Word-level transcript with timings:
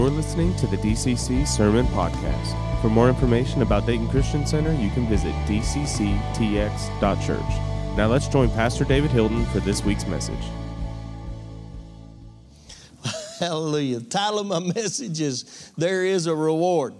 You're 0.00 0.08
listening 0.08 0.56
to 0.56 0.66
the 0.66 0.78
DCC 0.78 1.46
Sermon 1.46 1.84
Podcast. 1.88 2.80
For 2.80 2.88
more 2.88 3.10
information 3.10 3.60
about 3.60 3.84
Dayton 3.84 4.08
Christian 4.08 4.46
Center, 4.46 4.72
you 4.72 4.88
can 4.92 5.06
visit 5.06 5.34
dcctx.church. 5.44 5.98
Now 7.98 8.06
let's 8.06 8.26
join 8.26 8.48
Pastor 8.52 8.86
David 8.86 9.10
Hilton 9.10 9.44
for 9.44 9.60
this 9.60 9.84
week's 9.84 10.06
message. 10.06 10.42
Hallelujah. 13.40 13.98
The 13.98 14.08
title 14.08 14.38
of 14.38 14.46
my 14.46 14.60
message 14.74 15.20
is 15.20 15.70
There 15.76 16.06
is 16.06 16.26
a 16.26 16.34
Reward. 16.34 16.94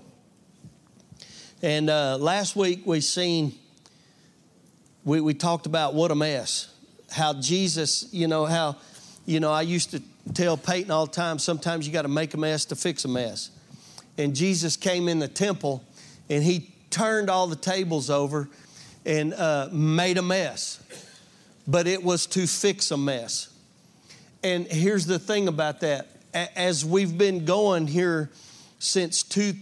And 1.62 1.88
uh, 1.88 2.18
last 2.18 2.54
week 2.54 2.82
we 2.84 3.00
seen, 3.00 3.54
we, 5.06 5.22
we 5.22 5.32
talked 5.32 5.64
about 5.64 5.94
what 5.94 6.10
a 6.10 6.14
mess. 6.14 6.68
How 7.10 7.32
Jesus, 7.32 8.12
you 8.12 8.28
know, 8.28 8.44
how, 8.44 8.76
you 9.24 9.40
know, 9.40 9.50
I 9.50 9.62
used 9.62 9.92
to 9.92 10.02
tell 10.34 10.56
Peyton 10.56 10.90
all 10.90 11.06
the 11.06 11.12
time 11.12 11.38
sometimes 11.38 11.86
you 11.86 11.92
got 11.92 12.02
to 12.02 12.08
make 12.08 12.34
a 12.34 12.36
mess 12.36 12.64
to 12.66 12.76
fix 12.76 13.04
a 13.04 13.08
mess. 13.08 13.50
And 14.18 14.34
Jesus 14.34 14.76
came 14.76 15.08
in 15.08 15.18
the 15.18 15.28
temple 15.28 15.84
and 16.28 16.42
he 16.42 16.70
turned 16.90 17.30
all 17.30 17.46
the 17.46 17.56
tables 17.56 18.10
over 18.10 18.48
and 19.06 19.32
uh, 19.34 19.68
made 19.72 20.18
a 20.18 20.22
mess. 20.22 20.82
But 21.66 21.86
it 21.86 22.02
was 22.02 22.26
to 22.28 22.46
fix 22.46 22.90
a 22.90 22.96
mess. 22.96 23.48
And 24.42 24.66
here's 24.66 25.06
the 25.06 25.18
thing 25.18 25.48
about 25.48 25.80
that 25.80 26.08
as 26.32 26.84
we've 26.84 27.16
been 27.16 27.44
going 27.44 27.86
here 27.86 28.30
since 28.78 29.22
two, 29.22 29.54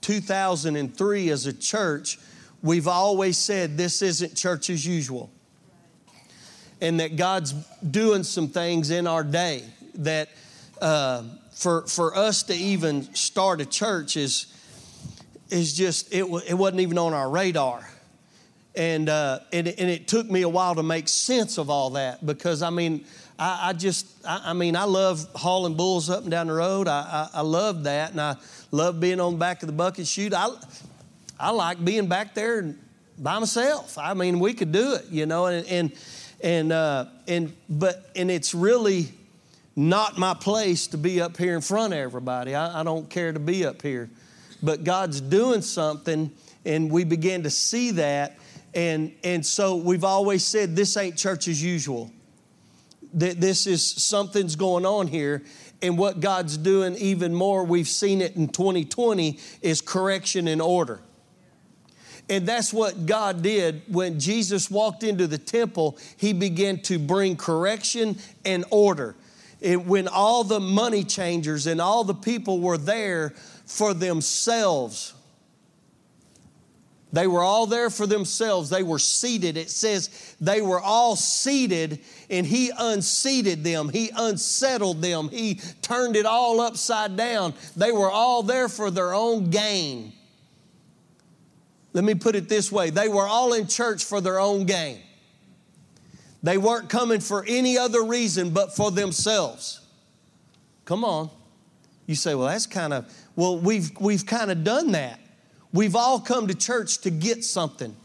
2003 0.00 1.30
as 1.30 1.46
a 1.46 1.52
church, 1.52 2.18
we've 2.62 2.88
always 2.88 3.36
said 3.36 3.76
this 3.76 4.02
isn't 4.02 4.36
church 4.36 4.70
as 4.70 4.86
usual. 4.86 5.30
And 6.80 6.98
that 7.00 7.16
God's 7.16 7.52
doing 7.88 8.24
some 8.24 8.48
things 8.48 8.90
in 8.90 9.06
our 9.06 9.22
day 9.22 9.62
that 9.94 10.30
uh, 10.80 11.22
for, 11.52 11.86
for 11.86 12.16
us 12.16 12.42
to 12.44 12.54
even 12.54 13.14
start 13.14 13.60
a 13.60 13.66
church 13.66 14.16
is, 14.16 14.46
is 15.50 15.74
just, 15.74 16.12
it, 16.12 16.24
it 16.48 16.54
wasn't 16.54 16.80
even 16.80 16.98
on 16.98 17.14
our 17.14 17.30
radar. 17.30 17.88
And, 18.74 19.08
uh, 19.08 19.40
and, 19.52 19.68
and 19.68 19.90
it 19.90 20.08
took 20.08 20.30
me 20.30 20.42
a 20.42 20.48
while 20.48 20.74
to 20.74 20.82
make 20.82 21.08
sense 21.08 21.58
of 21.58 21.68
all 21.68 21.90
that 21.90 22.24
because 22.24 22.62
I 22.62 22.70
mean, 22.70 23.04
I, 23.38 23.68
I 23.68 23.72
just, 23.74 24.06
I, 24.26 24.40
I, 24.46 24.52
mean, 24.54 24.76
I 24.76 24.84
love 24.84 25.28
hauling 25.34 25.74
bulls 25.74 26.08
up 26.08 26.22
and 26.22 26.30
down 26.30 26.46
the 26.46 26.54
road. 26.54 26.88
I, 26.88 27.28
I, 27.34 27.38
I 27.38 27.40
love 27.42 27.84
that. 27.84 28.12
And 28.12 28.20
I 28.20 28.36
love 28.70 28.98
being 28.98 29.20
on 29.20 29.32
the 29.34 29.38
back 29.38 29.62
of 29.62 29.66
the 29.66 29.74
bucking 29.74 30.04
chute. 30.04 30.32
I, 30.32 30.48
I 31.38 31.50
like 31.50 31.84
being 31.84 32.06
back 32.06 32.34
there 32.34 32.74
by 33.18 33.38
myself. 33.38 33.98
I 33.98 34.14
mean, 34.14 34.40
we 34.40 34.54
could 34.54 34.72
do 34.72 34.94
it, 34.94 35.06
you 35.10 35.26
know, 35.26 35.46
and, 35.46 35.66
and, 35.66 35.92
and, 36.40 36.72
uh, 36.72 37.06
and, 37.28 37.52
but, 37.68 38.10
and 38.16 38.30
it's 38.30 38.54
really, 38.54 39.12
not 39.74 40.18
my 40.18 40.34
place 40.34 40.86
to 40.88 40.98
be 40.98 41.20
up 41.20 41.36
here 41.36 41.54
in 41.54 41.60
front 41.60 41.92
of 41.92 41.98
everybody. 41.98 42.54
I, 42.54 42.80
I 42.80 42.82
don't 42.84 43.08
care 43.08 43.32
to 43.32 43.40
be 43.40 43.64
up 43.64 43.82
here. 43.82 44.10
But 44.62 44.84
God's 44.84 45.20
doing 45.20 45.62
something, 45.62 46.30
and 46.64 46.90
we 46.90 47.04
begin 47.04 47.42
to 47.44 47.50
see 47.50 47.92
that. 47.92 48.38
And, 48.74 49.12
and 49.24 49.44
so 49.44 49.76
we've 49.76 50.04
always 50.04 50.44
said 50.44 50.76
this 50.76 50.96
ain't 50.96 51.16
church 51.16 51.48
as 51.48 51.62
usual. 51.62 52.10
That 53.14 53.40
this 53.40 53.66
is 53.66 53.86
something's 53.86 54.56
going 54.56 54.86
on 54.86 55.06
here. 55.06 55.42
And 55.80 55.98
what 55.98 56.20
God's 56.20 56.56
doing 56.56 56.94
even 56.96 57.34
more, 57.34 57.64
we've 57.64 57.88
seen 57.88 58.20
it 58.20 58.36
in 58.36 58.48
2020, 58.48 59.38
is 59.62 59.80
correction 59.80 60.48
and 60.48 60.62
order. 60.62 61.00
And 62.30 62.46
that's 62.46 62.72
what 62.72 63.04
God 63.04 63.42
did 63.42 63.82
when 63.88 64.20
Jesus 64.20 64.70
walked 64.70 65.02
into 65.02 65.26
the 65.26 65.38
temple. 65.38 65.98
He 66.16 66.32
began 66.32 66.80
to 66.82 66.98
bring 66.98 67.36
correction 67.36 68.16
and 68.44 68.64
order 68.70 69.16
it, 69.62 69.84
when 69.84 70.08
all 70.08 70.44
the 70.44 70.60
money 70.60 71.04
changers 71.04 71.66
and 71.66 71.80
all 71.80 72.04
the 72.04 72.14
people 72.14 72.60
were 72.60 72.78
there 72.78 73.30
for 73.66 73.94
themselves. 73.94 75.14
They 77.12 77.26
were 77.26 77.42
all 77.42 77.66
there 77.66 77.90
for 77.90 78.06
themselves. 78.06 78.70
They 78.70 78.82
were 78.82 78.98
seated. 78.98 79.58
It 79.58 79.70
says 79.70 80.34
they 80.40 80.62
were 80.62 80.80
all 80.80 81.14
seated 81.14 82.00
and 82.30 82.46
he 82.46 82.72
unseated 82.76 83.62
them. 83.62 83.90
He 83.90 84.10
unsettled 84.16 85.02
them. 85.02 85.28
He 85.28 85.60
turned 85.82 86.16
it 86.16 86.24
all 86.24 86.60
upside 86.60 87.16
down. 87.16 87.52
They 87.76 87.92
were 87.92 88.10
all 88.10 88.42
there 88.42 88.68
for 88.68 88.90
their 88.90 89.12
own 89.12 89.50
gain. 89.50 90.14
Let 91.92 92.04
me 92.04 92.14
put 92.14 92.34
it 92.34 92.48
this 92.48 92.72
way 92.72 92.88
they 92.88 93.08
were 93.08 93.26
all 93.26 93.52
in 93.52 93.66
church 93.66 94.04
for 94.04 94.22
their 94.22 94.40
own 94.40 94.64
gain. 94.64 94.98
They 96.42 96.58
weren't 96.58 96.88
coming 96.88 97.20
for 97.20 97.44
any 97.46 97.78
other 97.78 98.02
reason 98.02 98.50
but 98.50 98.74
for 98.74 98.90
themselves. 98.90 99.80
Come 100.84 101.04
on. 101.04 101.30
You 102.06 102.16
say, 102.16 102.34
well, 102.34 102.48
that's 102.48 102.66
kind 102.66 102.92
of, 102.92 103.12
well, 103.36 103.58
we've, 103.58 103.90
we've 104.00 104.26
kind 104.26 104.50
of 104.50 104.64
done 104.64 104.92
that. 104.92 105.20
We've 105.72 105.94
all 105.96 106.20
come 106.20 106.48
to 106.48 106.54
church 106.54 106.98
to 107.02 107.10
get 107.10 107.44
something 107.44 107.96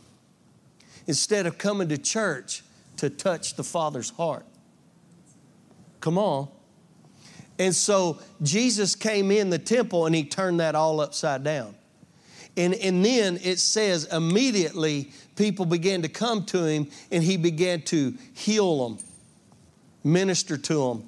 instead 1.07 1.45
of 1.45 1.57
coming 1.57 1.89
to 1.89 1.97
church 1.97 2.63
to 2.97 3.09
touch 3.09 3.55
the 3.55 3.63
Father's 3.63 4.11
heart. 4.11 4.45
Come 5.99 6.17
on. 6.17 6.47
And 7.59 7.75
so 7.75 8.19
Jesus 8.43 8.95
came 8.95 9.31
in 9.31 9.49
the 9.49 9.59
temple 9.59 10.05
and 10.05 10.13
he 10.13 10.23
turned 10.23 10.59
that 10.59 10.75
all 10.75 11.01
upside 11.01 11.43
down. 11.43 11.75
And, 12.55 12.73
and 12.75 13.03
then 13.03 13.39
it 13.43 13.59
says 13.59 14.05
immediately 14.05 15.11
people 15.37 15.65
began 15.65 16.01
to 16.01 16.09
come 16.09 16.43
to 16.45 16.65
him 16.65 16.87
and 17.11 17.23
he 17.23 17.37
began 17.37 17.81
to 17.83 18.13
heal 18.33 18.89
them, 18.89 18.99
minister 20.03 20.57
to 20.57 20.89
them. 20.89 21.07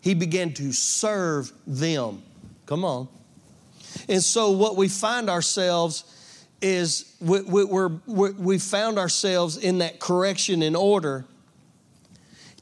He 0.00 0.14
began 0.14 0.52
to 0.54 0.72
serve 0.72 1.52
them. 1.66 2.22
Come 2.66 2.84
on. 2.84 3.08
And 4.08 4.22
so 4.22 4.52
what 4.52 4.76
we 4.76 4.88
find 4.88 5.28
ourselves 5.28 6.04
is 6.62 7.16
we, 7.20 7.40
we, 7.40 7.64
we're, 7.64 7.88
we 8.06 8.58
found 8.58 8.98
ourselves 8.98 9.56
in 9.56 9.78
that 9.78 9.98
correction 9.98 10.62
and 10.62 10.76
order 10.76 11.24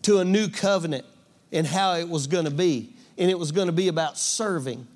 to 0.03 0.19
a 0.19 0.25
new 0.25 0.49
covenant 0.49 1.05
and 1.53 1.67
how 1.67 1.95
it 1.95 2.09
was 2.09 2.27
going 2.27 2.45
to 2.45 2.50
be. 2.50 2.95
And 3.17 3.31
it 3.31 3.39
was 3.39 3.50
going 3.50 3.67
to 3.67 3.73
be 3.73 3.89
about 3.89 4.17
serving. 4.17 4.87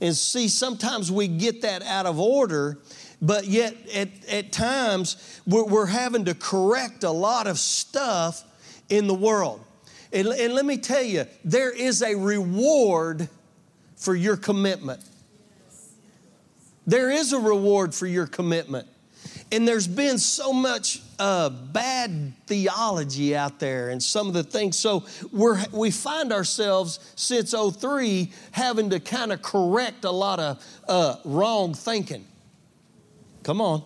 And 0.00 0.16
see, 0.16 0.48
sometimes 0.48 1.10
we 1.10 1.28
get 1.28 1.62
that 1.62 1.82
out 1.82 2.06
of 2.06 2.18
order, 2.18 2.78
but 3.22 3.46
yet 3.46 3.74
at, 3.94 4.08
at 4.28 4.52
times 4.52 5.40
we're, 5.46 5.64
we're 5.64 5.86
having 5.86 6.24
to 6.26 6.34
correct 6.34 7.04
a 7.04 7.10
lot 7.10 7.46
of 7.46 7.58
stuff 7.58 8.44
in 8.88 9.06
the 9.06 9.14
world. 9.14 9.64
And, 10.12 10.28
and 10.28 10.54
let 10.54 10.64
me 10.64 10.76
tell 10.78 11.02
you, 11.02 11.26
there 11.44 11.70
is 11.70 12.02
a 12.02 12.14
reward 12.14 13.28
for 13.96 14.14
your 14.14 14.36
commitment. 14.36 15.04
There 16.86 17.10
is 17.10 17.32
a 17.32 17.38
reward 17.38 17.94
for 17.94 18.06
your 18.06 18.26
commitment. 18.26 18.88
And 19.52 19.66
there's 19.66 19.86
been 19.86 20.18
so 20.18 20.52
much 20.52 21.02
uh, 21.18 21.50
bad 21.50 22.32
theology 22.46 23.36
out 23.36 23.58
there 23.58 23.90
and 23.90 24.02
some 24.02 24.28
of 24.28 24.32
the 24.32 24.44
things. 24.44 24.78
So 24.78 25.04
we're, 25.32 25.62
we 25.72 25.90
find 25.90 26.32
ourselves 26.32 27.00
since 27.16 27.52
03 27.52 28.32
having 28.52 28.90
to 28.90 29.00
kind 29.00 29.32
of 29.32 29.42
correct 29.42 30.04
a 30.04 30.10
lot 30.10 30.38
of 30.40 30.64
uh, 30.88 31.16
wrong 31.24 31.74
thinking. 31.74 32.24
Come 33.42 33.60
on. 33.60 33.82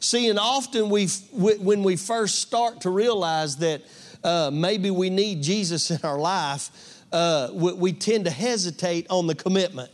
See, 0.00 0.28
and 0.28 0.38
often 0.38 0.90
we, 0.90 1.06
when 1.32 1.82
we 1.82 1.96
first 1.96 2.40
start 2.40 2.80
to 2.82 2.90
realize 2.90 3.56
that 3.58 3.82
uh, 4.24 4.50
maybe 4.52 4.90
we 4.90 5.10
need 5.10 5.42
Jesus 5.42 5.90
in 5.90 6.00
our 6.02 6.18
life, 6.18 6.70
uh, 7.12 7.50
we, 7.52 7.72
we 7.72 7.92
tend 7.92 8.24
to 8.24 8.30
hesitate 8.30 9.06
on 9.10 9.26
the 9.26 9.34
commitment, 9.34 9.90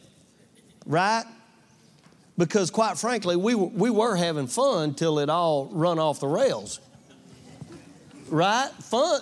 right? 0.86 1.24
because 2.38 2.70
quite 2.70 2.96
frankly, 2.96 3.36
we, 3.36 3.54
we 3.56 3.90
were 3.90 4.14
having 4.14 4.46
fun 4.46 4.94
till 4.94 5.18
it 5.18 5.28
all 5.28 5.66
run 5.66 5.98
off 5.98 6.20
the 6.20 6.28
rails. 6.28 6.80
Right? 8.28 8.70
Fun. 8.84 9.20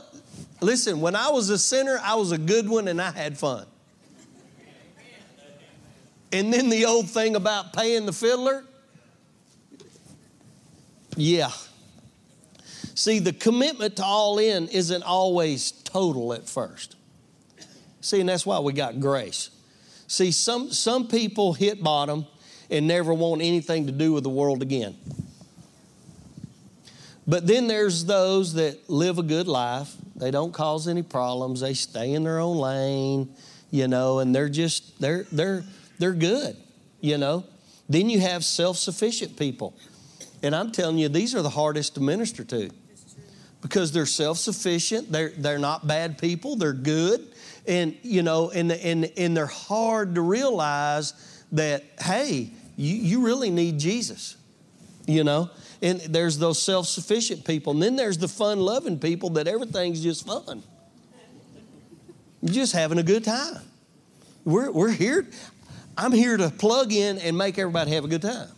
Listen, 0.60 1.00
when 1.00 1.16
I 1.16 1.30
was 1.30 1.48
a 1.48 1.58
sinner, 1.58 1.98
I 2.02 2.14
was 2.16 2.30
a 2.30 2.38
good 2.38 2.68
one 2.68 2.86
and 2.88 3.00
I 3.00 3.10
had 3.10 3.38
fun. 3.38 3.66
And 6.32 6.52
then 6.52 6.68
the 6.68 6.84
old 6.84 7.08
thing 7.08 7.36
about 7.36 7.72
paying 7.72 8.04
the 8.04 8.12
fiddler, 8.12 8.64
yeah. 11.16 11.50
See, 12.94 13.18
the 13.18 13.32
commitment 13.32 13.96
to 13.96 14.04
all 14.04 14.38
in 14.38 14.68
isn't 14.68 15.02
always 15.02 15.72
total 15.72 16.32
at 16.32 16.48
first. 16.48 16.96
See, 18.00 18.20
and 18.20 18.28
that's 18.28 18.46
why 18.46 18.60
we 18.60 18.72
got 18.72 19.00
grace. 19.00 19.50
See, 20.06 20.30
some, 20.30 20.70
some 20.70 21.08
people 21.08 21.52
hit 21.52 21.82
bottom 21.82 22.26
and 22.70 22.86
never 22.86 23.12
want 23.12 23.42
anything 23.42 23.86
to 23.86 23.92
do 23.92 24.12
with 24.12 24.22
the 24.22 24.30
world 24.30 24.62
again. 24.62 24.96
But 27.26 27.46
then 27.46 27.66
there's 27.66 28.04
those 28.04 28.54
that 28.54 28.88
live 28.88 29.18
a 29.18 29.22
good 29.22 29.48
life. 29.48 29.92
They 30.14 30.30
don't 30.30 30.52
cause 30.52 30.86
any 30.86 31.02
problems. 31.02 31.60
They 31.60 31.74
stay 31.74 32.12
in 32.12 32.22
their 32.22 32.38
own 32.38 32.56
lane, 32.56 33.34
you 33.70 33.88
know, 33.88 34.20
and 34.20 34.34
they're 34.34 34.48
just 34.48 35.00
they're 35.00 35.26
they're 35.32 35.64
they're 35.98 36.12
good, 36.12 36.56
you 37.00 37.18
know. 37.18 37.44
Then 37.88 38.08
you 38.08 38.20
have 38.20 38.44
self-sufficient 38.44 39.36
people. 39.36 39.76
And 40.46 40.54
I'm 40.54 40.70
telling 40.70 40.96
you, 40.96 41.08
these 41.08 41.34
are 41.34 41.42
the 41.42 41.50
hardest 41.50 41.96
to 41.96 42.00
minister 42.00 42.44
to. 42.44 42.70
Because 43.62 43.90
they're 43.90 44.06
self-sufficient, 44.06 45.10
they're 45.10 45.30
they're 45.30 45.58
not 45.58 45.86
bad 45.86 46.18
people, 46.18 46.54
they're 46.54 46.72
good, 46.72 47.26
and 47.66 47.96
you 48.02 48.22
know, 48.22 48.50
and 48.50 48.70
and 48.70 49.10
and 49.16 49.36
they're 49.36 49.46
hard 49.46 50.14
to 50.14 50.20
realize 50.20 51.14
that 51.52 51.82
hey, 51.98 52.50
you, 52.76 52.94
you 52.94 53.24
really 53.24 53.50
need 53.50 53.80
Jesus, 53.80 54.36
you 55.06 55.24
know. 55.24 55.50
And 55.82 56.00
there's 56.00 56.38
those 56.38 56.62
self-sufficient 56.62 57.44
people, 57.44 57.72
and 57.72 57.82
then 57.82 57.96
there's 57.96 58.18
the 58.18 58.28
fun-loving 58.28 59.00
people 59.00 59.30
that 59.30 59.48
everything's 59.48 60.00
just 60.02 60.26
fun. 60.26 60.62
Just 62.44 62.72
having 62.72 62.98
a 62.98 63.02
good 63.02 63.24
time. 63.24 63.62
We're 64.44 64.70
we're 64.70 64.92
here. 64.92 65.26
I'm 65.96 66.12
here 66.12 66.36
to 66.36 66.50
plug 66.50 66.92
in 66.92 67.18
and 67.18 67.36
make 67.36 67.58
everybody 67.58 67.90
have 67.92 68.04
a 68.04 68.08
good 68.08 68.22
time. 68.22 68.48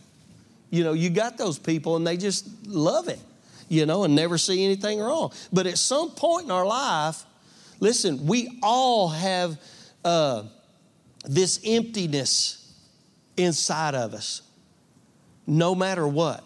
You 0.69 0.83
know, 0.83 0.93
you 0.93 1.09
got 1.09 1.37
those 1.37 1.57
people, 1.57 1.95
and 1.95 2.05
they 2.05 2.17
just 2.17 2.67
love 2.67 3.07
it 3.07 3.19
you 3.69 3.85
know, 3.85 4.03
and 4.03 4.15
never 4.15 4.37
see 4.37 4.65
anything 4.65 4.99
wrong. 4.99 5.31
But 5.53 5.67
at 5.67 5.77
some 5.77 6.09
point 6.11 6.45
in 6.45 6.51
our 6.51 6.65
life, 6.65 7.23
listen, 7.79 8.25
we 8.25 8.59
all 8.61 9.07
have 9.09 9.57
uh, 10.03 10.43
this 11.23 11.61
emptiness 11.63 12.73
inside 13.37 13.95
of 13.95 14.13
us, 14.13 14.41
no 15.47 15.73
matter 15.75 16.07
what. 16.07 16.43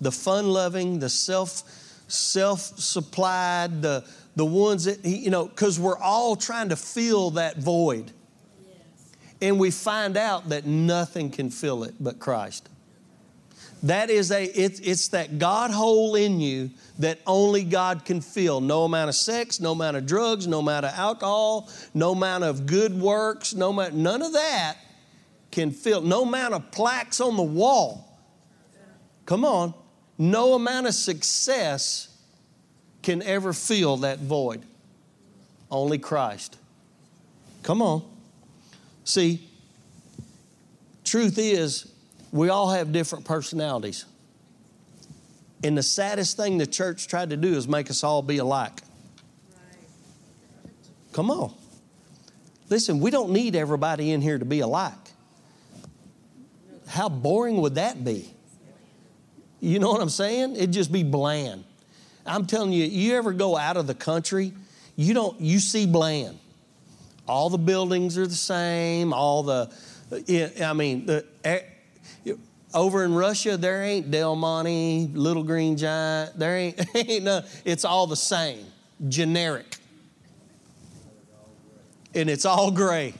The 0.00 0.12
fun 0.12 0.48
loving, 0.48 0.98
the 0.98 1.08
self 1.08 1.62
self 2.08 2.60
supplied, 2.60 3.82
the 3.82 4.04
the 4.36 4.46
ones 4.46 4.84
that 4.84 5.04
you 5.04 5.30
know, 5.30 5.46
because 5.46 5.78
we're 5.78 5.98
all 5.98 6.36
trying 6.36 6.70
to 6.70 6.76
fill 6.76 7.32
that 7.32 7.58
void. 7.58 8.10
Yes. 8.66 8.78
And 9.42 9.60
we 9.60 9.70
find 9.70 10.16
out 10.16 10.48
that 10.48 10.64
nothing 10.64 11.30
can 11.30 11.50
fill 11.50 11.84
it 11.84 11.94
but 12.00 12.18
Christ. 12.18 12.69
That 13.82 14.10
is 14.10 14.30
a, 14.30 14.44
it's, 14.44 14.78
it's 14.80 15.08
that 15.08 15.38
God 15.38 15.70
hole 15.70 16.14
in 16.14 16.40
you 16.40 16.70
that 16.98 17.18
only 17.26 17.64
God 17.64 18.04
can 18.04 18.20
fill. 18.20 18.60
No 18.60 18.84
amount 18.84 19.08
of 19.08 19.14
sex, 19.14 19.58
no 19.58 19.72
amount 19.72 19.96
of 19.96 20.04
drugs, 20.04 20.46
no 20.46 20.58
amount 20.58 20.84
of 20.84 20.92
alcohol, 20.92 21.70
no 21.94 22.12
amount 22.12 22.44
of 22.44 22.66
good 22.66 22.98
works, 23.00 23.54
no 23.54 23.70
amount, 23.70 23.94
none 23.94 24.20
of 24.20 24.34
that 24.34 24.76
can 25.50 25.70
fill. 25.70 26.02
No 26.02 26.22
amount 26.22 26.54
of 26.54 26.70
plaques 26.70 27.20
on 27.20 27.36
the 27.36 27.42
wall. 27.42 28.06
Come 29.24 29.44
on. 29.44 29.72
No 30.18 30.54
amount 30.54 30.86
of 30.86 30.94
success 30.94 32.08
can 33.02 33.22
ever 33.22 33.54
fill 33.54 33.98
that 33.98 34.18
void. 34.18 34.62
Only 35.70 35.98
Christ. 35.98 36.58
Come 37.62 37.80
on. 37.80 38.02
See, 39.04 39.48
truth 41.04 41.38
is, 41.38 41.90
we 42.32 42.48
all 42.48 42.70
have 42.70 42.92
different 42.92 43.24
personalities. 43.24 44.04
And 45.62 45.76
the 45.76 45.82
saddest 45.82 46.36
thing 46.36 46.58
the 46.58 46.66
church 46.66 47.06
tried 47.06 47.30
to 47.30 47.36
do 47.36 47.54
is 47.54 47.68
make 47.68 47.90
us 47.90 48.02
all 48.02 48.22
be 48.22 48.38
alike. 48.38 48.80
Come 51.12 51.30
on. 51.30 51.52
Listen, 52.68 53.00
we 53.00 53.10
don't 53.10 53.30
need 53.30 53.56
everybody 53.56 54.12
in 54.12 54.20
here 54.20 54.38
to 54.38 54.44
be 54.44 54.60
alike. 54.60 54.94
How 56.86 57.08
boring 57.08 57.56
would 57.58 57.74
that 57.74 58.04
be? 58.04 58.32
You 59.60 59.78
know 59.78 59.90
what 59.90 60.00
I'm 60.00 60.08
saying? 60.08 60.56
It'd 60.56 60.72
just 60.72 60.90
be 60.90 61.02
bland. 61.02 61.64
I'm 62.24 62.46
telling 62.46 62.72
you, 62.72 62.84
you 62.84 63.16
ever 63.16 63.32
go 63.32 63.56
out 63.56 63.76
of 63.76 63.86
the 63.86 63.94
country, 63.94 64.52
you 64.96 65.14
don't 65.14 65.40
you 65.40 65.58
see 65.58 65.86
bland. 65.86 66.38
All 67.28 67.50
the 67.50 67.58
buildings 67.58 68.16
are 68.18 68.26
the 68.26 68.34
same, 68.34 69.12
all 69.12 69.42
the 69.42 69.70
I 70.62 70.72
mean, 70.72 71.06
the 71.06 71.24
over 72.72 73.04
in 73.04 73.14
Russia, 73.14 73.56
there 73.56 73.82
ain't 73.82 74.10
Del 74.10 74.36
Monte, 74.36 75.10
Little 75.14 75.42
Green 75.42 75.76
Giant. 75.76 76.38
There 76.38 76.56
ain't, 76.56 76.80
ain't 76.94 77.24
no, 77.24 77.42
it's 77.64 77.84
all 77.84 78.06
the 78.06 78.16
same, 78.16 78.64
generic. 79.08 79.76
And 82.14 82.28
it's 82.28 82.44
all 82.44 82.70
gray. 82.70 83.14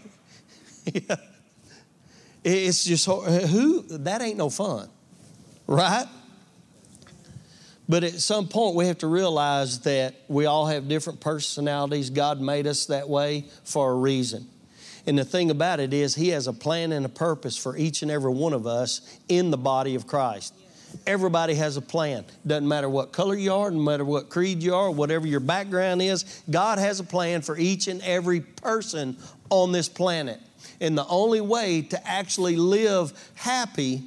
yeah. 0.93 1.17
It's 2.43 2.85
just, 2.85 3.07
who, 3.07 3.83
that 3.99 4.23
ain't 4.23 4.39
no 4.39 4.49
fun, 4.51 4.89
right? 5.67 6.07
But 7.89 8.05
at 8.05 8.13
some 8.15 8.49
point, 8.49 8.77
we 8.77 8.87
have 8.87 8.99
to 8.99 9.09
realize 9.09 9.81
that 9.81 10.15
we 10.29 10.47
all 10.47 10.67
have 10.67 10.89
different 10.89 11.21
personalities. 11.21 12.09
God 12.09 12.41
made 12.41 12.67
us 12.67 12.87
that 12.87 13.09
way 13.09 13.47
for 13.65 13.91
a 13.91 13.95
reason. 13.95 14.49
And 15.07 15.19
the 15.19 15.25
thing 15.25 15.51
about 15.51 15.81
it 15.81 15.93
is, 15.93 16.15
He 16.15 16.29
has 16.29 16.47
a 16.47 16.53
plan 16.53 16.93
and 16.93 17.07
a 17.07 17.11
purpose 17.11 17.57
for 17.57 17.77
each 17.77 18.03
and 18.03 18.11
every 18.11 18.33
one 18.33 18.53
of 18.53 18.67
us 18.67 19.19
in 19.29 19.51
the 19.51 19.57
body 19.57 19.95
of 19.95 20.07
Christ. 20.07 20.55
Everybody 21.07 21.55
has 21.55 21.77
a 21.77 21.83
plan. 21.83 22.25
Doesn't 22.47 22.67
matter 22.67 22.89
what 22.89 23.13
color 23.13 23.35
you 23.35 23.53
are, 23.55 23.71
no 23.71 23.81
matter 23.81 24.05
what 24.05 24.29
creed 24.29 24.63
you 24.63 24.75
are, 24.75 24.91
whatever 24.91 25.27
your 25.27 25.41
background 25.41 26.03
is, 26.03 26.43
God 26.51 26.79
has 26.79 27.01
a 27.01 27.05
plan 27.05 27.43
for 27.43 27.57
each 27.57 27.87
and 27.89 28.03
every 28.03 28.41
person 28.41 29.17
on 29.51 29.73
this 29.73 29.89
planet. 29.89 30.41
And 30.81 30.97
the 30.97 31.07
only 31.07 31.41
way 31.41 31.83
to 31.83 32.09
actually 32.09 32.57
live 32.57 33.13
happy 33.35 34.03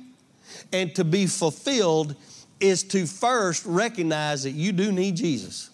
and 0.71 0.93
to 0.95 1.03
be 1.03 1.25
fulfilled 1.25 2.15
is 2.59 2.83
to 2.83 3.05
first 3.05 3.65
recognize 3.65 4.43
that 4.43 4.51
you 4.51 4.71
do 4.71 4.91
need 4.91 5.15
Jesus. 5.15 5.69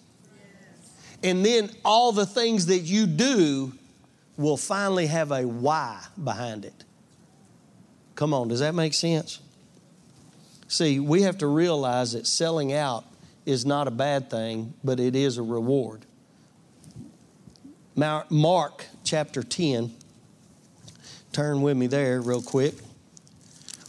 And 1.22 1.44
then 1.44 1.70
all 1.84 2.12
the 2.12 2.26
things 2.26 2.66
that 2.66 2.80
you 2.80 3.06
do 3.06 3.72
will 4.40 4.56
finally 4.56 5.06
have 5.06 5.30
a 5.32 5.46
why 5.46 6.02
behind 6.22 6.64
it. 6.64 6.84
Come 8.14 8.32
on, 8.32 8.48
does 8.48 8.60
that 8.60 8.74
make 8.74 8.94
sense? 8.94 9.38
See, 10.66 10.98
we 10.98 11.22
have 11.22 11.38
to 11.38 11.46
realize 11.46 12.12
that 12.12 12.26
selling 12.26 12.72
out 12.72 13.04
is 13.44 13.66
not 13.66 13.86
a 13.86 13.90
bad 13.90 14.30
thing, 14.30 14.72
but 14.82 14.98
it 14.98 15.14
is 15.14 15.36
a 15.36 15.42
reward. 15.42 16.06
Mark 17.94 18.86
chapter 19.04 19.42
10, 19.42 19.94
turn 21.32 21.60
with 21.60 21.76
me 21.76 21.86
there 21.86 22.22
real 22.22 22.40
quick. 22.40 22.74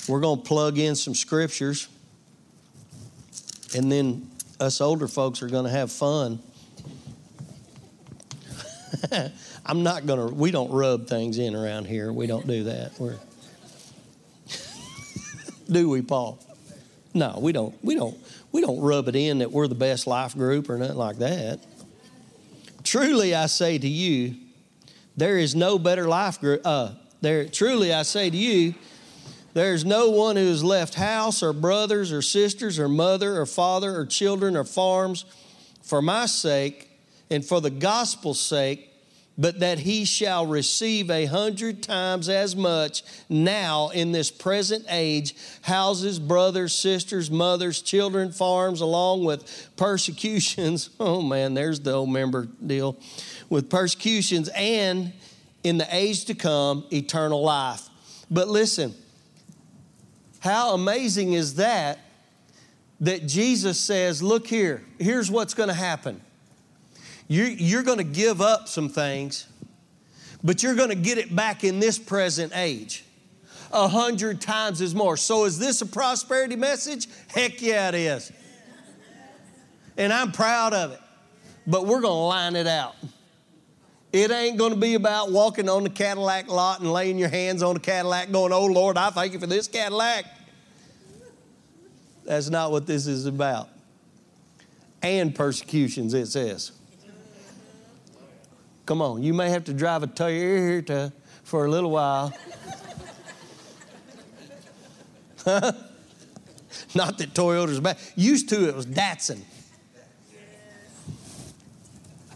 We're 0.09 0.19
going 0.19 0.41
to 0.41 0.45
plug 0.45 0.77
in 0.77 0.95
some 0.95 1.15
scriptures, 1.15 1.87
and 3.73 3.89
then 3.89 4.29
us 4.59 4.81
older 4.81 5.07
folks 5.07 5.41
are 5.41 5.47
going 5.47 5.65
to 5.65 5.71
have 5.71 5.91
fun. 5.91 6.39
I'm 9.65 9.83
not 9.83 10.05
going 10.05 10.29
to, 10.29 10.33
we 10.33 10.51
don't 10.51 10.71
rub 10.71 11.07
things 11.07 11.37
in 11.37 11.55
around 11.55 11.85
here. 11.85 12.11
We 12.11 12.27
don't 12.27 12.47
do 12.47 12.65
that. 12.65 12.99
We're, 12.99 13.17
do 15.71 15.89
we, 15.89 16.01
Paul? 16.01 16.39
No, 17.13 17.37
we 17.39 17.51
don't. 17.51 17.75
We 17.83 17.95
don't. 17.95 18.17
We 18.51 18.61
don't 18.61 18.79
rub 18.79 19.07
it 19.07 19.15
in 19.15 19.39
that 19.39 19.51
we're 19.51 19.67
the 19.67 19.75
best 19.75 20.07
life 20.07 20.35
group 20.35 20.69
or 20.69 20.77
nothing 20.77 20.97
like 20.97 21.17
that. 21.17 21.59
Truly, 22.83 23.35
I 23.35 23.45
say 23.45 23.77
to 23.77 23.87
you, 23.87 24.35
there 25.15 25.37
is 25.37 25.55
no 25.55 25.77
better 25.77 26.07
life 26.07 26.39
group. 26.39 26.61
Uh, 26.65 26.93
there, 27.21 27.45
truly, 27.45 27.93
I 27.93 28.03
say 28.03 28.29
to 28.29 28.37
you, 28.37 28.73
there's 29.53 29.83
no 29.83 30.09
one 30.09 30.37
who 30.37 30.47
has 30.47 30.63
left 30.63 30.95
house 30.95 31.43
or 31.43 31.53
brothers 31.53 32.11
or 32.11 32.21
sisters 32.21 32.79
or 32.79 32.87
mother 32.87 33.39
or 33.39 33.45
father 33.45 33.95
or 33.95 34.05
children 34.05 34.55
or 34.55 34.63
farms 34.63 35.25
for 35.83 36.01
my 36.01 36.25
sake 36.25 36.89
and 37.29 37.45
for 37.45 37.59
the 37.59 37.69
gospel's 37.69 38.39
sake 38.39 38.90
but 39.37 39.59
that 39.61 39.79
he 39.79 40.05
shall 40.05 40.45
receive 40.45 41.09
a 41.09 41.25
hundred 41.25 41.81
times 41.81 42.29
as 42.29 42.55
much 42.55 43.03
now 43.29 43.89
in 43.89 44.11
this 44.11 44.29
present 44.29 44.85
age 44.89 45.35
houses, 45.61 46.19
brothers, 46.19 46.73
sisters, 46.73 47.31
mothers, 47.31 47.81
children, 47.81 48.31
farms, 48.31 48.81
along 48.81 49.23
with 49.23 49.69
persecutions. 49.75 50.89
Oh 50.99 51.21
man, 51.21 51.53
there's 51.55 51.79
the 51.79 51.93
old 51.93 52.09
member 52.09 52.47
deal 52.65 52.97
with 53.49 53.69
persecutions, 53.69 54.49
and 54.55 55.11
in 55.63 55.77
the 55.77 55.87
age 55.95 56.25
to 56.25 56.35
come, 56.35 56.85
eternal 56.91 57.41
life. 57.41 57.89
But 58.29 58.47
listen, 58.47 58.93
how 60.39 60.73
amazing 60.73 61.33
is 61.33 61.55
that? 61.55 61.99
That 62.99 63.27
Jesus 63.27 63.79
says, 63.79 64.21
Look 64.21 64.47
here, 64.47 64.83
here's 64.99 65.31
what's 65.31 65.53
going 65.53 65.69
to 65.69 65.75
happen 65.75 66.21
you're, 67.31 67.47
you're 67.47 67.83
going 67.83 67.99
to 67.99 68.03
give 68.03 68.41
up 68.41 68.67
some 68.67 68.89
things, 68.89 69.47
but 70.43 70.61
you're 70.61 70.75
going 70.75 70.89
to 70.89 70.95
get 70.95 71.17
it 71.17 71.33
back 71.33 71.63
in 71.63 71.79
this 71.79 71.97
present 71.97 72.51
age 72.53 73.05
a 73.71 73.87
hundred 73.87 74.41
times 74.41 74.81
as 74.81 74.93
more. 74.93 75.15
So, 75.15 75.45
is 75.45 75.57
this 75.57 75.81
a 75.81 75.85
prosperity 75.85 76.57
message? 76.57 77.07
Heck 77.29 77.61
yeah, 77.61 77.87
it 77.87 77.95
is. 77.95 78.33
And 79.95 80.11
I'm 80.11 80.33
proud 80.33 80.73
of 80.73 80.91
it. 80.91 80.99
But 81.65 81.85
we're 81.85 82.01
going 82.01 82.11
to 82.11 82.27
line 82.27 82.57
it 82.57 82.67
out. 82.67 82.95
It 84.11 84.29
ain't 84.29 84.57
going 84.57 84.73
to 84.73 84.79
be 84.79 84.95
about 84.95 85.31
walking 85.31 85.69
on 85.69 85.83
the 85.83 85.89
Cadillac 85.89 86.49
lot 86.49 86.81
and 86.81 86.91
laying 86.91 87.17
your 87.17 87.29
hands 87.29 87.63
on 87.63 87.75
the 87.75 87.79
Cadillac 87.79 88.29
going, 88.33 88.51
Oh 88.51 88.65
Lord, 88.65 88.97
I 88.97 89.09
thank 89.09 89.31
you 89.31 89.39
for 89.39 89.47
this 89.47 89.69
Cadillac. 89.69 90.25
That's 92.25 92.49
not 92.49 92.71
what 92.71 92.85
this 92.87 93.07
is 93.07 93.25
about. 93.25 93.69
And 95.01 95.33
persecutions, 95.33 96.13
it 96.13 96.25
says. 96.25 96.73
Come 98.85 99.01
on, 99.01 99.23
you 99.23 99.33
may 99.33 99.49
have 99.49 99.65
to 99.65 99.73
drive 99.73 100.03
a 100.03 100.07
Toyota 100.07 101.11
for 101.43 101.65
a 101.65 101.69
little 101.69 101.91
while. 101.91 102.33
Not 106.93 107.17
that 107.17 107.33
Toyota's 107.33 107.79
bad. 107.79 107.97
Used 108.15 108.49
to, 108.49 108.67
it 108.67 108.75
was 108.75 108.85
Datsun. 108.85 109.41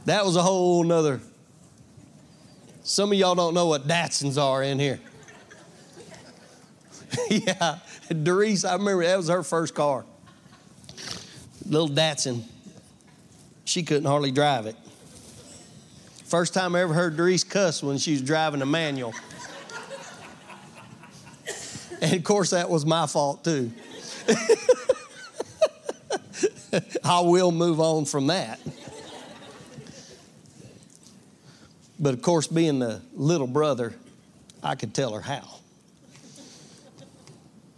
That 0.06 0.24
was 0.24 0.36
a 0.36 0.42
whole 0.42 0.84
nother 0.84 1.20
Some 2.84 3.12
of 3.12 3.18
y'all 3.18 3.34
don't 3.34 3.56
know 3.56 3.66
what 3.66 3.88
Datsuns 3.88 4.42
are 4.42 4.62
in 4.64 4.78
here. 4.80 5.00
yeah, 7.30 7.80
Doris, 8.24 8.66
I 8.66 8.74
remember 8.74 9.04
that 9.04 9.18
was 9.18 9.30
her 9.30 9.44
first 9.44 9.74
car. 9.74 10.06
Little 11.66 11.90
Datsun. 11.90 12.44
She 13.64 13.82
couldn't 13.82 14.06
hardly 14.06 14.32
drive 14.32 14.68
it. 14.68 14.76
First 16.26 16.54
time 16.56 16.76
I 16.76 16.82
ever 16.82 16.94
heard 16.94 17.18
Doris 17.18 17.44
cuss 17.44 17.84
when 17.84 18.00
she 18.00 18.14
was 18.14 18.24
driving 18.24 18.64
a 18.64 18.66
manual. 18.66 19.14
and 22.02 22.16
of 22.16 22.24
course, 22.24 22.50
that 22.50 22.68
was 22.68 22.84
my 22.84 23.06
fault 23.06 23.44
too. 23.44 23.72
I 27.04 27.20
will 27.22 27.52
move 27.52 27.80
on 27.80 28.06
from 28.06 28.26
that. 28.28 28.60
But 32.00 32.16
of 32.16 32.24
course, 32.24 32.48
being 32.48 32.80
the 32.80 33.04
little 33.14 33.46
brother, 33.46 33.94
I 34.64 34.74
could 34.74 34.96
tell 34.96 35.14
her 35.14 35.22
how. 35.22 35.60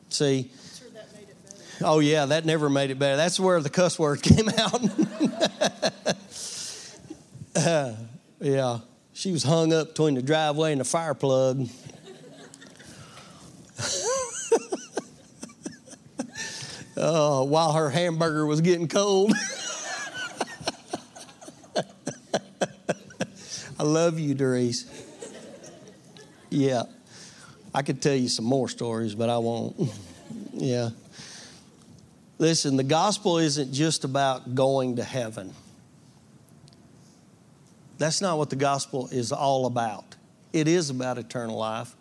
See? 0.09 0.51
oh, 1.81 1.99
yeah, 1.99 2.27
that 2.27 2.45
never 2.45 2.69
made 2.69 2.91
it 2.91 2.97
better. 2.97 3.17
That's 3.17 3.41
where 3.41 3.59
the 3.59 3.69
cuss 3.69 3.99
word 3.99 4.21
came 4.21 4.47
out. 4.47 4.89
uh, 7.57 7.93
yeah, 8.39 8.79
she 9.13 9.31
was 9.31 9.43
hung 9.43 9.73
up 9.73 9.89
between 9.89 10.15
the 10.15 10.21
driveway 10.21 10.71
and 10.71 10.81
the 10.81 10.85
fire 10.85 11.13
plug. 11.13 11.67
uh, 16.97 17.43
while 17.43 17.73
her 17.73 17.89
hamburger 17.89 18.45
was 18.45 18.61
getting 18.61 18.87
cold. 18.87 19.33
I 23.79 23.83
love 23.83 24.19
you, 24.19 24.33
Doris. 24.33 24.85
Yeah. 26.49 26.83
I 27.73 27.83
could 27.83 28.01
tell 28.01 28.15
you 28.15 28.27
some 28.27 28.45
more 28.45 28.69
stories, 28.69 29.13
but 29.13 29.29
I 29.29 29.37
won't. 29.37 29.91
yeah. 30.53 30.89
Listen, 32.39 32.75
the 32.75 32.83
gospel 32.83 33.37
isn't 33.37 33.71
just 33.71 34.03
about 34.03 34.55
going 34.55 34.95
to 34.95 35.03
heaven. 35.03 35.53
That's 37.97 38.21
not 38.21 38.37
what 38.37 38.49
the 38.49 38.55
gospel 38.55 39.07
is 39.11 39.31
all 39.31 39.65
about. 39.65 40.15
It 40.53 40.67
is 40.67 40.89
about 40.89 41.17
eternal 41.17 41.57
life. 41.57 41.95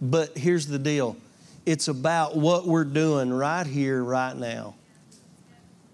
But 0.00 0.36
here's 0.36 0.66
the 0.66 0.78
deal 0.78 1.16
it's 1.64 1.88
about 1.88 2.36
what 2.36 2.66
we're 2.66 2.84
doing 2.84 3.32
right 3.32 3.66
here, 3.66 4.02
right 4.02 4.36
now. 4.36 4.74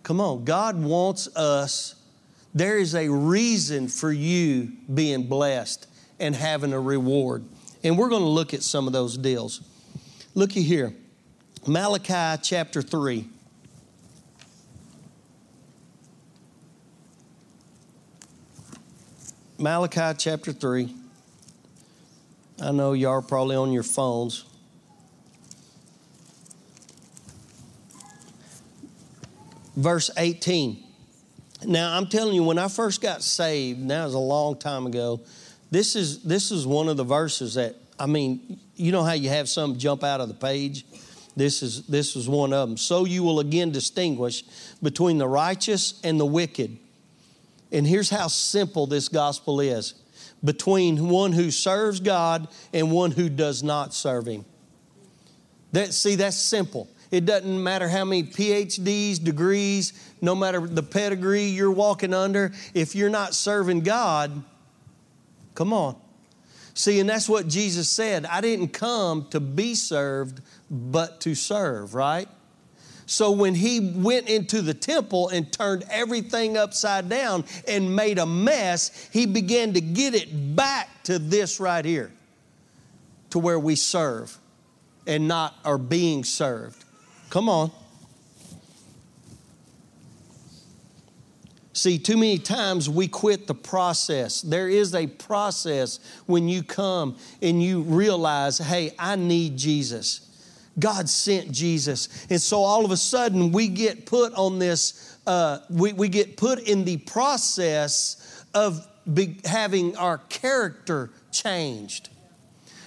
Come 0.02 0.20
on, 0.20 0.44
God 0.44 0.80
wants 0.80 1.34
us. 1.36 1.94
There 2.54 2.78
is 2.78 2.94
a 2.94 3.08
reason 3.08 3.88
for 3.88 4.10
you 4.10 4.72
being 4.92 5.24
blessed 5.24 5.86
and 6.18 6.34
having 6.34 6.72
a 6.72 6.80
reward. 6.80 7.44
And 7.84 7.98
we're 7.98 8.08
going 8.08 8.22
to 8.22 8.28
look 8.28 8.54
at 8.54 8.62
some 8.62 8.86
of 8.86 8.92
those 8.92 9.18
deals. 9.18 9.60
Looky 10.34 10.62
here 10.62 10.94
Malachi 11.66 12.40
chapter 12.42 12.80
3. 12.80 13.28
Malachi 19.60 20.16
chapter 20.16 20.52
3. 20.52 20.94
I 22.62 22.70
know 22.70 22.92
y'all 22.92 23.10
are 23.10 23.22
probably 23.22 23.56
on 23.56 23.72
your 23.72 23.82
phones. 23.82 24.44
Verse 29.74 30.12
18. 30.16 30.84
Now, 31.66 31.96
I'm 31.96 32.06
telling 32.06 32.36
you, 32.36 32.44
when 32.44 32.56
I 32.56 32.68
first 32.68 33.00
got 33.00 33.20
saved, 33.24 33.88
that 33.88 34.04
was 34.04 34.14
a 34.14 34.18
long 34.20 34.56
time 34.56 34.86
ago, 34.86 35.22
this 35.72 35.96
is, 35.96 36.22
this 36.22 36.52
is 36.52 36.64
one 36.64 36.88
of 36.88 36.96
the 36.96 37.02
verses 37.02 37.54
that, 37.54 37.74
I 37.98 38.06
mean, 38.06 38.60
you 38.76 38.92
know 38.92 39.02
how 39.02 39.14
you 39.14 39.28
have 39.28 39.48
some 39.48 39.76
jump 39.76 40.04
out 40.04 40.20
of 40.20 40.28
the 40.28 40.34
page? 40.34 40.84
This 41.36 41.64
is, 41.64 41.84
this 41.88 42.14
is 42.14 42.28
one 42.28 42.52
of 42.52 42.68
them. 42.68 42.76
So 42.76 43.06
you 43.06 43.24
will 43.24 43.40
again 43.40 43.72
distinguish 43.72 44.44
between 44.84 45.18
the 45.18 45.26
righteous 45.26 46.00
and 46.04 46.18
the 46.18 46.26
wicked 46.26 46.78
and 47.72 47.86
here's 47.86 48.10
how 48.10 48.28
simple 48.28 48.86
this 48.86 49.08
gospel 49.08 49.60
is 49.60 49.94
between 50.42 51.08
one 51.08 51.32
who 51.32 51.50
serves 51.50 52.00
God 52.00 52.48
and 52.72 52.90
one 52.90 53.10
who 53.10 53.28
does 53.28 53.62
not 53.62 53.92
serve 53.92 54.26
Him. 54.26 54.44
That, 55.72 55.92
see, 55.92 56.14
that's 56.14 56.36
simple. 56.36 56.88
It 57.10 57.24
doesn't 57.24 57.62
matter 57.62 57.88
how 57.88 58.04
many 58.04 58.22
PhDs, 58.22 59.22
degrees, 59.22 59.92
no 60.20 60.34
matter 60.34 60.60
the 60.60 60.82
pedigree 60.82 61.44
you're 61.44 61.70
walking 61.70 62.12
under, 62.12 62.52
if 62.74 62.94
you're 62.94 63.10
not 63.10 63.34
serving 63.34 63.80
God, 63.80 64.42
come 65.54 65.72
on. 65.72 65.96
See, 66.74 67.00
and 67.00 67.08
that's 67.08 67.28
what 67.28 67.48
Jesus 67.48 67.88
said. 67.88 68.24
I 68.26 68.40
didn't 68.40 68.68
come 68.68 69.26
to 69.30 69.40
be 69.40 69.74
served, 69.74 70.40
but 70.70 71.20
to 71.22 71.34
serve, 71.34 71.94
right? 71.94 72.28
So 73.08 73.30
when 73.30 73.54
he 73.54 73.80
went 73.80 74.28
into 74.28 74.60
the 74.60 74.74
temple 74.74 75.30
and 75.30 75.50
turned 75.50 75.82
everything 75.88 76.58
upside 76.58 77.08
down 77.08 77.46
and 77.66 77.96
made 77.96 78.18
a 78.18 78.26
mess, 78.26 79.08
he 79.10 79.24
began 79.24 79.72
to 79.72 79.80
get 79.80 80.14
it 80.14 80.54
back 80.54 80.90
to 81.04 81.18
this 81.18 81.58
right 81.58 81.86
here, 81.86 82.12
to 83.30 83.38
where 83.38 83.58
we 83.58 83.76
serve 83.76 84.36
and 85.06 85.26
not 85.26 85.54
are 85.64 85.78
being 85.78 86.22
served. 86.22 86.84
Come 87.30 87.48
on. 87.48 87.70
See, 91.72 91.98
too 91.98 92.18
many 92.18 92.38
times 92.38 92.90
we 92.90 93.08
quit 93.08 93.46
the 93.46 93.54
process. 93.54 94.42
There 94.42 94.68
is 94.68 94.94
a 94.94 95.06
process 95.06 95.98
when 96.26 96.46
you 96.46 96.62
come 96.62 97.16
and 97.40 97.62
you 97.62 97.80
realize, 97.80 98.58
hey, 98.58 98.94
I 98.98 99.16
need 99.16 99.56
Jesus. 99.56 100.27
God 100.78 101.08
sent 101.08 101.50
Jesus. 101.50 102.26
And 102.30 102.40
so 102.40 102.58
all 102.58 102.84
of 102.84 102.90
a 102.90 102.96
sudden 102.96 103.52
we 103.52 103.68
get 103.68 104.06
put 104.06 104.32
on 104.34 104.58
this, 104.58 105.16
uh, 105.26 105.58
we, 105.70 105.92
we 105.92 106.08
get 106.08 106.36
put 106.36 106.60
in 106.60 106.84
the 106.84 106.98
process 106.98 108.44
of 108.54 108.86
be, 109.12 109.38
having 109.44 109.96
our 109.96 110.18
character 110.28 111.10
changed. 111.32 112.10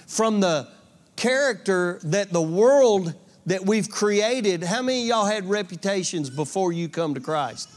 From 0.06 0.40
the 0.40 0.68
character 1.16 2.00
that 2.04 2.32
the 2.32 2.42
world 2.42 3.14
that 3.46 3.64
we've 3.64 3.90
created, 3.90 4.62
how 4.62 4.82
many 4.82 5.02
of 5.02 5.08
y'all 5.08 5.26
had 5.26 5.48
reputations 5.48 6.30
before 6.30 6.72
you 6.72 6.88
come 6.88 7.14
to 7.14 7.20
Christ? 7.20 7.68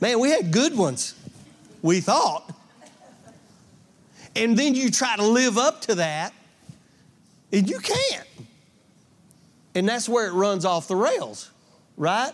Man, 0.00 0.18
we 0.18 0.30
had 0.30 0.50
good 0.50 0.76
ones, 0.76 1.14
we 1.82 2.00
thought. 2.00 2.52
And 4.36 4.58
then 4.58 4.74
you 4.74 4.90
try 4.90 5.16
to 5.16 5.24
live 5.24 5.56
up 5.56 5.82
to 5.82 5.96
that 5.96 6.32
and 7.54 7.70
you 7.70 7.78
can't. 7.78 8.26
And 9.76 9.88
that's 9.88 10.08
where 10.08 10.26
it 10.26 10.32
runs 10.32 10.64
off 10.64 10.88
the 10.88 10.96
rails, 10.96 11.50
right? 11.96 12.32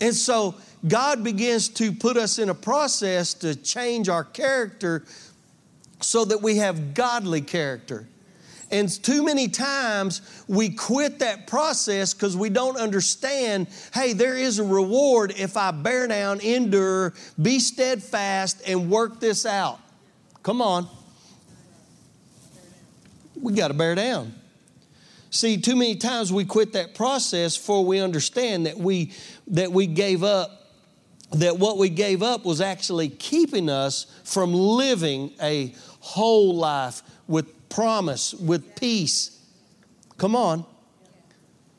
And 0.00 0.14
so 0.14 0.56
God 0.86 1.22
begins 1.22 1.68
to 1.70 1.92
put 1.92 2.16
us 2.16 2.38
in 2.38 2.48
a 2.48 2.54
process 2.54 3.34
to 3.34 3.54
change 3.54 4.08
our 4.08 4.24
character 4.24 5.04
so 6.00 6.24
that 6.24 6.42
we 6.42 6.56
have 6.56 6.92
godly 6.94 7.40
character. 7.40 8.06
And 8.70 8.90
too 9.02 9.24
many 9.24 9.48
times 9.48 10.44
we 10.48 10.70
quit 10.70 11.20
that 11.20 11.46
process 11.46 12.12
because 12.12 12.36
we 12.36 12.50
don't 12.50 12.76
understand 12.76 13.68
hey, 13.94 14.12
there 14.12 14.36
is 14.36 14.58
a 14.58 14.64
reward 14.64 15.32
if 15.36 15.56
I 15.56 15.70
bear 15.70 16.06
down, 16.08 16.40
endure, 16.40 17.14
be 17.40 17.60
steadfast, 17.60 18.60
and 18.66 18.90
work 18.90 19.20
this 19.20 19.46
out. 19.46 19.78
Come 20.42 20.60
on. 20.60 20.88
We 23.40 23.52
got 23.54 23.68
to 23.68 23.74
bear 23.74 23.94
down. 23.94 24.34
See, 25.30 25.58
too 25.58 25.76
many 25.76 25.96
times 25.96 26.32
we 26.32 26.44
quit 26.44 26.72
that 26.72 26.94
process 26.94 27.56
before 27.56 27.84
we 27.84 28.00
understand 28.00 28.66
that 28.66 28.78
we 28.78 29.12
that 29.48 29.72
we 29.72 29.86
gave 29.86 30.24
up 30.24 30.58
that 31.32 31.58
what 31.58 31.76
we 31.76 31.90
gave 31.90 32.22
up 32.22 32.44
was 32.44 32.60
actually 32.60 33.10
keeping 33.10 33.68
us 33.68 34.06
from 34.24 34.54
living 34.54 35.32
a 35.42 35.74
whole 36.00 36.54
life 36.54 37.02
with 37.26 37.68
promise, 37.68 38.32
with 38.32 38.76
peace. 38.76 39.38
Come 40.16 40.34
on. 40.34 40.64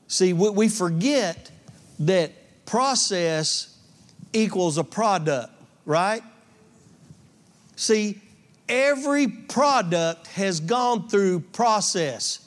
See, 0.07 0.33
we 0.33 0.69
forget 0.69 1.51
that 1.99 2.31
process 2.65 3.75
equals 4.33 4.77
a 4.77 4.83
product, 4.83 5.51
right? 5.85 6.21
See, 7.75 8.21
every 8.67 9.27
product 9.27 10.27
has 10.27 10.59
gone 10.59 11.09
through 11.09 11.39
process 11.39 12.45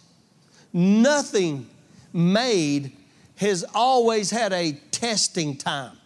nothing 0.73 1.69
made 2.13 2.93
has 3.37 3.65
always 3.75 4.31
had 4.31 4.53
a 4.53 4.73
testing 4.91 5.57
time. 5.57 5.97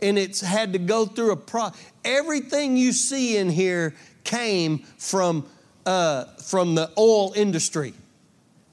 And 0.00 0.18
it's 0.18 0.40
had 0.40 0.72
to 0.72 0.78
go 0.78 1.06
through 1.06 1.32
a 1.32 1.36
pro. 1.36 1.70
Everything 2.04 2.76
you 2.76 2.92
see 2.92 3.36
in 3.36 3.48
here 3.48 3.94
came 4.22 4.78
from, 4.98 5.46
uh, 5.86 6.24
from 6.42 6.74
the 6.74 6.90
oil 6.98 7.32
industry, 7.34 7.94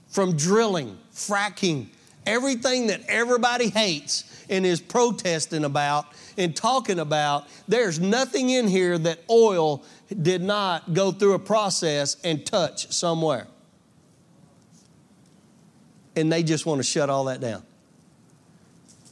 from 0.07 0.35
drilling, 0.35 0.97
fracking, 1.13 1.87
everything 2.25 2.87
that 2.87 3.01
everybody 3.07 3.69
hates 3.69 4.45
and 4.49 4.65
is 4.65 4.81
protesting 4.81 5.63
about 5.63 6.05
and 6.37 6.55
talking 6.55 6.99
about. 6.99 7.47
There's 7.67 7.99
nothing 7.99 8.49
in 8.49 8.67
here 8.67 8.97
that 8.97 9.19
oil 9.29 9.83
did 10.21 10.41
not 10.41 10.93
go 10.93 11.11
through 11.11 11.33
a 11.33 11.39
process 11.39 12.17
and 12.23 12.45
touch 12.45 12.91
somewhere. 12.91 13.47
And 16.15 16.31
they 16.31 16.43
just 16.43 16.65
want 16.65 16.79
to 16.79 16.83
shut 16.83 17.09
all 17.09 17.25
that 17.25 17.39
down. 17.39 17.63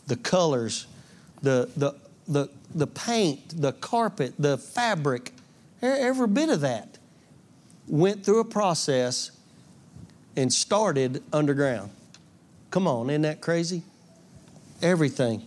The 0.07 0.17
colors, 0.17 0.87
the, 1.41 1.69
the, 1.77 1.95
the, 2.27 2.49
the 2.73 2.87
paint, 2.87 3.61
the 3.61 3.73
carpet, 3.73 4.33
the 4.37 4.57
fabric, 4.57 5.33
every 5.81 6.27
bit 6.27 6.49
of 6.49 6.61
that 6.61 6.97
went 7.87 8.23
through 8.23 8.39
a 8.39 8.45
process 8.45 9.31
and 10.35 10.53
started 10.53 11.23
underground. 11.33 11.91
Come 12.71 12.87
on, 12.87 13.09
isn't 13.09 13.23
that 13.23 13.41
crazy? 13.41 13.83
Everything. 14.81 15.45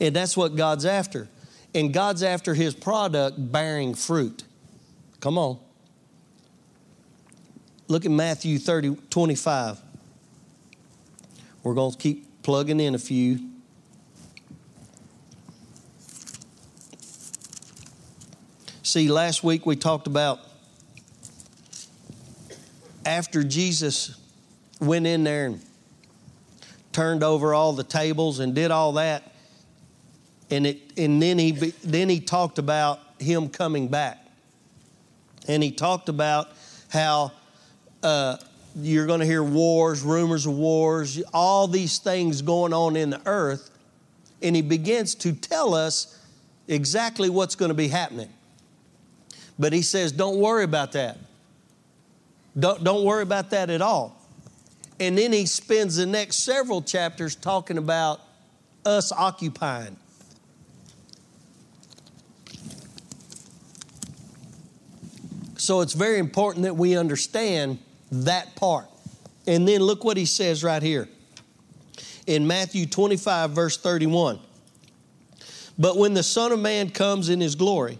And 0.00 0.14
that's 0.14 0.36
what 0.36 0.56
God's 0.56 0.84
after. 0.84 1.28
And 1.74 1.92
God's 1.92 2.22
after 2.22 2.54
his 2.54 2.74
product 2.74 3.52
bearing 3.52 3.94
fruit. 3.94 4.42
Come 5.20 5.38
on. 5.38 5.58
Look 7.86 8.04
at 8.04 8.10
Matthew 8.10 8.58
30, 8.58 8.96
25. 9.10 9.80
We're 11.62 11.74
going 11.74 11.92
to 11.92 11.98
keep 11.98 12.42
plugging 12.42 12.80
in 12.80 12.94
a 12.94 12.98
few. 12.98 13.38
See, 18.82 19.08
last 19.08 19.44
week 19.44 19.66
we 19.66 19.76
talked 19.76 20.06
about 20.06 20.40
after 23.04 23.44
Jesus 23.44 24.18
went 24.80 25.06
in 25.06 25.22
there 25.22 25.46
and 25.46 25.60
turned 26.92 27.22
over 27.22 27.54
all 27.54 27.72
the 27.72 27.84
tables 27.84 28.40
and 28.40 28.54
did 28.54 28.70
all 28.70 28.94
that, 28.94 29.32
and 30.50 30.66
it 30.66 30.80
and 30.96 31.22
then 31.22 31.38
he 31.38 31.52
then 31.52 32.08
he 32.08 32.20
talked 32.20 32.58
about 32.58 33.00
him 33.18 33.48
coming 33.48 33.88
back, 33.88 34.18
and 35.46 35.62
he 35.62 35.70
talked 35.70 36.08
about 36.08 36.48
how 36.88 37.32
uh, 38.02 38.38
you're 38.76 39.06
going 39.06 39.20
to 39.20 39.26
hear 39.26 39.42
wars, 39.42 40.02
rumors 40.02 40.46
of 40.46 40.56
wars, 40.56 41.22
all 41.32 41.66
these 41.66 41.98
things 41.98 42.42
going 42.42 42.72
on 42.72 42.96
in 42.96 43.10
the 43.10 43.20
earth, 43.26 43.70
and 44.42 44.54
he 44.54 44.62
begins 44.62 45.14
to 45.16 45.32
tell 45.32 45.74
us 45.74 46.18
exactly 46.68 47.28
what's 47.28 47.54
going 47.54 47.70
to 47.70 47.74
be 47.74 47.88
happening. 47.88 48.30
But 49.58 49.72
he 49.72 49.82
says, 49.82 50.12
don't 50.12 50.38
worry 50.38 50.64
about 50.64 50.92
that. 50.92 51.18
Don't, 52.58 52.82
don't 52.82 53.04
worry 53.04 53.22
about 53.22 53.50
that 53.50 53.70
at 53.70 53.82
all. 53.82 54.16
And 54.98 55.16
then 55.16 55.32
he 55.32 55.46
spends 55.46 55.96
the 55.96 56.06
next 56.06 56.44
several 56.44 56.82
chapters 56.82 57.34
talking 57.34 57.78
about 57.78 58.20
us 58.84 59.12
occupying. 59.12 59.96
So 65.56 65.82
it's 65.82 65.92
very 65.92 66.18
important 66.18 66.64
that 66.64 66.76
we 66.76 66.96
understand 66.96 67.78
that 68.12 68.54
part. 68.56 68.86
And 69.46 69.66
then 69.66 69.80
look 69.80 70.04
what 70.04 70.16
he 70.16 70.26
says 70.26 70.62
right 70.62 70.82
here 70.82 71.08
in 72.26 72.46
Matthew 72.46 72.86
25, 72.86 73.50
verse 73.50 73.76
31. 73.76 74.38
But 75.78 75.96
when 75.96 76.14
the 76.14 76.22
Son 76.22 76.52
of 76.52 76.60
Man 76.60 76.90
comes 76.90 77.28
in 77.28 77.40
his 77.40 77.54
glory 77.54 77.98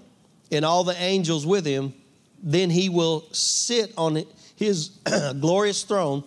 and 0.52 0.64
all 0.64 0.84
the 0.84 1.00
angels 1.00 1.46
with 1.46 1.64
him, 1.64 1.94
then 2.42 2.70
he 2.70 2.88
will 2.88 3.26
sit 3.32 3.92
on 3.96 4.22
his 4.56 4.90
glorious 5.40 5.82
throne, 5.82 6.24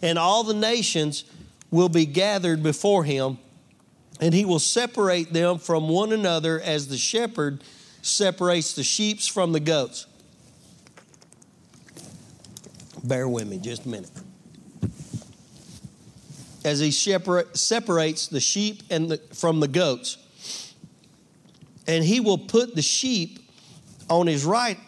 and 0.00 0.18
all 0.18 0.44
the 0.44 0.54
nations 0.54 1.24
will 1.70 1.88
be 1.88 2.06
gathered 2.06 2.62
before 2.62 3.04
him, 3.04 3.38
and 4.20 4.32
he 4.32 4.44
will 4.44 4.58
separate 4.58 5.32
them 5.32 5.58
from 5.58 5.88
one 5.88 6.12
another 6.12 6.60
as 6.60 6.88
the 6.88 6.96
shepherd 6.96 7.62
separates 8.02 8.74
the 8.74 8.82
sheep 8.82 9.20
from 9.20 9.52
the 9.52 9.60
goats. 9.60 10.06
Bear 13.08 13.26
with 13.26 13.48
me 13.48 13.56
just 13.56 13.86
a 13.86 13.88
minute. 13.88 14.10
As 16.62 16.78
he 16.78 16.90
separates 16.90 18.28
the 18.28 18.40
sheep 18.40 18.82
and 18.90 19.12
the, 19.12 19.16
from 19.32 19.60
the 19.60 19.68
goats, 19.68 20.74
and 21.86 22.04
he 22.04 22.20
will 22.20 22.36
put 22.36 22.74
the 22.74 22.82
sheep 22.82 23.38
on 24.10 24.26
his 24.26 24.44
right 24.44 24.78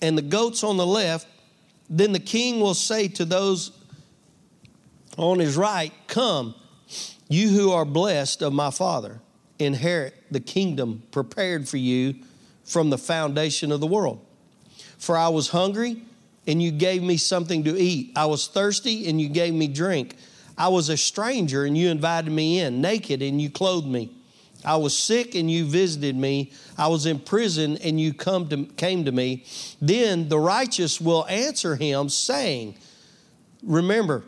and 0.00 0.16
the 0.16 0.22
goats 0.22 0.62
on 0.62 0.76
the 0.76 0.86
left, 0.86 1.26
then 1.90 2.12
the 2.12 2.20
king 2.20 2.60
will 2.60 2.74
say 2.74 3.08
to 3.08 3.24
those 3.24 3.72
on 5.16 5.40
his 5.40 5.56
right, 5.56 5.92
Come, 6.06 6.54
you 7.28 7.48
who 7.48 7.72
are 7.72 7.84
blessed 7.84 8.40
of 8.40 8.52
my 8.52 8.70
Father, 8.70 9.20
inherit 9.58 10.14
the 10.30 10.40
kingdom 10.40 11.02
prepared 11.10 11.68
for 11.68 11.78
you 11.78 12.14
from 12.62 12.90
the 12.90 12.98
foundation 12.98 13.72
of 13.72 13.80
the 13.80 13.86
world. 13.88 14.24
For 14.96 15.16
I 15.16 15.28
was 15.28 15.48
hungry, 15.48 16.02
and 16.46 16.62
you 16.62 16.70
gave 16.70 17.02
me 17.02 17.16
something 17.16 17.64
to 17.64 17.78
eat. 17.78 18.12
I 18.16 18.26
was 18.26 18.46
thirsty, 18.46 19.08
and 19.08 19.20
you 19.20 19.28
gave 19.28 19.54
me 19.54 19.66
drink. 19.66 20.16
I 20.56 20.68
was 20.68 20.88
a 20.88 20.96
stranger, 20.96 21.64
and 21.64 21.76
you 21.76 21.88
invited 21.88 22.30
me 22.30 22.60
in, 22.60 22.80
naked, 22.80 23.22
and 23.22 23.40
you 23.40 23.50
clothed 23.50 23.86
me. 23.88 24.10
I 24.64 24.76
was 24.76 24.96
sick 24.96 25.34
and 25.34 25.50
you 25.50 25.66
visited 25.66 26.16
me. 26.16 26.50
I 26.78 26.88
was 26.88 27.04
in 27.04 27.18
prison 27.18 27.76
and 27.84 28.00
you 28.00 28.14
come 28.14 28.48
to, 28.48 28.64
came 28.64 29.04
to 29.04 29.12
me. 29.12 29.44
Then 29.80 30.28
the 30.28 30.38
righteous 30.38 31.00
will 31.00 31.26
answer 31.26 31.76
him, 31.76 32.08
saying, 32.08 32.76
Remember, 33.62 34.24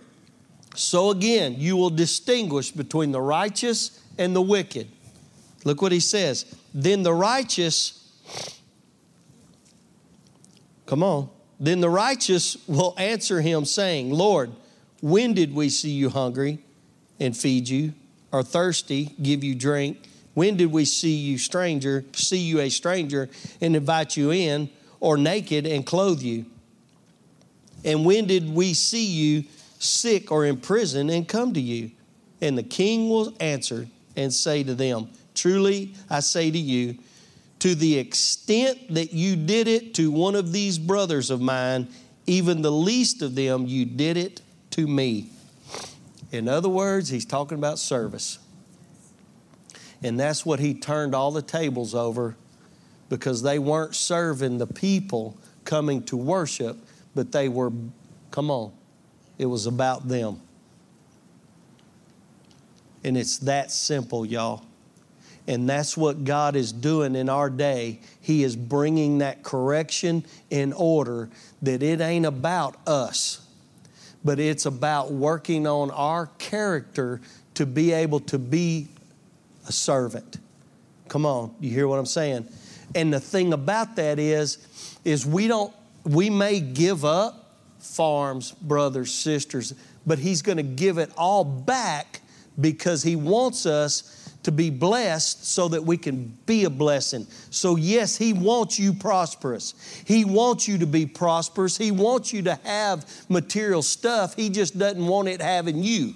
so 0.75 1.11
again, 1.11 1.55
you 1.59 1.77
will 1.77 1.91
distinguish 1.91 2.71
between 2.71 3.13
the 3.13 3.21
righteous 3.21 4.03
and 4.19 4.37
the 4.37 4.43
wicked. 4.43 4.89
Look 5.65 5.81
what 5.81 5.93
he 5.93 6.01
says. 6.01 6.55
Then 6.75 7.03
the 7.03 7.15
righteous, 7.15 8.13
come 10.85 11.03
on, 11.03 11.31
then 11.59 11.81
the 11.81 11.91
righteous 11.91 12.57
will 12.67 12.95
answer 12.99 13.41
him, 13.41 13.65
saying, 13.65 14.11
Lord, 14.11 14.53
when 15.01 15.35
did 15.35 15.55
we 15.55 15.69
see 15.69 15.91
you 15.91 16.11
hungry 16.11 16.59
and 17.19 17.37
feed 17.37 17.69
you, 17.69 17.95
or 18.33 18.43
thirsty, 18.43 19.15
give 19.23 19.43
you 19.43 19.55
drink? 19.55 20.09
When 20.35 20.57
did 20.57 20.71
we 20.71 20.85
see 20.85 21.15
you 21.15 21.39
stranger, 21.39 22.05
see 22.13 22.39
you 22.39 22.61
a 22.61 22.69
stranger 22.69 23.31
and 23.61 23.75
invite 23.75 24.17
you 24.17 24.33
in, 24.33 24.69
or 25.01 25.17
naked 25.17 25.67
and 25.67 25.87
clothe 25.87 26.21
you? 26.21 26.45
And 27.85 28.05
when 28.05 28.27
did 28.27 28.55
we 28.55 28.75
see 28.75 29.07
you 29.07 29.45
sick 29.79 30.31
or 30.31 30.45
in 30.45 30.59
prison 30.59 31.09
and 31.09 31.27
come 31.27 31.55
to 31.55 31.61
you? 31.61 31.93
And 32.43 32.59
the 32.59 32.63
king 32.63 33.09
will 33.09 33.35
answer 33.41 33.87
and 34.15 34.33
say 34.33 34.63
to 34.63 34.75
them, 34.75 35.09
Truly 35.35 35.95
I 36.11 36.21
say 36.21 36.51
to 36.51 36.59
you, 36.59 36.99
to 37.67 37.75
the 37.75 37.99
extent 37.99 38.95
that 38.95 39.13
you 39.13 39.35
did 39.35 39.67
it 39.67 39.93
to 39.93 40.09
one 40.13 40.37
of 40.37 40.53
these 40.53 40.79
brothers 40.79 41.33
of 41.33 41.41
mine, 41.41 41.89
even 42.25 42.63
the 42.63 42.71
least 42.71 43.23
of 43.23 43.35
them, 43.35 43.67
you 43.67 43.85
did 43.85 44.17
it 44.17 44.41
to 44.71 44.87
me. 44.87 45.29
In 46.31 46.47
other 46.47 46.69
words, 46.69 47.09
he's 47.09 47.25
talking 47.25 47.59
about 47.59 47.81
service. 47.81 48.39
And 50.01 50.21
that's 50.21 50.47
what 50.47 50.61
he 50.61 50.75
turned 50.75 51.13
all 51.13 51.33
the 51.33 51.43
tables 51.43 51.93
over 51.93 52.37
because 53.09 53.43
they 53.43 53.59
weren't 53.59 53.97
serving 53.97 54.59
the 54.59 54.69
people 54.69 55.37
coming 55.65 56.05
to 56.05 56.17
worship, 56.17 56.77
but 57.17 57.33
they 57.33 57.49
were, 57.49 57.73
come 58.31 58.49
on, 58.49 58.71
it 59.39 59.47
was 59.47 59.67
about 59.67 60.07
them. 60.07 60.41
And 63.03 63.17
it's 63.17 63.39
that 63.39 63.73
simple, 63.73 64.25
y'all. 64.25 64.66
And 65.49 65.69
that's 65.69 65.97
what 65.97 66.25
God 66.25 66.57
is 66.57 66.73
doing 66.73 67.15
in 67.15 67.29
our 67.29 67.49
day. 67.49 68.01
He 68.21 68.43
is 68.43 68.57
bringing 68.57 69.19
that 69.19 69.43
correction 69.43 70.25
in 70.51 70.73
order 70.73 71.29
that 71.63 71.83
it 71.83 72.01
ain't 72.01 72.27
about 72.27 72.77
us, 72.87 73.47
but 74.25 74.41
it's 74.41 74.67
about 74.67 75.13
working 75.13 75.67
on 75.67 75.91
our 75.93 76.27
character 76.39 77.21
to 77.55 77.65
be 77.65 77.93
able 77.93 78.21
to 78.21 78.39
be 78.39 78.89
a 79.69 79.73
servant. 79.73 80.39
Come 81.09 81.25
on, 81.25 81.55
you 81.61 81.71
hear 81.71 81.87
what 81.87 81.99
I'm 81.99 82.07
saying? 82.07 82.49
And 82.95 83.13
the 83.13 83.21
thing 83.21 83.53
about 83.53 83.97
that 83.97 84.19
is, 84.19 84.59
is 85.05 85.25
we 85.25 85.47
don't, 85.47 85.73
we 86.05 86.31
may 86.31 86.61
give 86.61 87.05
up 87.05 87.55
farms, 87.79 88.53
brothers, 88.53 89.13
sisters, 89.13 89.75
but 90.07 90.19
He's 90.19 90.43
going 90.43 90.57
to 90.57 90.63
give 90.63 90.99
it 90.99 91.11
all 91.17 91.45
back 91.45 92.21
because 92.61 93.03
He 93.03 93.17
wants 93.17 93.67
us 93.67 94.26
to 94.47 94.53
be 94.53 94.71
blessed 94.71 95.45
so 95.45 95.67
that 95.67 95.83
we 95.83 95.97
can 95.97 96.33
be 96.47 96.67
a 96.67 96.71
blessing. 96.71 97.27
So, 97.51 97.75
yes, 97.75 98.17
He 98.17 98.33
wants 98.33 98.79
you 98.79 98.93
prosperous. 98.93 99.75
He 100.07 100.25
wants 100.25 100.69
you 100.69 100.79
to 100.79 100.87
be 100.87 101.05
prosperous. 101.05 101.77
He 101.77 101.91
wants 101.91 102.33
you 102.33 102.43
to 102.43 102.55
have 102.63 103.05
material 103.29 103.83
stuff. 103.83 104.37
He 104.37 104.49
just 104.49 104.79
doesn't 104.79 105.05
want 105.05 105.27
it 105.27 105.43
having 105.43 105.83
you. 105.83 106.15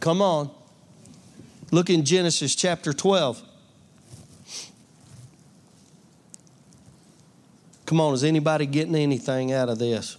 Come 0.00 0.20
on. 0.20 0.50
Look 1.70 1.88
in 1.88 2.04
Genesis 2.04 2.56
chapter 2.56 2.92
12. 2.92 3.40
Come 7.86 8.00
on, 8.00 8.12
is 8.12 8.24
anybody 8.24 8.66
getting 8.66 8.96
anything 8.96 9.52
out 9.52 9.68
of 9.68 9.78
this? 9.78 10.16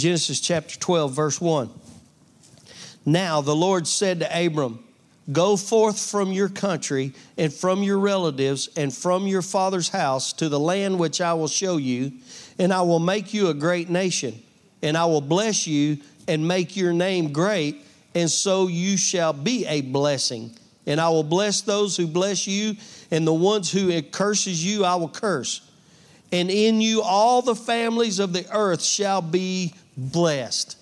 Genesis 0.00 0.40
chapter 0.40 0.78
12, 0.78 1.12
verse 1.12 1.40
1. 1.42 1.68
Now 3.04 3.42
the 3.42 3.54
Lord 3.54 3.86
said 3.86 4.20
to 4.20 4.46
Abram, 4.46 4.82
Go 5.30 5.58
forth 5.58 6.00
from 6.00 6.32
your 6.32 6.48
country 6.48 7.12
and 7.36 7.52
from 7.52 7.82
your 7.82 7.98
relatives 7.98 8.70
and 8.78 8.94
from 8.94 9.26
your 9.26 9.42
father's 9.42 9.90
house 9.90 10.32
to 10.34 10.48
the 10.48 10.58
land 10.58 10.98
which 10.98 11.20
I 11.20 11.34
will 11.34 11.48
show 11.48 11.76
you, 11.76 12.12
and 12.58 12.72
I 12.72 12.80
will 12.80 12.98
make 12.98 13.34
you 13.34 13.48
a 13.48 13.54
great 13.54 13.90
nation, 13.90 14.42
and 14.82 14.96
I 14.96 15.04
will 15.04 15.20
bless 15.20 15.66
you 15.66 15.98
and 16.26 16.48
make 16.48 16.76
your 16.76 16.94
name 16.94 17.30
great, 17.30 17.84
and 18.14 18.30
so 18.30 18.68
you 18.68 18.96
shall 18.96 19.34
be 19.34 19.66
a 19.66 19.82
blessing. 19.82 20.56
And 20.86 20.98
I 20.98 21.10
will 21.10 21.22
bless 21.22 21.60
those 21.60 21.94
who 21.94 22.06
bless 22.06 22.46
you, 22.46 22.76
and 23.10 23.26
the 23.26 23.34
ones 23.34 23.70
who 23.70 24.00
curses 24.00 24.64
you, 24.64 24.82
I 24.86 24.94
will 24.94 25.10
curse. 25.10 25.60
And 26.32 26.50
in 26.50 26.80
you 26.80 27.02
all 27.02 27.42
the 27.42 27.54
families 27.54 28.18
of 28.18 28.32
the 28.32 28.46
earth 28.52 28.82
shall 28.82 29.20
be 29.20 29.74
blessed. 30.00 30.76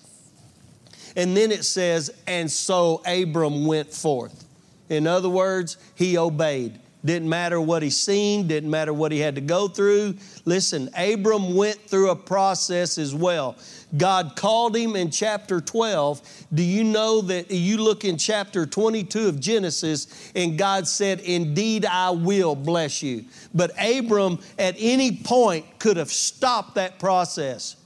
And 1.15 1.35
then 1.35 1.51
it 1.51 1.65
says, 1.65 2.11
and 2.27 2.49
so 2.49 3.01
Abram 3.05 3.65
went 3.65 3.93
forth. 3.93 4.45
In 4.89 5.05
other 5.07 5.29
words, 5.29 5.77
he 5.95 6.17
obeyed. 6.17 6.79
Didn't 7.03 7.29
matter 7.29 7.61
what 7.61 7.81
he 7.81 7.89
seen, 7.89 8.47
didn't 8.47 8.69
matter 8.69 8.93
what 8.93 9.13
he 9.13 9.19
had 9.19 9.35
to 9.35 9.41
go 9.41 9.69
through. 9.69 10.15
Listen, 10.43 10.89
Abram 10.97 11.55
went 11.55 11.79
through 11.79 12.09
a 12.09 12.15
process 12.15 12.97
as 12.97 13.15
well. 13.15 13.55
God 13.95 14.35
called 14.35 14.75
him 14.75 14.97
in 14.97 15.09
chapter 15.09 15.61
12. 15.61 16.45
Do 16.53 16.61
you 16.61 16.83
know 16.83 17.21
that 17.21 17.51
you 17.51 17.77
look 17.77 18.03
in 18.03 18.17
chapter 18.17 18.65
22 18.65 19.29
of 19.29 19.39
Genesis 19.39 20.31
and 20.35 20.57
God 20.57 20.87
said, 20.87 21.21
Indeed, 21.21 21.85
I 21.85 22.09
will 22.09 22.53
bless 22.53 23.01
you. 23.01 23.23
But 23.53 23.71
Abram 23.81 24.39
at 24.57 24.75
any 24.77 25.15
point 25.15 25.79
could 25.79 25.95
have 25.95 26.11
stopped 26.11 26.75
that 26.75 26.99
process 26.99 27.77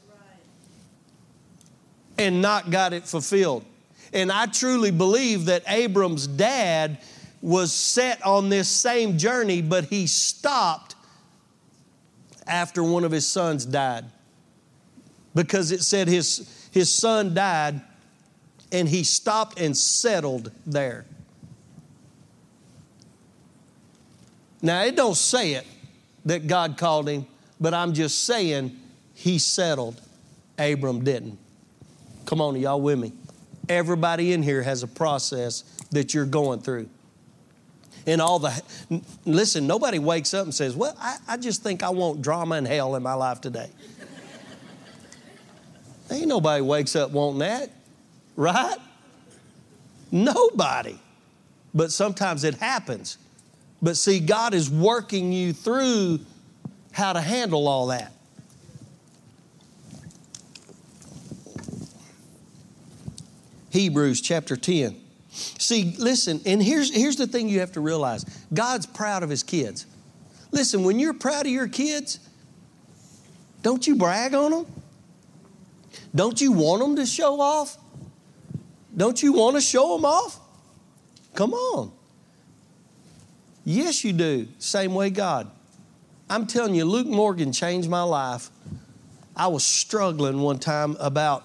and 2.18 2.42
not 2.42 2.70
got 2.70 2.94
it 2.94 3.06
fulfilled. 3.08 3.66
And 4.14 4.32
I 4.32 4.46
truly 4.46 4.92
believe 4.92 5.46
that 5.46 5.64
Abram's 5.68 6.28
dad 6.28 7.00
was 7.42 7.74
set 7.74 8.24
on 8.26 8.50
this 8.50 8.70
same 8.70 9.18
journey, 9.18 9.62
but 9.62 9.86
he 9.86 10.08
stopped 10.08 10.96
after 12.48 12.84
one 12.84 13.04
of 13.04 13.12
his 13.12 13.28
sons 13.28 13.66
died. 13.66 14.06
Because 15.36 15.72
it 15.72 15.82
said 15.82 16.08
his, 16.08 16.68
his 16.72 16.94
son 16.94 17.34
died 17.34 17.82
and 18.72 18.88
he 18.88 19.04
stopped 19.04 19.60
and 19.60 19.76
settled 19.76 20.52
there. 20.66 21.06
Now, 24.62 24.84
it 24.84 24.96
don't 24.96 25.18
say 25.18 25.54
it 25.54 25.68
that 26.26 26.48
God 26.48 26.78
called 26.78 27.10
him, 27.10 27.28
but 27.60 27.74
I'm 27.74 27.94
just 27.94 28.24
saying 28.24 28.78
he 29.14 29.38
settled. 29.38 30.00
Abram 30.58 31.04
didn't. 31.04 31.38
Come 32.26 32.42
on, 32.42 32.60
y'all 32.60 32.82
with 32.82 33.00
me? 33.00 33.14
Everybody 33.70 34.34
in 34.34 34.44
here 34.44 34.62
has 34.62 34.84
a 34.84 34.88
process 34.88 35.64
that 35.92 36.14
you're 36.14 36.26
going 36.26 36.62
through. 36.62 36.90
And 38.06 38.22
all 38.22 38.40
the, 38.40 38.62
listen, 39.26 39.66
nobody 39.66 40.00
wakes 40.00 40.34
up 40.34 40.44
and 40.44 40.54
says, 40.54 40.76
Well, 40.76 40.96
I, 41.00 41.18
I 41.28 41.38
just 41.38 41.64
think 41.64 41.84
I 41.84 41.90
want 41.90 42.22
drama 42.22 42.56
and 42.56 42.68
hell 42.68 42.96
in 42.96 43.04
my 43.04 43.14
life 43.14 43.40
today. 43.40 43.70
Ain't 46.12 46.28
nobody 46.28 46.62
wakes 46.62 46.96
up 46.96 47.12
wanting 47.12 47.40
that, 47.40 47.72
right? 48.36 48.78
Nobody. 50.12 51.00
But 51.74 51.92
sometimes 51.92 52.44
it 52.44 52.56
happens. 52.56 53.18
But 53.82 53.98
see, 53.98 54.20
God 54.20 54.54
is 54.54 54.70
working 54.70 55.32
you 55.32 55.54
through 55.54 56.20
how 56.92 57.14
to 57.14 57.22
handle 57.22 57.68
all 57.68 57.88
that. 57.88 58.13
Hebrews 63.74 64.22
chapter 64.22 64.56
10. 64.56 65.02
See, 65.32 65.96
listen, 65.98 66.42
and 66.46 66.62
here's, 66.62 66.94
here's 66.94 67.16
the 67.16 67.26
thing 67.26 67.50
you 67.50 67.62
have 67.62 67.72
to 67.72 67.82
realize 67.82 68.24
God's 68.54 68.86
proud 68.86 69.24
of 69.24 69.32
his 69.32 69.42
kids. 69.42 69.88
Listen, 70.52 70.84
when 70.84 71.00
you're 71.00 71.16
proud 71.16 71.48
of 71.48 71.52
your 71.52 71.68
kids, 71.68 72.20
don't 73.64 73.88
you 73.88 73.96
brag 73.96 74.36
on 74.36 74.52
them? 74.52 74.66
Don't 76.14 76.40
you 76.40 76.52
want 76.52 76.84
them 76.84 76.96
to 76.98 77.06
show 77.08 77.42
off? 77.42 77.80
Don't 78.96 79.24
you 79.24 79.34
want 79.34 79.56
to 79.56 79.62
show 79.62 79.96
them 79.96 80.06
off? 80.06 80.40
Come 81.34 81.56
on. 81.56 81.92
Yes, 83.66 84.04
you 84.04 84.14
do. 84.14 84.48
Same 84.60 84.94
way 84.94 85.10
God. 85.10 85.50
I'm 86.30 86.46
telling 86.46 86.76
you, 86.76 86.86
Luke 86.86 87.08
Morgan 87.08 87.52
changed 87.52 87.90
my 87.90 88.04
life. 88.04 88.52
I 89.36 89.48
was 89.48 89.64
struggling 89.64 90.42
one 90.42 90.60
time 90.60 90.96
about 91.00 91.44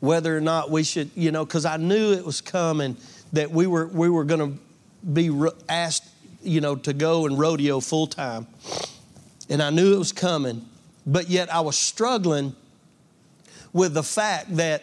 whether 0.00 0.36
or 0.36 0.40
not 0.40 0.70
we 0.70 0.82
should, 0.82 1.10
you 1.14 1.30
know, 1.30 1.44
because 1.44 1.64
I 1.64 1.76
knew 1.76 2.12
it 2.12 2.24
was 2.24 2.40
coming 2.40 2.96
that 3.32 3.50
we 3.50 3.66
were 3.66 3.86
we 3.86 4.08
were 4.08 4.24
going 4.24 4.52
to 4.52 4.58
be 5.06 5.30
asked, 5.68 6.08
you 6.42 6.60
know, 6.60 6.74
to 6.76 6.92
go 6.92 7.26
and 7.26 7.38
rodeo 7.38 7.80
full 7.80 8.06
time, 8.06 8.46
and 9.48 9.62
I 9.62 9.70
knew 9.70 9.94
it 9.94 9.98
was 9.98 10.12
coming, 10.12 10.64
but 11.06 11.28
yet 11.28 11.52
I 11.52 11.60
was 11.60 11.76
struggling 11.76 12.54
with 13.72 13.94
the 13.94 14.02
fact 14.02 14.56
that, 14.56 14.82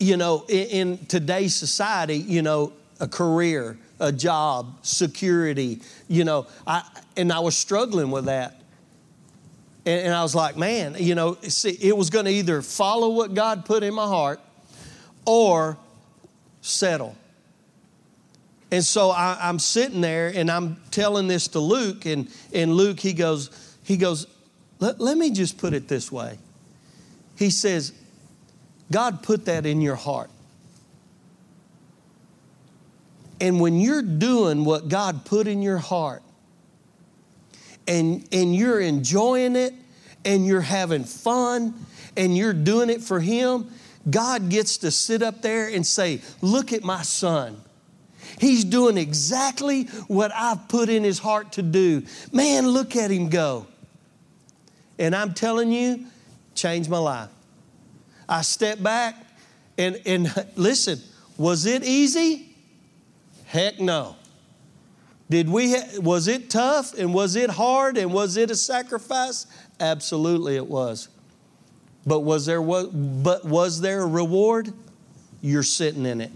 you 0.00 0.16
know, 0.16 0.44
in, 0.48 0.66
in 0.68 1.06
today's 1.06 1.54
society, 1.54 2.16
you 2.16 2.42
know, 2.42 2.72
a 3.00 3.06
career, 3.06 3.78
a 4.00 4.10
job, 4.10 4.78
security, 4.82 5.80
you 6.08 6.24
know, 6.24 6.46
I 6.66 6.82
and 7.16 7.32
I 7.32 7.40
was 7.40 7.56
struggling 7.56 8.10
with 8.10 8.24
that. 8.24 8.57
And, 9.88 10.08
and 10.08 10.14
I 10.14 10.22
was 10.22 10.34
like, 10.34 10.54
man, 10.58 10.96
you 10.98 11.14
know, 11.14 11.38
see, 11.40 11.70
it 11.70 11.96
was 11.96 12.10
going 12.10 12.26
to 12.26 12.30
either 12.30 12.60
follow 12.60 13.08
what 13.08 13.32
God 13.32 13.64
put 13.64 13.82
in 13.82 13.94
my 13.94 14.06
heart 14.06 14.38
or 15.24 15.78
settle. 16.60 17.16
And 18.70 18.84
so 18.84 19.08
I, 19.08 19.48
am 19.48 19.58
sitting 19.58 20.02
there 20.02 20.28
and 20.28 20.50
I'm 20.50 20.76
telling 20.90 21.26
this 21.26 21.48
to 21.48 21.60
Luke, 21.60 22.04
and, 22.04 22.28
and 22.52 22.74
Luke, 22.74 23.00
he 23.00 23.14
goes, 23.14 23.78
he 23.82 23.96
goes, 23.96 24.26
let, 24.78 25.00
let 25.00 25.16
me 25.16 25.30
just 25.30 25.56
put 25.56 25.72
it 25.72 25.88
this 25.88 26.12
way. 26.12 26.38
He 27.38 27.48
says, 27.48 27.94
God 28.92 29.22
put 29.22 29.46
that 29.46 29.64
in 29.64 29.80
your 29.80 29.94
heart. 29.94 30.28
And 33.40 33.58
when 33.58 33.80
you're 33.80 34.02
doing 34.02 34.66
what 34.66 34.90
God 34.90 35.24
put 35.24 35.46
in 35.46 35.62
your 35.62 35.78
heart, 35.78 36.22
and, 37.88 38.28
and 38.30 38.54
you're 38.54 38.80
enjoying 38.80 39.56
it 39.56 39.74
and 40.24 40.46
you're 40.46 40.60
having 40.60 41.02
fun 41.02 41.74
and 42.16 42.36
you're 42.36 42.52
doing 42.52 42.90
it 42.90 43.00
for 43.00 43.18
Him, 43.18 43.68
God 44.08 44.50
gets 44.50 44.78
to 44.78 44.90
sit 44.90 45.22
up 45.22 45.42
there 45.42 45.68
and 45.68 45.84
say, 45.84 46.20
Look 46.40 46.72
at 46.72 46.84
my 46.84 47.02
son. 47.02 47.60
He's 48.38 48.64
doing 48.64 48.96
exactly 48.96 49.84
what 50.06 50.32
I've 50.34 50.68
put 50.68 50.88
in 50.88 51.02
his 51.02 51.18
heart 51.18 51.52
to 51.52 51.62
do. 51.62 52.04
Man, 52.30 52.68
look 52.68 52.94
at 52.94 53.10
him 53.10 53.30
go. 53.30 53.66
And 54.98 55.16
I'm 55.16 55.34
telling 55.34 55.72
you, 55.72 56.04
changed 56.54 56.90
my 56.90 56.98
life. 56.98 57.30
I 58.28 58.42
stepped 58.42 58.82
back 58.82 59.16
and, 59.76 60.00
and 60.04 60.32
listen, 60.56 61.00
was 61.36 61.66
it 61.66 61.82
easy? 61.82 62.54
Heck 63.46 63.80
no. 63.80 64.14
Did 65.30 65.48
we, 65.50 65.72
ha- 65.72 66.00
was 66.00 66.26
it 66.26 66.48
tough 66.48 66.94
and 66.98 67.12
was 67.12 67.36
it 67.36 67.50
hard 67.50 67.98
and 67.98 68.12
was 68.12 68.36
it 68.36 68.50
a 68.50 68.56
sacrifice? 68.56 69.46
Absolutely 69.78 70.56
it 70.56 70.66
was. 70.66 71.08
But 72.06 72.20
was 72.20 72.46
there, 72.46 72.62
but 72.62 73.44
was 73.44 73.80
there 73.80 74.02
a 74.02 74.06
reward? 74.06 74.72
You're 75.42 75.62
sitting 75.62 76.06
in 76.06 76.20
it. 76.20 76.32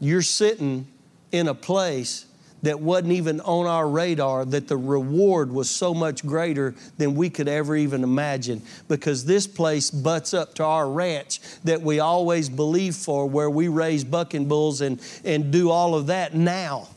You're 0.00 0.22
sitting 0.22 0.86
in 1.32 1.48
a 1.48 1.54
place 1.54 2.24
that 2.62 2.80
wasn't 2.80 3.12
even 3.12 3.40
on 3.40 3.66
our 3.66 3.88
radar, 3.88 4.44
that 4.44 4.68
the 4.68 4.76
reward 4.76 5.52
was 5.52 5.70
so 5.70 5.94
much 5.94 6.26
greater 6.26 6.74
than 6.96 7.14
we 7.14 7.30
could 7.30 7.48
ever 7.48 7.76
even 7.76 8.02
imagine. 8.02 8.62
Because 8.88 9.24
this 9.24 9.46
place 9.46 9.90
butts 9.90 10.34
up 10.34 10.54
to 10.54 10.64
our 10.64 10.90
ranch 10.90 11.40
that 11.64 11.82
we 11.82 12.00
always 12.00 12.48
believe 12.48 12.96
for, 12.96 13.28
where 13.28 13.50
we 13.50 13.68
raise 13.68 14.04
bucking 14.04 14.46
bulls 14.46 14.80
and, 14.80 15.00
and 15.24 15.52
do 15.52 15.70
all 15.70 15.94
of 15.94 16.08
that 16.08 16.34
now. 16.34 16.88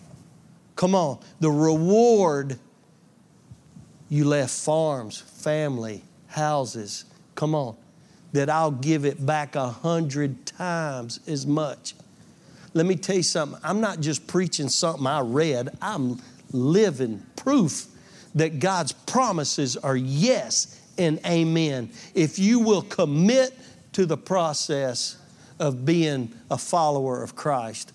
Come 0.76 0.95
on, 0.95 1.19
the 1.39 1.52
reward 1.52 2.58
you 4.10 4.26
left 4.26 4.52
farms, 4.52 5.21
family, 5.21 6.04
houses. 6.28 7.06
Come 7.36 7.56
on, 7.56 7.76
that 8.34 8.50
I'll 8.50 8.71
give 8.71 9.06
it 9.06 9.24
back 9.26 9.56
a 9.56 9.69
hundred 9.69 10.45
times 10.45 11.19
as 11.28 11.45
much. 11.45 11.93
Let 12.73 12.86
me 12.86 12.95
tell 12.95 13.17
you 13.17 13.23
something. 13.23 13.60
I'm 13.63 13.81
not 13.81 13.99
just 13.99 14.27
preaching 14.27 14.69
something 14.69 15.05
I 15.05 15.19
read, 15.21 15.69
I'm 15.81 16.21
living 16.51 17.25
proof 17.36 17.88
that 18.36 18.60
God's 18.60 18.93
promises 18.93 19.75
are 19.77 19.95
yes 19.95 20.79
and 20.97 21.19
amen. 21.25 21.89
If 22.13 22.39
you 22.39 22.60
will 22.60 22.81
commit 22.81 23.57
to 23.93 24.05
the 24.05 24.17
process 24.17 25.17
of 25.60 25.86
being 25.86 26.34
a 26.49 26.57
follower 26.57 27.21
of 27.23 27.36
Christ, 27.36 27.91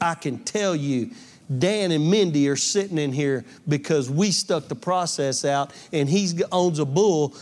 I 0.00 0.14
can 0.14 0.38
tell 0.44 0.76
you 0.76 1.10
Dan 1.58 1.92
and 1.92 2.10
Mindy 2.10 2.48
are 2.48 2.56
sitting 2.56 2.98
in 2.98 3.12
here 3.12 3.44
because 3.68 4.10
we 4.10 4.30
stuck 4.32 4.68
the 4.68 4.74
process 4.74 5.44
out, 5.44 5.72
and 5.92 6.08
he 6.08 6.42
owns 6.50 6.78
a 6.78 6.84
bull 6.84 7.34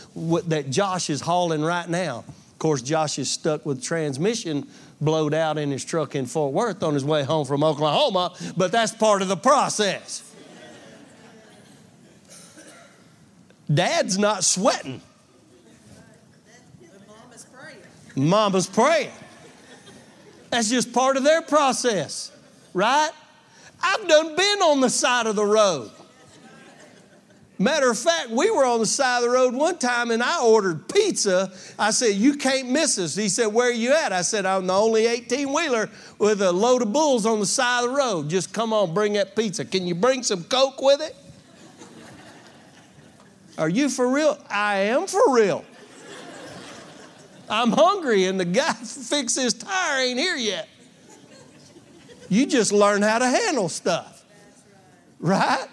that 0.47 0.69
Josh 0.69 1.09
is 1.09 1.21
hauling 1.21 1.63
right 1.63 1.89
now. 1.89 2.23
Of 2.55 2.59
course, 2.59 2.81
Josh 2.81 3.19
is 3.19 3.29
stuck 3.29 3.65
with 3.65 3.83
transmission 3.83 4.65
blowed 5.01 5.33
out 5.33 5.57
in 5.57 5.71
his 5.71 5.83
truck 5.83 6.15
in 6.15 6.25
Fort 6.25 6.53
Worth 6.53 6.81
on 6.83 6.93
his 6.93 7.03
way 7.03 7.21
home 7.21 7.45
from 7.45 7.65
Oklahoma, 7.65 8.33
but 8.55 8.71
that's 8.71 8.93
part 8.93 9.21
of 9.21 9.27
the 9.27 9.35
process. 9.35 10.23
Dad's 13.71 14.17
not 14.17 14.45
sweating. 14.45 15.01
Mama's 18.15 18.67
praying. 18.67 19.09
Praying. 19.09 19.11
That's 20.49 20.69
just 20.69 20.93
part 20.93 21.17
of 21.17 21.25
their 21.25 21.41
process, 21.41 22.31
right? 22.73 23.11
I've 23.83 24.07
done 24.07 24.33
been 24.37 24.61
on 24.61 24.79
the 24.79 24.89
side 24.89 25.27
of 25.27 25.35
the 25.35 25.45
road. 25.45 25.91
Matter 27.57 27.89
of 27.89 27.97
fact, 27.97 28.31
we 28.31 28.51
were 28.51 28.65
on 28.65 28.79
the 28.79 28.85
side 28.85 29.17
of 29.17 29.23
the 29.23 29.29
road 29.29 29.53
one 29.53 29.77
time 29.77 30.11
and 30.11 30.21
I 30.21 30.43
ordered 30.43 30.89
pizza. 30.89 31.51
I 31.79 31.91
said, 31.91 32.15
You 32.15 32.35
can't 32.35 32.69
miss 32.69 32.97
us. 32.99 33.15
He 33.15 33.29
said, 33.29 33.47
Where 33.47 33.69
are 33.69 33.73
you 33.73 33.93
at? 33.93 34.11
I 34.11 34.23
said, 34.23 34.45
I'm 34.45 34.67
the 34.67 34.73
only 34.73 35.05
18 35.05 35.53
wheeler 35.53 35.89
with 36.19 36.41
a 36.41 36.51
load 36.51 36.81
of 36.81 36.91
bulls 36.91 37.25
on 37.25 37.39
the 37.39 37.45
side 37.45 37.85
of 37.85 37.91
the 37.91 37.95
road. 37.95 38.29
Just 38.29 38.53
come 38.53 38.73
on, 38.73 38.93
bring 38.93 39.13
that 39.13 39.35
pizza. 39.37 39.63
Can 39.63 39.87
you 39.87 39.95
bring 39.95 40.21
some 40.21 40.43
Coke 40.43 40.81
with 40.81 41.01
it? 41.01 41.15
Are 43.57 43.69
you 43.69 43.87
for 43.87 44.07
real? 44.09 44.37
I 44.49 44.75
am 44.75 45.07
for 45.07 45.33
real. 45.33 45.63
I'm 47.49 47.71
hungry 47.71 48.25
and 48.25 48.37
the 48.37 48.45
guy 48.45 48.73
fix 48.73 49.35
his 49.35 49.53
tire 49.53 50.01
ain't 50.01 50.19
here 50.19 50.35
yet. 50.35 50.67
You 52.27 52.45
just 52.45 52.73
learn 52.73 53.01
how 53.01 53.19
to 53.19 53.27
handle 53.27 53.69
stuff. 53.69 54.25
Right? 55.19 55.67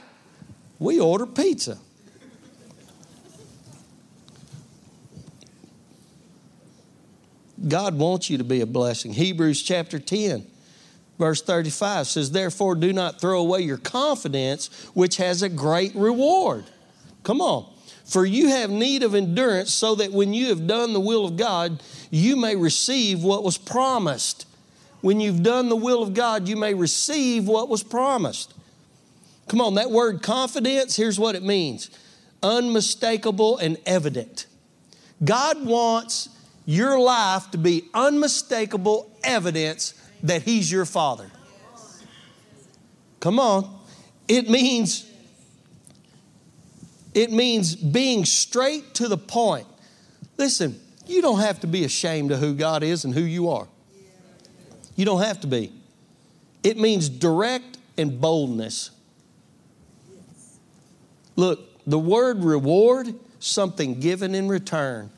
We 0.82 0.98
order 0.98 1.26
pizza. 1.26 1.78
God 7.68 7.96
wants 7.96 8.28
you 8.28 8.38
to 8.38 8.44
be 8.44 8.60
a 8.60 8.66
blessing. 8.66 9.12
Hebrews 9.12 9.62
chapter 9.62 10.00
10, 10.00 10.44
verse 11.18 11.40
35 11.40 12.08
says, 12.08 12.32
Therefore, 12.32 12.74
do 12.74 12.92
not 12.92 13.20
throw 13.20 13.40
away 13.40 13.60
your 13.60 13.78
confidence, 13.78 14.66
which 14.94 15.18
has 15.18 15.42
a 15.42 15.48
great 15.48 15.94
reward. 15.94 16.64
Come 17.22 17.40
on. 17.40 17.72
For 18.04 18.26
you 18.26 18.48
have 18.48 18.68
need 18.68 19.04
of 19.04 19.14
endurance, 19.14 19.72
so 19.72 19.94
that 19.94 20.10
when 20.10 20.34
you 20.34 20.48
have 20.48 20.66
done 20.66 20.92
the 20.92 21.00
will 21.00 21.24
of 21.24 21.36
God, 21.36 21.80
you 22.10 22.34
may 22.34 22.56
receive 22.56 23.22
what 23.22 23.44
was 23.44 23.56
promised. 23.56 24.46
When 25.00 25.20
you've 25.20 25.44
done 25.44 25.68
the 25.68 25.76
will 25.76 26.02
of 26.02 26.12
God, 26.12 26.48
you 26.48 26.56
may 26.56 26.74
receive 26.74 27.46
what 27.46 27.68
was 27.68 27.84
promised. 27.84 28.52
Come 29.52 29.60
on, 29.60 29.74
that 29.74 29.90
word 29.90 30.22
confidence, 30.22 30.96
here's 30.96 31.20
what 31.20 31.34
it 31.34 31.42
means 31.42 31.90
unmistakable 32.42 33.58
and 33.58 33.76
evident. 33.84 34.46
God 35.22 35.66
wants 35.66 36.30
your 36.64 36.98
life 36.98 37.50
to 37.50 37.58
be 37.58 37.84
unmistakable 37.92 39.14
evidence 39.22 39.92
that 40.22 40.40
He's 40.40 40.72
your 40.72 40.86
Father. 40.86 41.30
Come 43.20 43.38
on. 43.38 43.78
It 44.26 44.48
means 44.48 45.06
it 47.12 47.30
means 47.30 47.76
being 47.76 48.24
straight 48.24 48.94
to 48.94 49.06
the 49.06 49.18
point. 49.18 49.66
Listen, 50.38 50.80
you 51.06 51.20
don't 51.20 51.40
have 51.40 51.60
to 51.60 51.66
be 51.66 51.84
ashamed 51.84 52.32
of 52.32 52.40
who 52.40 52.54
God 52.54 52.82
is 52.82 53.04
and 53.04 53.12
who 53.12 53.20
you 53.20 53.50
are. 53.50 53.68
You 54.96 55.04
don't 55.04 55.20
have 55.20 55.40
to 55.42 55.46
be. 55.46 55.74
It 56.62 56.78
means 56.78 57.10
direct 57.10 57.76
and 57.98 58.18
boldness. 58.18 58.92
Look, 61.36 61.60
the 61.86 61.98
word 61.98 62.44
reward, 62.44 63.14
something 63.38 64.00
given 64.00 64.34
in 64.34 64.48
return. 64.48 65.10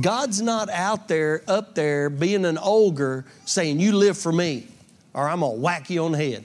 God's 0.00 0.42
not 0.42 0.68
out 0.70 1.06
there, 1.06 1.42
up 1.46 1.74
there, 1.74 2.10
being 2.10 2.44
an 2.44 2.58
ogre 2.60 3.24
saying, 3.44 3.78
You 3.78 3.92
live 3.92 4.18
for 4.18 4.32
me, 4.32 4.66
or 5.12 5.28
I'm 5.28 5.40
going 5.40 5.54
to 5.54 5.60
whack 5.60 5.88
you 5.88 6.04
on 6.04 6.12
the 6.12 6.18
head. 6.18 6.44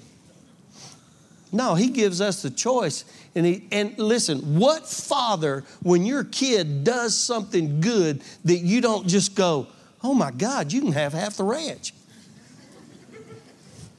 No, 1.51 1.73
He 1.73 1.87
gives 1.87 2.21
us 2.21 2.43
the 2.43 2.51
choice. 2.51 3.05
And, 3.33 3.45
he, 3.45 3.67
and 3.71 3.97
listen, 3.97 4.59
what 4.59 4.87
father, 4.87 5.63
when 5.81 6.05
your 6.05 6.23
kid 6.23 6.83
does 6.83 7.15
something 7.15 7.81
good, 7.81 8.21
that 8.45 8.57
you 8.57 8.81
don't 8.81 9.07
just 9.07 9.35
go, 9.35 9.67
Oh 10.03 10.13
my 10.13 10.31
God, 10.31 10.71
you 10.71 10.81
can 10.81 10.93
have 10.93 11.13
half 11.13 11.37
the 11.37 11.43
ranch? 11.43 11.93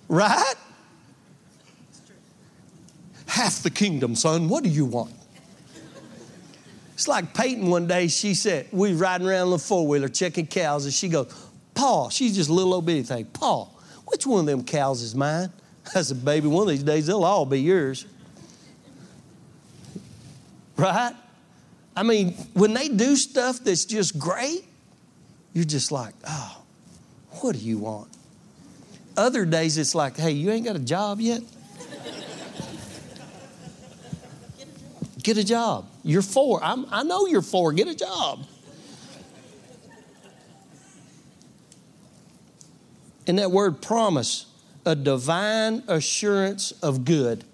Right? 0.08 0.54
Half 3.30 3.62
the 3.62 3.70
kingdom, 3.70 4.16
son. 4.16 4.48
What 4.48 4.64
do 4.64 4.70
you 4.70 4.84
want? 4.84 5.14
It's 6.94 7.06
like 7.06 7.32
Peyton 7.32 7.70
one 7.70 7.86
day, 7.86 8.08
she 8.08 8.34
said, 8.34 8.66
we 8.72 8.92
riding 8.92 9.28
around 9.28 9.46
in 9.46 9.52
a 9.52 9.58
four 9.58 9.86
wheeler 9.86 10.08
checking 10.08 10.48
cows, 10.48 10.84
and 10.84 10.92
she 10.92 11.08
goes, 11.08 11.32
Paul, 11.72 12.10
she's 12.10 12.34
just 12.34 12.50
a 12.50 12.52
little 12.52 12.74
old 12.74 12.86
bitty 12.86 13.04
thing. 13.04 13.26
Paul, 13.26 13.72
which 14.06 14.26
one 14.26 14.40
of 14.40 14.46
them 14.46 14.64
cows 14.64 15.00
is 15.00 15.14
mine? 15.14 15.48
I 15.94 16.02
said, 16.02 16.24
baby, 16.24 16.48
one 16.48 16.64
of 16.64 16.70
these 16.70 16.82
days 16.82 17.06
they'll 17.06 17.22
all 17.22 17.46
be 17.46 17.60
yours. 17.60 18.04
Right? 20.76 21.14
I 21.94 22.02
mean, 22.02 22.32
when 22.54 22.74
they 22.74 22.88
do 22.88 23.14
stuff 23.14 23.60
that's 23.60 23.84
just 23.84 24.18
great, 24.18 24.64
you're 25.52 25.64
just 25.64 25.92
like, 25.92 26.14
oh, 26.26 26.62
what 27.40 27.54
do 27.54 27.60
you 27.60 27.78
want? 27.78 28.08
Other 29.16 29.44
days 29.44 29.78
it's 29.78 29.94
like, 29.94 30.16
hey, 30.16 30.32
you 30.32 30.50
ain't 30.50 30.66
got 30.66 30.74
a 30.74 30.80
job 30.80 31.20
yet? 31.20 31.42
Get 35.22 35.36
a 35.36 35.44
job. 35.44 35.88
You're 36.02 36.22
four. 36.22 36.62
I'm, 36.62 36.86
I 36.90 37.02
know 37.02 37.26
you're 37.26 37.42
four. 37.42 37.72
Get 37.72 37.88
a 37.88 37.94
job. 37.94 38.46
And 43.26 43.38
that 43.38 43.50
word 43.50 43.82
promise, 43.82 44.46
a 44.84 44.96
divine 44.96 45.84
assurance 45.86 46.72
of 46.82 47.04
good. 47.04 47.44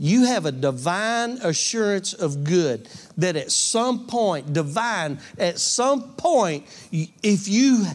You 0.00 0.24
have 0.26 0.44
a 0.44 0.52
divine 0.52 1.38
assurance 1.38 2.12
of 2.12 2.44
good 2.44 2.88
that 3.16 3.36
at 3.36 3.52
some 3.52 4.06
point, 4.06 4.52
divine, 4.52 5.20
at 5.38 5.58
some 5.58 6.14
point, 6.14 6.66
if 6.92 7.48
you 7.48 7.86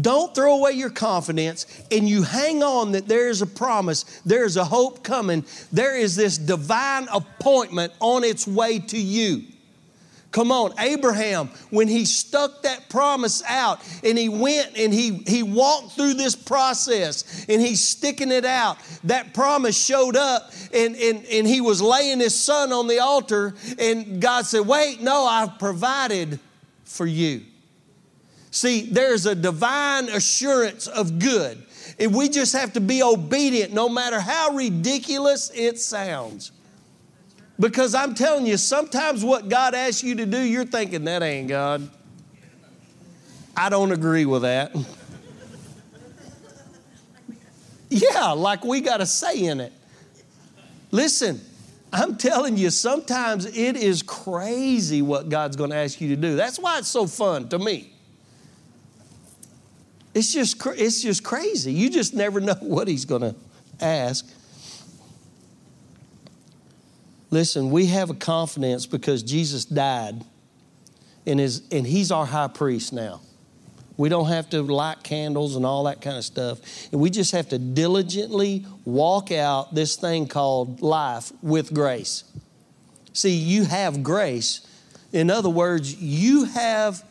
don't 0.00 0.34
throw 0.34 0.58
away 0.58 0.72
your 0.72 0.90
confidence 0.90 1.66
and 1.90 2.08
you 2.08 2.22
hang 2.22 2.62
on 2.62 2.92
that 2.92 3.08
there 3.08 3.28
is 3.28 3.42
a 3.42 3.46
promise, 3.46 4.04
there 4.24 4.44
is 4.44 4.56
a 4.56 4.64
hope 4.64 5.02
coming, 5.02 5.44
there 5.72 5.96
is 5.96 6.16
this 6.16 6.38
divine 6.38 7.08
appointment 7.12 7.92
on 8.00 8.24
its 8.24 8.46
way 8.46 8.78
to 8.78 8.98
you. 8.98 9.44
Come 10.32 10.52
on, 10.52 10.74
Abraham, 10.78 11.48
when 11.70 11.88
he 11.88 12.04
stuck 12.04 12.62
that 12.64 12.90
promise 12.90 13.42
out 13.44 13.80
and 14.04 14.18
he 14.18 14.28
went 14.28 14.76
and 14.76 14.92
he, 14.92 15.22
he 15.26 15.42
walked 15.42 15.92
through 15.92 16.12
this 16.12 16.36
process 16.36 17.46
and 17.48 17.58
he's 17.58 17.82
sticking 17.82 18.30
it 18.30 18.44
out, 18.44 18.76
that 19.04 19.32
promise 19.32 19.82
showed 19.82 20.14
up 20.14 20.52
and, 20.74 20.94
and, 20.94 21.24
and 21.24 21.46
he 21.46 21.62
was 21.62 21.80
laying 21.80 22.20
his 22.20 22.38
son 22.38 22.70
on 22.70 22.86
the 22.86 22.98
altar 22.98 23.54
and 23.78 24.20
God 24.20 24.44
said, 24.44 24.66
Wait, 24.66 25.00
no, 25.00 25.24
I've 25.24 25.58
provided 25.58 26.38
for 26.84 27.06
you. 27.06 27.40
See, 28.56 28.88
there's 28.90 29.26
a 29.26 29.34
divine 29.34 30.08
assurance 30.08 30.86
of 30.86 31.18
good. 31.18 31.62
And 31.98 32.14
we 32.14 32.30
just 32.30 32.54
have 32.54 32.72
to 32.72 32.80
be 32.80 33.02
obedient 33.02 33.74
no 33.74 33.86
matter 33.86 34.18
how 34.18 34.52
ridiculous 34.52 35.50
it 35.54 35.78
sounds. 35.78 36.52
Because 37.60 37.94
I'm 37.94 38.14
telling 38.14 38.46
you, 38.46 38.56
sometimes 38.56 39.22
what 39.22 39.50
God 39.50 39.74
asks 39.74 40.02
you 40.02 40.14
to 40.14 40.24
do, 40.24 40.40
you're 40.40 40.64
thinking, 40.64 41.04
that 41.04 41.22
ain't 41.22 41.48
God. 41.48 41.90
I 43.54 43.68
don't 43.68 43.92
agree 43.92 44.24
with 44.24 44.40
that. 44.40 44.74
yeah, 47.90 48.30
like 48.30 48.64
we 48.64 48.80
got 48.80 49.02
a 49.02 49.06
say 49.06 49.38
in 49.38 49.60
it. 49.60 49.74
Listen, 50.92 51.42
I'm 51.92 52.16
telling 52.16 52.56
you, 52.56 52.70
sometimes 52.70 53.44
it 53.44 53.76
is 53.76 54.02
crazy 54.02 55.02
what 55.02 55.28
God's 55.28 55.56
going 55.56 55.72
to 55.72 55.76
ask 55.76 56.00
you 56.00 56.08
to 56.08 56.16
do. 56.16 56.36
That's 56.36 56.58
why 56.58 56.78
it's 56.78 56.88
so 56.88 57.06
fun 57.06 57.50
to 57.50 57.58
me. 57.58 57.92
It's 60.16 60.32
just, 60.32 60.56
it's 60.78 61.02
just 61.02 61.22
crazy. 61.22 61.74
You 61.74 61.90
just 61.90 62.14
never 62.14 62.40
know 62.48 62.54
what 62.54 62.88
he's 62.88 63.04
going 63.04 63.20
to 63.20 63.34
ask. 63.78 64.26
Listen, 67.30 67.70
we 67.70 67.86
have 67.86 68.08
a 68.08 68.14
confidence 68.14 68.86
because 68.86 69.22
Jesus 69.22 69.66
died 69.66 70.24
and, 71.26 71.38
is, 71.38 71.64
and 71.70 71.86
he's 71.86 72.10
our 72.10 72.24
high 72.24 72.48
priest 72.48 72.94
now. 72.94 73.20
We 73.98 74.08
don't 74.08 74.28
have 74.28 74.48
to 74.50 74.62
light 74.62 75.02
candles 75.02 75.54
and 75.54 75.66
all 75.66 75.84
that 75.84 76.00
kind 76.00 76.16
of 76.16 76.24
stuff. 76.24 76.60
And 76.92 77.00
we 77.00 77.10
just 77.10 77.32
have 77.32 77.50
to 77.50 77.58
diligently 77.58 78.64
walk 78.86 79.30
out 79.32 79.74
this 79.74 79.96
thing 79.96 80.28
called 80.28 80.80
life 80.80 81.30
with 81.42 81.74
grace. 81.74 82.24
See, 83.12 83.34
you 83.34 83.64
have 83.66 84.02
grace. 84.02 84.66
In 85.12 85.30
other 85.30 85.50
words, 85.50 85.94
you 85.94 86.44
have, 86.44 87.04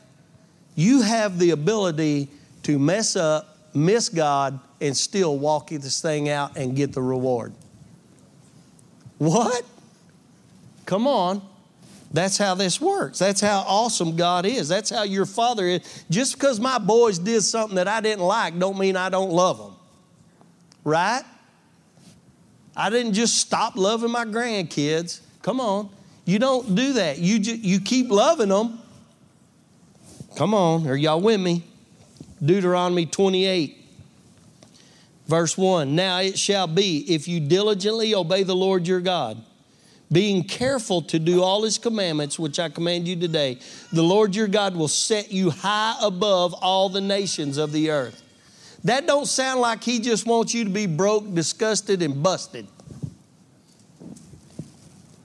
you 0.75 1.03
have 1.03 1.37
the 1.37 1.51
ability 1.51 2.29
to 2.65 2.79
mess 2.79 3.15
up, 3.15 3.57
miss 3.75 4.09
God, 4.09 4.59
and 4.81 4.97
still 4.97 5.37
walk 5.37 5.69
this 5.69 6.01
thing 6.01 6.29
out 6.29 6.57
and 6.57 6.75
get 6.75 6.93
the 6.93 7.01
reward. 7.01 7.53
What? 9.19 9.63
Come 10.87 11.05
on. 11.07 11.41
That's 12.11 12.37
how 12.37 12.55
this 12.55 12.81
works. 12.81 13.19
That's 13.19 13.41
how 13.41 13.63
awesome 13.67 14.15
God 14.15 14.47
is. 14.47 14.67
That's 14.67 14.89
how 14.89 15.03
your 15.03 15.27
father 15.27 15.65
is. 15.65 16.05
Just 16.09 16.33
because 16.33 16.59
my 16.59 16.79
boys 16.79 17.19
did 17.19 17.41
something 17.43 17.75
that 17.75 17.87
I 17.87 18.01
didn't 18.01 18.23
like 18.23 18.57
don't 18.57 18.79
mean 18.79 18.95
I 18.95 19.09
don't 19.09 19.31
love 19.31 19.59
them. 19.59 19.75
Right? 20.83 21.23
I 22.75 22.89
didn't 22.89 23.13
just 23.13 23.37
stop 23.37 23.75
loving 23.75 24.11
my 24.11 24.25
grandkids. 24.25 25.21
Come 25.43 25.59
on. 25.59 25.89
You 26.25 26.39
don't 26.39 26.73
do 26.73 26.93
that. 26.93 27.19
You, 27.19 27.37
ju- 27.37 27.57
you 27.57 27.79
keep 27.79 28.09
loving 28.09 28.49
them. 28.49 28.79
Come 30.35 30.55
on. 30.55 30.87
Are 30.87 30.95
y'all 30.95 31.21
with 31.21 31.39
me? 31.39 31.63
Deuteronomy 32.43 33.05
28, 33.05 33.77
verse 35.27 35.57
1. 35.57 35.95
Now 35.95 36.19
it 36.19 36.37
shall 36.37 36.67
be 36.67 36.99
if 37.13 37.27
you 37.27 37.39
diligently 37.39 38.13
obey 38.13 38.43
the 38.43 38.55
Lord 38.55 38.87
your 38.87 39.01
God 39.01 39.41
being 40.11 40.43
careful 40.43 41.01
to 41.01 41.19
do 41.19 41.41
all 41.41 41.63
his 41.63 41.77
commandments 41.77 42.37
which 42.37 42.59
i 42.59 42.69
command 42.69 43.07
you 43.07 43.15
today 43.15 43.57
the 43.91 44.03
lord 44.03 44.35
your 44.35 44.47
god 44.47 44.75
will 44.75 44.87
set 44.87 45.31
you 45.31 45.49
high 45.49 45.95
above 46.01 46.53
all 46.53 46.89
the 46.89 47.01
nations 47.01 47.57
of 47.57 47.71
the 47.71 47.89
earth. 47.89 48.21
That 48.83 49.07
don't 49.07 49.25
sound 49.25 49.61
like 49.61 49.83
he 49.83 49.99
just 49.99 50.27
wants 50.27 50.53
you 50.53 50.63
to 50.63 50.69
be 50.69 50.85
broke 50.85 51.33
disgusted 51.33 52.01
and 52.01 52.21
busted. 52.21 52.67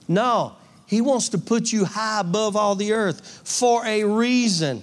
No 0.09 0.57
he 0.87 1.01
wants 1.01 1.29
to 1.31 1.39
put 1.39 1.73
you 1.73 1.85
high 1.85 2.21
above 2.21 2.57
all 2.57 2.75
the 2.75 2.93
earth 2.93 3.43
for 3.45 3.85
a 3.87 4.03
reason 4.05 4.83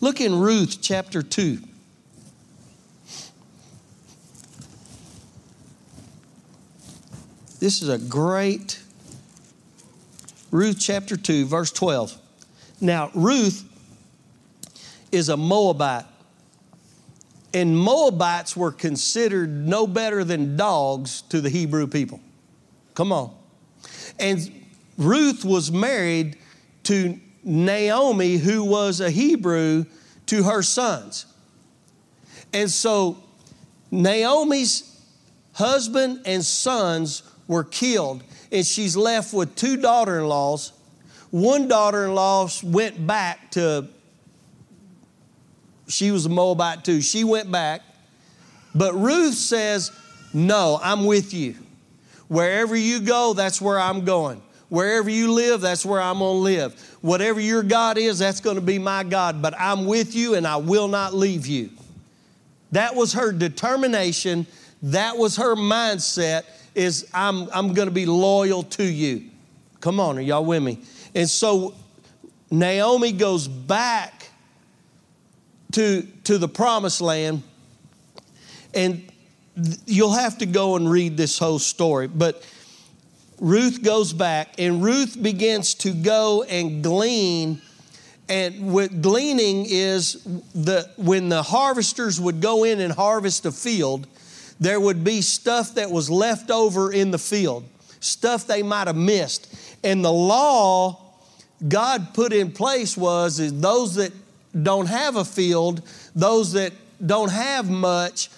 look 0.00 0.20
in 0.20 0.38
ruth 0.38 0.78
chapter 0.80 1.22
2 1.22 1.58
this 7.60 7.82
is 7.82 7.88
a 7.88 7.98
great 7.98 8.80
Ruth 10.54 10.78
chapter 10.78 11.16
2, 11.16 11.46
verse 11.46 11.72
12. 11.72 12.16
Now, 12.80 13.10
Ruth 13.12 13.68
is 15.10 15.28
a 15.28 15.36
Moabite, 15.36 16.04
and 17.52 17.76
Moabites 17.76 18.56
were 18.56 18.70
considered 18.70 19.50
no 19.50 19.88
better 19.88 20.22
than 20.22 20.56
dogs 20.56 21.22
to 21.22 21.40
the 21.40 21.50
Hebrew 21.50 21.88
people. 21.88 22.20
Come 22.94 23.10
on. 23.10 23.34
And 24.20 24.48
Ruth 24.96 25.44
was 25.44 25.72
married 25.72 26.38
to 26.84 27.18
Naomi, 27.44 28.36
who 28.36 28.64
was 28.64 29.00
a 29.00 29.10
Hebrew, 29.10 29.84
to 30.26 30.42
her 30.44 30.62
sons. 30.62 31.26
And 32.52 32.70
so 32.70 33.18
Naomi's 33.90 35.02
husband 35.52 36.22
and 36.24 36.44
sons 36.44 37.22
were 37.46 37.64
killed 37.64 38.22
and 38.54 38.64
she's 38.64 38.96
left 38.96 39.34
with 39.34 39.56
two 39.56 39.76
daughter 39.76 40.20
in 40.20 40.28
laws. 40.28 40.72
One 41.30 41.66
daughter 41.66 42.04
in 42.04 42.14
law 42.14 42.48
went 42.62 43.04
back 43.04 43.50
to, 43.52 43.88
she 45.88 46.12
was 46.12 46.26
a 46.26 46.28
Moabite 46.28 46.84
too. 46.84 47.00
She 47.00 47.24
went 47.24 47.50
back. 47.50 47.82
But 48.72 48.94
Ruth 48.94 49.34
says, 49.34 49.90
No, 50.32 50.78
I'm 50.80 51.04
with 51.04 51.34
you. 51.34 51.56
Wherever 52.28 52.76
you 52.76 53.00
go, 53.00 53.34
that's 53.34 53.60
where 53.60 53.78
I'm 53.78 54.04
going. 54.04 54.40
Wherever 54.68 55.10
you 55.10 55.32
live, 55.32 55.60
that's 55.60 55.84
where 55.84 56.00
I'm 56.00 56.18
going 56.18 56.36
to 56.36 56.40
live. 56.40 56.96
Whatever 57.00 57.40
your 57.40 57.62
God 57.62 57.98
is, 57.98 58.18
that's 58.18 58.40
going 58.40 58.56
to 58.56 58.62
be 58.62 58.78
my 58.78 59.04
God. 59.04 59.42
But 59.42 59.54
I'm 59.58 59.86
with 59.86 60.14
you 60.14 60.34
and 60.34 60.46
I 60.46 60.56
will 60.56 60.88
not 60.88 61.14
leave 61.14 61.46
you. 61.46 61.70
That 62.72 62.94
was 62.94 63.12
her 63.12 63.30
determination. 63.30 64.46
That 64.82 65.16
was 65.16 65.36
her 65.36 65.54
mindset 65.54 66.44
is 66.74 67.08
I'm, 67.14 67.48
I'm 67.52 67.72
going 67.74 67.88
to 67.88 67.94
be 67.94 68.06
loyal 68.06 68.62
to 68.64 68.84
you. 68.84 69.30
Come 69.80 70.00
on, 70.00 70.18
are 70.18 70.22
y'all 70.22 70.44
with 70.44 70.62
me? 70.62 70.78
And 71.14 71.28
so 71.28 71.74
Naomi 72.50 73.12
goes 73.12 73.46
back 73.46 74.30
to, 75.72 76.02
to 76.24 76.38
the 76.38 76.48
promised 76.48 77.00
land, 77.00 77.42
and 78.72 79.10
you'll 79.86 80.12
have 80.12 80.38
to 80.38 80.46
go 80.46 80.76
and 80.76 80.90
read 80.90 81.16
this 81.16 81.38
whole 81.38 81.58
story. 81.58 82.06
But 82.08 82.44
Ruth 83.40 83.82
goes 83.82 84.12
back, 84.12 84.54
and 84.58 84.82
Ruth 84.82 85.20
begins 85.20 85.74
to 85.74 85.92
go 85.92 86.42
and 86.44 86.82
glean. 86.82 87.60
And 88.28 88.72
what 88.72 89.02
gleaning 89.02 89.66
is 89.68 90.22
the 90.54 90.88
when 90.96 91.28
the 91.28 91.42
harvesters 91.42 92.20
would 92.20 92.40
go 92.40 92.64
in 92.64 92.80
and 92.80 92.92
harvest 92.92 93.44
a 93.44 93.52
field, 93.52 94.06
there 94.58 94.80
would 94.80 95.04
be 95.04 95.20
stuff 95.20 95.74
that 95.74 95.90
was 95.90 96.08
left 96.08 96.50
over 96.50 96.92
in 96.92 97.10
the 97.10 97.18
field, 97.18 97.64
stuff 98.00 98.46
they 98.46 98.62
might 98.62 98.86
have 98.86 98.96
missed. 98.96 99.54
And 99.82 100.04
the 100.04 100.12
law 100.12 101.04
God 101.66 102.14
put 102.14 102.32
in 102.32 102.52
place 102.52 102.96
was 102.96 103.38
is 103.40 103.60
those 103.60 103.96
that 103.96 104.12
don't 104.60 104.86
have 104.86 105.16
a 105.16 105.24
field, 105.24 105.82
those 106.14 106.52
that 106.52 106.72
don't 107.04 107.30
have 107.30 107.68
much, 107.68 108.30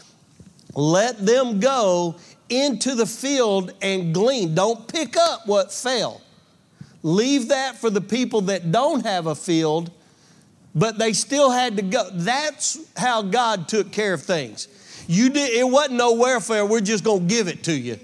let 0.74 1.24
them 1.24 1.60
go 1.60 2.16
into 2.48 2.94
the 2.94 3.06
field 3.06 3.72
and 3.82 4.14
glean. 4.14 4.54
Don't 4.54 4.86
pick 4.88 5.16
up 5.16 5.46
what 5.46 5.72
fell. 5.72 6.20
Leave 7.02 7.48
that 7.48 7.76
for 7.76 7.90
the 7.90 8.00
people 8.00 8.42
that 8.42 8.72
don't 8.72 9.04
have 9.04 9.26
a 9.26 9.34
field, 9.34 9.90
but 10.74 10.98
they 10.98 11.12
still 11.12 11.50
had 11.50 11.76
to 11.76 11.82
go. 11.82 12.08
That's 12.12 12.78
how 12.96 13.22
God 13.22 13.68
took 13.68 13.92
care 13.92 14.12
of 14.12 14.22
things. 14.22 14.68
You 15.06 15.30
did, 15.30 15.52
it 15.52 15.64
wasn't 15.64 15.98
no 15.98 16.14
welfare, 16.14 16.66
we're 16.66 16.80
just 16.80 17.04
going 17.04 17.28
to 17.28 17.34
give 17.34 17.48
it 17.48 17.62
to 17.64 17.72
you. 17.72 17.98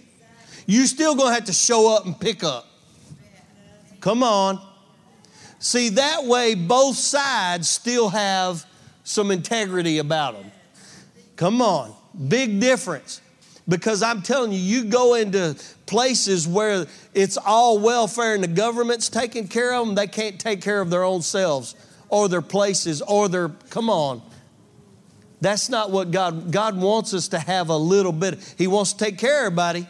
You 0.67 0.87
still 0.87 1.17
going 1.17 1.31
to 1.31 1.35
have 1.35 1.45
to 1.47 1.53
show 1.53 1.95
up 1.95 2.07
and 2.07 2.19
pick 2.19 2.45
up. 2.45 2.67
Come 4.01 4.23
on. 4.23 4.61
See, 5.59 5.91
that 5.91 6.25
way 6.25 6.55
both 6.55 6.97
sides 6.97 7.69
still 7.69 8.09
have 8.09 8.65
some 9.05 9.31
integrity 9.31 9.99
about 9.99 10.35
them. 10.35 10.51
Come 11.37 11.61
on. 11.61 11.95
Big 12.29 12.61
difference. 12.61 13.21
Because 13.69 14.03
I'm 14.03 14.23
telling 14.23 14.53
you, 14.53 14.59
you 14.59 14.85
go 14.85 15.15
into 15.15 15.57
places 15.87 16.49
where 16.49 16.87
it's 17.15 17.37
all 17.37 17.79
welfare 17.79 18.35
and 18.35 18.43
the 18.43 18.49
government's 18.49 19.09
taking 19.09 19.47
care 19.47 19.73
of 19.75 19.87
them, 19.87 19.95
they 19.95 20.09
can't 20.09 20.41
take 20.41 20.63
care 20.63 20.81
of 20.81 20.91
their 20.91 21.05
own 21.05 21.23
selves 21.23 21.77
or 22.09 22.29
their 22.29 22.43
places 22.43 23.01
or 23.03 23.29
their, 23.29 23.49
come 23.71 23.89
on. 23.89 24.21
That's 25.41 25.69
not 25.69 25.91
what 25.91 26.11
God, 26.11 26.53
God 26.53 26.77
wants 26.77 27.15
us 27.15 27.29
to 27.29 27.39
have 27.39 27.69
a 27.69 27.77
little 27.77 28.13
bit. 28.13 28.55
He 28.59 28.67
wants 28.67 28.93
to 28.93 29.05
take 29.05 29.19
care 29.19 29.41
of 29.41 29.47
everybody, 29.47 29.87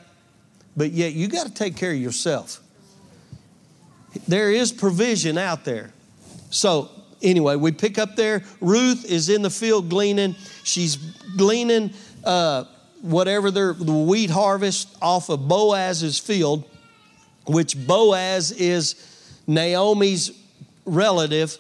but 0.77 0.93
yet 0.93 1.13
you 1.13 1.29
got 1.29 1.47
to 1.47 1.53
take 1.53 1.77
care 1.77 1.93
of 1.93 1.99
yourself. 1.99 2.61
There 4.29 4.51
is 4.51 4.73
provision 4.73 5.39
out 5.39 5.65
there. 5.65 5.93
So, 6.51 6.91
anyway, 7.23 7.57
we 7.57 7.73
pick 7.73 7.99
up 7.99 8.17
there. 8.17 8.45
Ruth 8.61 9.05
is 9.05 9.29
in 9.29 9.43
the 9.43 9.51
field 9.51 9.89
gleaning. 9.89 10.37
She's 10.65 10.97
gleaning 11.37 11.93
uh, 12.25 12.65
whatever 13.03 13.51
the 13.51 13.75
wheat 13.75 14.31
harvest 14.31 14.97
off 15.03 15.29
of 15.29 15.47
Boaz's 15.47 16.19
field, 16.19 16.65
which 17.47 17.77
Boaz 17.87 18.53
is 18.53 18.95
Naomi's 19.47 20.31
relative. 20.87 21.59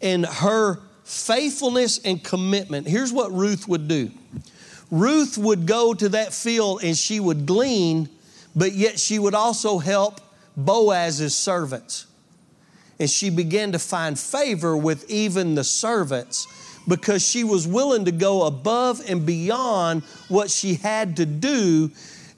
And 0.00 0.26
her 0.26 0.78
faithfulness 1.04 1.98
and 2.04 2.22
commitment. 2.22 2.86
Here's 2.86 3.12
what 3.12 3.32
Ruth 3.32 3.66
would 3.68 3.88
do 3.88 4.10
Ruth 4.90 5.38
would 5.38 5.66
go 5.66 5.94
to 5.94 6.10
that 6.10 6.32
field 6.32 6.82
and 6.84 6.96
she 6.96 7.18
would 7.18 7.46
glean, 7.46 8.08
but 8.54 8.72
yet 8.72 9.00
she 9.00 9.18
would 9.18 9.34
also 9.34 9.78
help 9.78 10.20
Boaz's 10.56 11.36
servants. 11.36 12.06
And 12.98 13.10
she 13.10 13.30
began 13.30 13.72
to 13.72 13.78
find 13.78 14.18
favor 14.18 14.76
with 14.76 15.08
even 15.10 15.54
the 15.54 15.64
servants 15.64 16.46
because 16.88 17.26
she 17.26 17.44
was 17.44 17.66
willing 17.66 18.04
to 18.04 18.12
go 18.12 18.44
above 18.44 19.00
and 19.08 19.26
beyond 19.26 20.02
what 20.28 20.50
she 20.50 20.74
had 20.74 21.16
to 21.16 21.26
do. 21.26 21.90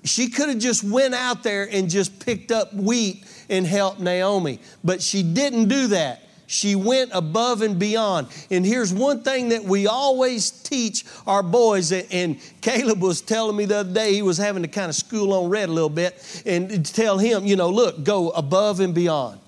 She 0.05 0.29
could 0.29 0.49
have 0.49 0.59
just 0.59 0.85
went 0.85 1.15
out 1.15 1.43
there 1.43 1.69
and 1.71 1.91
just 1.91 2.25
picked 2.25 2.51
up 2.51 2.73
wheat 2.73 3.25
and 3.51 3.67
helped 3.67 4.01
Naomi, 4.01 4.61
but 4.85 5.03
she 5.03 5.23
didn't 5.23 5.69
do 5.69 5.89
that. 5.89 6.23
She 6.47 6.77
went 6.77 7.11
above 7.13 7.61
and 7.61 7.79
beyond. 7.79 8.29
And 8.51 8.65
here's 8.65 8.91
one 8.91 9.23
thing 9.23 9.51
that 9.51 9.65
we 9.65 9.87
always 9.87 10.51
teach 10.51 11.05
our 11.27 11.43
boys, 11.43 11.93
and 11.93 12.39
Caleb 12.63 13.03
was 13.03 13.21
telling 13.21 13.55
me 13.55 13.67
the 13.67 13.79
other 13.79 13.93
day, 13.93 14.15
he 14.15 14.23
was 14.23 14.39
having 14.39 14.63
to 14.63 14.69
kind 14.69 14.89
of 14.89 14.95
school 14.95 15.35
on 15.35 15.51
red 15.51 15.69
a 15.69 15.73
little 15.73 15.91
bit, 15.91 16.43
and 16.47 16.87
tell 16.87 17.19
him, 17.19 17.45
you 17.45 17.55
know, 17.55 17.69
look, 17.69 18.03
go 18.03 18.31
above 18.31 18.81
and 18.81 18.95
beyond. 18.95 19.41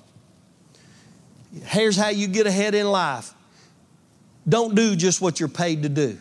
Here's 1.64 1.96
how 1.96 2.11
you 2.11 2.28
get 2.28 2.46
ahead 2.46 2.74
in 2.74 2.86
life 2.86 3.32
don't 4.49 4.74
do 4.74 4.97
just 4.97 5.20
what 5.20 5.38
you're 5.38 5.49
paid 5.49 5.82
to 5.82 5.88
do. 5.88 6.18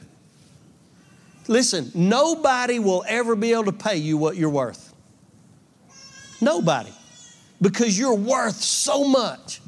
Listen, 1.48 1.92
nobody 1.96 2.78
will 2.78 3.04
ever 3.08 3.36
be 3.36 3.54
able 3.54 3.66
to 3.66 3.72
pay 3.72 3.98
you 3.98 4.18
what 4.18 4.36
you're 4.36 4.50
worth. 4.50 4.94
Nobody. 6.42 6.92
Because 7.62 7.98
you're 7.98 8.16
worth 8.16 8.56
so 8.56 9.04
much. 9.04 9.62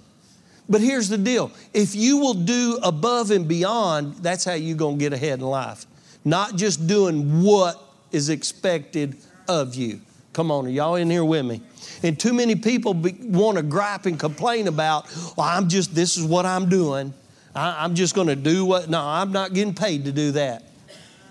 But 0.70 0.80
here's 0.80 1.10
the 1.10 1.18
deal 1.18 1.52
if 1.74 1.95
you 1.95 2.18
will 2.18 2.34
do 2.34 2.80
above 2.82 3.32
and 3.32 3.47
beyond, 3.47 4.16
that's 4.16 4.45
how 4.45 4.54
you're 4.54 4.78
going 4.78 4.97
to 4.97 5.04
get 5.04 5.12
ahead 5.12 5.39
in 5.39 5.45
life. 5.45 5.86
not 6.24 6.56
just 6.56 6.88
doing 6.88 7.41
what 7.41 7.82
is 8.12 8.30
expected 8.30 9.18
of 9.47 9.76
you. 9.76 10.02
Come 10.34 10.49
on, 10.49 10.66
are 10.66 10.70
y'all 10.70 10.95
in 10.95 11.10
here 11.10 11.26
with 11.26 11.45
me? 11.45 11.62
And 12.04 12.18
too 12.18 12.32
many 12.32 12.56
people 12.56 12.93
want 12.93 13.58
to 13.58 13.64
gripe 13.64 14.06
and 14.06 14.18
complain 14.18 14.68
about, 14.68 15.08
well, 15.36 15.47
I'm 15.47 15.68
just, 15.68 15.93
this 15.93 16.16
is 16.16 16.24
what 16.24 16.45
I'm 16.45 16.70
doing. 16.70 17.14
I, 17.56 17.84
I'm 17.84 17.95
just 17.95 18.16
going 18.16 18.28
to 18.28 18.36
do 18.36 18.66
what, 18.66 18.89
no, 18.89 19.02
I'm 19.02 19.32
not 19.32 19.54
getting 19.54 19.74
paid 19.74 20.06
to 20.06 20.12
do 20.12 20.32
that. 20.34 20.64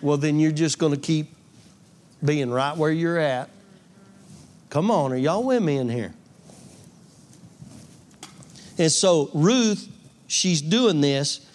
Well, 0.03 0.17
then 0.17 0.39
you're 0.39 0.53
just 0.53 0.79
going 0.79 0.93
to 0.93 1.01
keep 1.01 1.35
being 2.25 2.51
right 2.51 2.77
where 2.77 2.91
you're 2.91 3.19
at. 3.19 3.51
Come 4.69 4.91
on, 4.91 5.13
are 5.13 5.17
y'all 5.17 5.43
with 5.43 5.63
me 5.63 5.77
in 5.77 5.89
here? 5.89 6.15
And 8.79 8.91
so 8.91 9.31
Ruth, 9.35 9.89
she's 10.27 10.63
doing 10.63 11.01
this. 11.01 11.47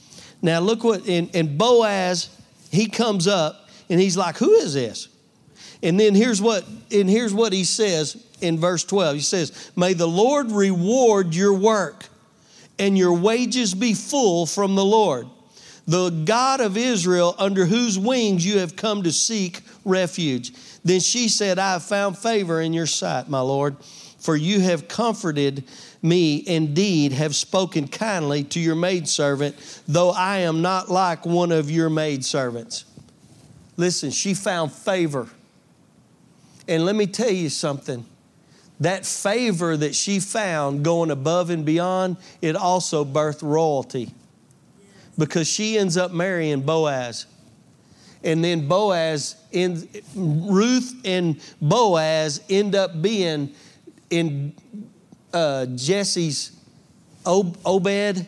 Now 0.41 0.59
look 0.59 0.83
what, 0.83 1.07
and, 1.07 1.33
and 1.35 1.57
Boaz, 1.57 2.29
he 2.71 2.87
comes 2.87 3.27
up 3.27 3.69
and 3.89 3.99
he's 3.99 4.17
like, 4.17 4.37
Who 4.37 4.53
is 4.53 4.73
this? 4.73 5.07
And 5.81 5.99
then 5.99 6.13
here's 6.13 6.41
what, 6.41 6.65
and 6.91 7.09
here's 7.09 7.33
what 7.33 7.53
he 7.53 7.63
says 7.63 8.23
in 8.41 8.59
verse 8.59 8.83
12. 8.83 9.15
He 9.15 9.21
says, 9.21 9.71
May 9.75 9.93
the 9.93 10.07
Lord 10.07 10.51
reward 10.51 11.33
your 11.33 11.53
work 11.53 12.05
and 12.77 12.97
your 12.97 13.13
wages 13.13 13.73
be 13.73 13.93
full 13.93 14.45
from 14.45 14.75
the 14.75 14.85
Lord, 14.85 15.27
the 15.87 16.09
God 16.09 16.61
of 16.61 16.77
Israel, 16.77 17.35
under 17.37 17.65
whose 17.65 17.97
wings 17.97 18.45
you 18.45 18.59
have 18.59 18.75
come 18.75 19.03
to 19.03 19.11
seek 19.11 19.61
refuge. 19.83 20.51
Then 20.83 20.99
she 20.99 21.29
said, 21.29 21.59
I 21.59 21.73
have 21.73 21.83
found 21.83 22.17
favor 22.17 22.61
in 22.61 22.73
your 22.73 22.87
sight, 22.87 23.29
my 23.29 23.39
Lord, 23.39 23.75
for 24.19 24.35
you 24.35 24.59
have 24.59 24.87
comforted 24.87 25.63
me 26.01 26.43
indeed, 26.45 27.11
have 27.11 27.35
spoken 27.35 27.87
kindly 27.87 28.43
to 28.43 28.59
your 28.59 28.75
maidservant, 28.75 29.55
though 29.87 30.11
I 30.11 30.39
am 30.39 30.61
not 30.61 30.89
like 30.89 31.25
one 31.25 31.51
of 31.51 31.71
your 31.71 31.89
maidservants. 31.89 32.85
Listen, 33.77 34.11
she 34.11 34.33
found 34.33 34.71
favor. 34.71 35.27
And 36.67 36.85
let 36.85 36.95
me 36.95 37.07
tell 37.07 37.29
you 37.29 37.49
something 37.49 38.05
that 38.79 39.05
favor 39.05 39.77
that 39.77 39.95
she 39.95 40.19
found 40.19 40.83
going 40.83 41.11
above 41.11 41.49
and 41.49 41.65
beyond, 41.65 42.17
it 42.41 42.55
also 42.55 43.05
birthed 43.05 43.41
royalty 43.41 44.11
because 45.17 45.47
she 45.47 45.77
ends 45.77 45.95
up 45.95 46.11
marrying 46.11 46.61
Boaz. 46.61 47.25
And 48.23 48.43
then 48.43 48.67
Boaz, 48.67 49.35
in, 49.51 49.87
Ruth 50.15 50.93
and 51.05 51.39
Boaz 51.61 52.41
end 52.49 52.75
up 52.75 53.01
being 53.01 53.53
in 54.09 54.53
uh, 55.33 55.67
Jesse's 55.67 56.51
Obed. 57.25 58.27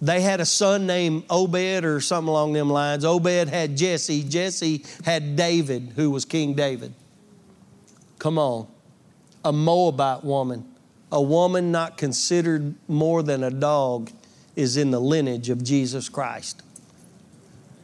They 0.00 0.20
had 0.20 0.40
a 0.40 0.44
son 0.44 0.86
named 0.86 1.24
Obed 1.30 1.84
or 1.84 2.00
something 2.00 2.28
along 2.28 2.52
them 2.52 2.70
lines. 2.70 3.04
Obed 3.04 3.48
had 3.48 3.76
Jesse. 3.76 4.22
Jesse 4.22 4.84
had 5.04 5.36
David, 5.36 5.92
who 5.96 6.10
was 6.10 6.24
King 6.24 6.54
David. 6.54 6.94
Come 8.18 8.38
on 8.38 8.68
a 9.44 9.52
Moabite 9.52 10.24
woman, 10.24 10.64
a 11.12 11.20
woman 11.20 11.70
not 11.70 11.96
considered 11.96 12.74
more 12.88 13.22
than 13.22 13.44
a 13.44 13.50
dog, 13.50 14.10
is 14.56 14.76
in 14.76 14.90
the 14.90 15.00
lineage 15.00 15.50
of 15.50 15.62
Jesus 15.62 16.08
Christ. 16.08 16.62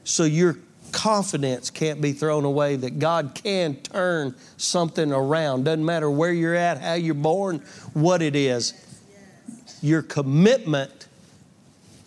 So 0.05 0.25
your 0.25 0.59
confidence 0.93 1.71
can't 1.71 2.01
be 2.01 2.13
thrown 2.13 2.45
away 2.45 2.77
that 2.77 2.99
God 2.99 3.33
can 3.35 3.77
turn 3.77 4.35
something 4.57 5.13
around. 5.13 5.65
Doesn't 5.65 5.85
matter 5.85 6.11
where 6.11 6.33
you're 6.33 6.55
at, 6.55 6.81
how 6.81 6.95
you're 6.95 7.15
born, 7.15 7.59
what 7.93 8.23
it 8.23 8.35
is. 8.35 8.75
Your 9.83 10.03
commitment 10.03 11.07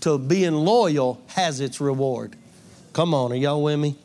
to 0.01 0.17
being 0.17 0.53
loyal 0.53 1.21
has 1.27 1.59
its 1.59 1.79
reward. 1.79 2.35
Come 2.91 3.13
on, 3.13 3.31
are 3.31 3.35
y'all 3.35 3.63
with 3.63 3.79
me? 3.79 3.97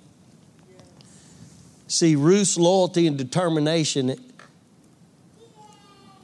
See, 1.88 2.16
Ruth's 2.16 2.56
loyalty 2.56 3.06
and 3.06 3.16
determination 3.16 4.14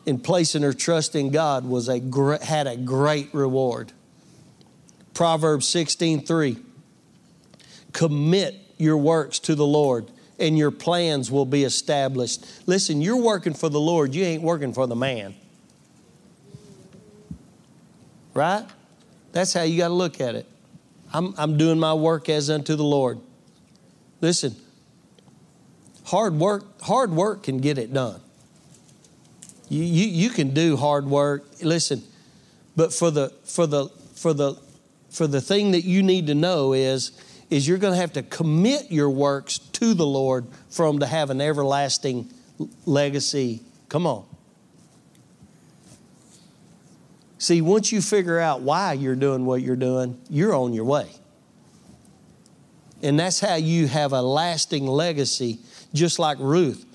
in 0.06 0.18
placing 0.18 0.62
her 0.62 0.72
trust 0.72 1.14
in 1.14 1.30
God 1.30 1.64
was 1.64 1.88
a 1.88 2.00
had 2.42 2.66
a 2.66 2.76
great 2.76 3.32
reward. 3.32 3.92
Proverbs 5.14 5.66
16:3 5.66 6.62
Commit 7.92 8.60
your 8.76 8.96
works 8.96 9.38
to 9.40 9.54
the 9.54 9.66
Lord 9.66 10.10
and 10.38 10.58
your 10.58 10.70
plans 10.70 11.30
will 11.30 11.46
be 11.46 11.64
established. 11.64 12.44
Listen, 12.66 13.00
you're 13.00 13.20
working 13.20 13.54
for 13.54 13.68
the 13.68 13.80
Lord, 13.80 14.14
you 14.14 14.24
ain't 14.24 14.42
working 14.42 14.72
for 14.72 14.86
the 14.86 14.96
man. 14.96 15.34
Right? 18.32 18.66
That's 19.32 19.52
how 19.52 19.62
you 19.62 19.78
got 19.78 19.88
to 19.88 19.94
look 19.94 20.20
at 20.20 20.34
it. 20.34 20.46
I'm, 21.12 21.34
I'm 21.38 21.56
doing 21.56 21.78
my 21.78 21.94
work 21.94 22.28
as 22.28 22.50
unto 22.50 22.74
the 22.74 22.84
Lord. 22.84 23.20
Listen, 24.20 24.56
hard 26.04 26.34
work, 26.34 26.80
hard 26.82 27.12
work 27.12 27.44
can 27.44 27.58
get 27.58 27.78
it 27.78 27.92
done. 27.92 28.20
You, 29.74 29.82
you, 29.82 30.06
you 30.06 30.30
can 30.30 30.54
do 30.54 30.76
hard 30.76 31.04
work. 31.06 31.44
Listen, 31.60 32.00
but 32.76 32.92
for 32.92 33.10
the 33.10 33.30
for 33.44 33.66
the 33.66 33.88
for 34.14 34.32
the 34.32 34.54
for 35.10 35.26
the 35.26 35.40
thing 35.40 35.72
that 35.72 35.82
you 35.82 36.00
need 36.00 36.28
to 36.28 36.34
know 36.34 36.74
is 36.74 37.10
is 37.50 37.66
you're 37.66 37.78
going 37.78 37.92
to 37.92 38.00
have 38.00 38.12
to 38.12 38.22
commit 38.22 38.92
your 38.92 39.10
works 39.10 39.58
to 39.58 39.92
the 39.94 40.06
Lord 40.06 40.46
for 40.70 40.86
them 40.86 41.00
to 41.00 41.06
have 41.06 41.30
an 41.30 41.40
everlasting 41.40 42.30
legacy. 42.86 43.62
Come 43.88 44.06
on. 44.06 44.24
See, 47.38 47.60
once 47.60 47.90
you 47.90 48.00
figure 48.00 48.38
out 48.38 48.60
why 48.60 48.92
you're 48.92 49.16
doing 49.16 49.44
what 49.44 49.60
you're 49.60 49.74
doing, 49.74 50.20
you're 50.30 50.54
on 50.54 50.72
your 50.72 50.84
way. 50.84 51.10
And 53.02 53.18
that's 53.18 53.40
how 53.40 53.56
you 53.56 53.88
have 53.88 54.12
a 54.12 54.22
lasting 54.22 54.86
legacy, 54.86 55.58
just 55.92 56.20
like 56.20 56.38
Ruth. 56.38 56.86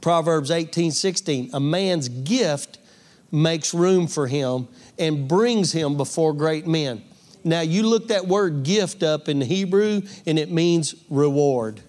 Proverbs 0.00 0.50
18 0.50 0.90
16, 0.92 1.50
a 1.52 1.60
man's 1.60 2.08
gift 2.08 2.78
makes 3.30 3.74
room 3.74 4.06
for 4.06 4.26
him 4.26 4.68
and 4.98 5.28
brings 5.28 5.72
him 5.72 5.96
before 5.96 6.32
great 6.32 6.66
men. 6.66 7.02
Now, 7.44 7.60
you 7.60 7.84
look 7.84 8.08
that 8.08 8.26
word 8.26 8.62
gift 8.62 9.02
up 9.02 9.28
in 9.28 9.40
Hebrew, 9.40 10.02
and 10.26 10.38
it 10.38 10.50
means 10.50 10.94
reward. 11.08 11.80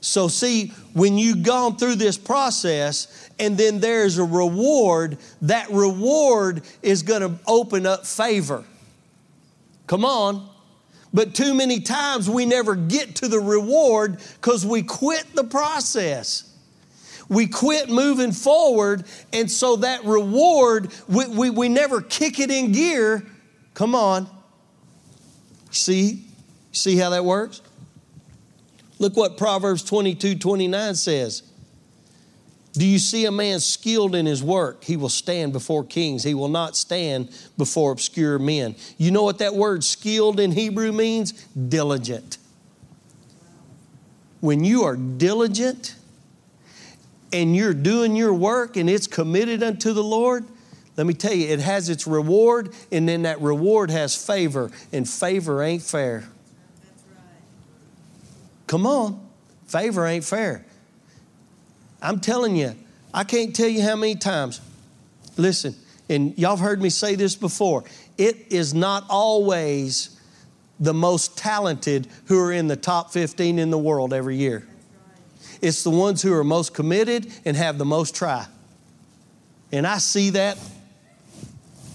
So, 0.00 0.28
see, 0.28 0.68
when 0.94 1.18
you've 1.18 1.42
gone 1.42 1.76
through 1.76 1.96
this 1.96 2.16
process 2.16 3.28
and 3.38 3.56
then 3.56 3.80
there's 3.80 4.16
a 4.18 4.24
reward, 4.24 5.18
that 5.42 5.70
reward 5.70 6.62
is 6.82 7.02
going 7.02 7.20
to 7.20 7.38
open 7.46 7.84
up 7.86 8.06
favor. 8.06 8.64
Come 9.86 10.04
on. 10.04 10.49
But 11.12 11.34
too 11.34 11.54
many 11.54 11.80
times 11.80 12.30
we 12.30 12.46
never 12.46 12.74
get 12.74 13.16
to 13.16 13.28
the 13.28 13.40
reward 13.40 14.20
because 14.34 14.64
we 14.64 14.82
quit 14.82 15.24
the 15.34 15.44
process. 15.44 16.44
We 17.28 17.46
quit 17.46 17.88
moving 17.88 18.32
forward, 18.32 19.04
and 19.32 19.50
so 19.50 19.76
that 19.76 20.04
reward, 20.04 20.92
we, 21.08 21.26
we, 21.28 21.50
we 21.50 21.68
never 21.68 22.00
kick 22.00 22.40
it 22.40 22.50
in 22.50 22.72
gear. 22.72 23.24
Come 23.74 23.94
on. 23.94 24.28
See? 25.70 26.24
See 26.72 26.96
how 26.96 27.10
that 27.10 27.24
works? 27.24 27.62
Look 28.98 29.16
what 29.16 29.36
Proverbs 29.36 29.82
22 29.82 30.36
29 30.36 30.94
says. 30.94 31.42
Do 32.72 32.86
you 32.86 33.00
see 33.00 33.24
a 33.24 33.32
man 33.32 33.58
skilled 33.60 34.14
in 34.14 34.26
his 34.26 34.42
work? 34.42 34.84
He 34.84 34.96
will 34.96 35.08
stand 35.08 35.52
before 35.52 35.82
kings. 35.82 36.22
He 36.22 36.34
will 36.34 36.48
not 36.48 36.76
stand 36.76 37.30
before 37.58 37.90
obscure 37.90 38.38
men. 38.38 38.76
You 38.96 39.10
know 39.10 39.24
what 39.24 39.38
that 39.38 39.54
word 39.54 39.82
skilled 39.82 40.38
in 40.38 40.52
Hebrew 40.52 40.92
means? 40.92 41.32
Diligent. 41.54 42.38
When 44.40 44.62
you 44.62 44.84
are 44.84 44.96
diligent 44.96 45.96
and 47.32 47.56
you're 47.56 47.74
doing 47.74 48.14
your 48.14 48.32
work 48.32 48.76
and 48.76 48.88
it's 48.88 49.08
committed 49.08 49.62
unto 49.62 49.92
the 49.92 50.04
Lord, 50.04 50.44
let 50.96 51.06
me 51.06 51.14
tell 51.14 51.32
you, 51.32 51.48
it 51.48 51.60
has 51.60 51.88
its 51.88 52.06
reward, 52.06 52.74
and 52.92 53.08
then 53.08 53.22
that 53.22 53.40
reward 53.40 53.90
has 53.90 54.14
favor, 54.14 54.70
and 54.92 55.08
favor 55.08 55.62
ain't 55.62 55.82
fair. 55.82 56.28
Come 58.66 58.86
on, 58.86 59.26
favor 59.66 60.06
ain't 60.06 60.24
fair. 60.24 60.66
I'm 62.02 62.20
telling 62.20 62.56
you, 62.56 62.74
I 63.12 63.24
can't 63.24 63.54
tell 63.54 63.68
you 63.68 63.82
how 63.82 63.96
many 63.96 64.14
times. 64.14 64.60
Listen, 65.36 65.74
and 66.08 66.36
y'all 66.38 66.56
have 66.56 66.60
heard 66.60 66.82
me 66.82 66.90
say 66.90 67.14
this 67.14 67.36
before. 67.36 67.84
It 68.18 68.36
is 68.50 68.74
not 68.74 69.04
always 69.08 70.20
the 70.78 70.94
most 70.94 71.36
talented 71.36 72.08
who 72.26 72.40
are 72.40 72.52
in 72.52 72.66
the 72.66 72.76
top 72.76 73.12
15 73.12 73.58
in 73.58 73.70
the 73.70 73.78
world 73.78 74.12
every 74.12 74.36
year. 74.36 74.66
It's 75.60 75.82
the 75.82 75.90
ones 75.90 76.22
who 76.22 76.32
are 76.32 76.44
most 76.44 76.72
committed 76.74 77.30
and 77.44 77.56
have 77.56 77.76
the 77.78 77.84
most 77.84 78.14
try. 78.14 78.46
And 79.72 79.86
I 79.86 79.98
see 79.98 80.30
that. 80.30 80.58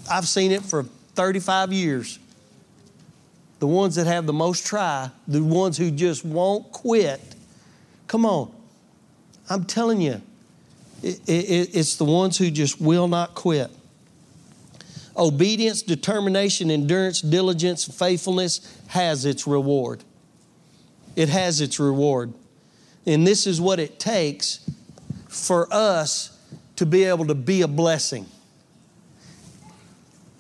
I've 0.10 0.28
seen 0.28 0.52
it 0.52 0.62
for 0.62 0.84
35 1.16 1.74
years. 1.74 2.20
The 3.60 3.68
ones 3.68 3.96
that 3.96 4.06
have 4.06 4.28
the 4.28 4.34
most 4.34 4.66
try, 4.66 5.10
the 5.28 5.44
ones 5.44 5.78
who 5.78 5.90
just 5.90 6.24
won't 6.24 6.72
quit. 6.72 7.22
Come 8.08 8.26
on, 8.26 8.55
I'm 9.50 9.64
telling 9.66 10.02
you, 10.02 10.22
it, 11.04 11.20
it, 11.28 11.76
it's 11.76 11.98
the 11.98 12.06
ones 12.06 12.38
who 12.38 12.50
just 12.50 12.82
will 12.82 13.08
not 13.08 13.36
quit. 13.36 13.70
Obedience, 15.18 15.82
determination, 15.82 16.70
endurance, 16.72 17.22
diligence, 17.22 17.86
faithfulness 17.86 18.78
has 18.88 19.26
its 19.26 19.48
reward. 19.48 20.04
it 21.16 21.30
has 21.30 21.62
its 21.62 21.80
reward. 21.80 22.34
And 23.06 23.26
this 23.26 23.48
is 23.48 23.62
what 23.62 23.80
it 23.80 24.00
takes 24.00 24.60
for 25.28 25.68
us 25.72 26.38
to 26.76 26.86
be 26.86 27.04
able 27.06 27.28
to 27.28 27.36
be 27.36 27.62
a 27.62 27.68
blessing. 27.68 28.26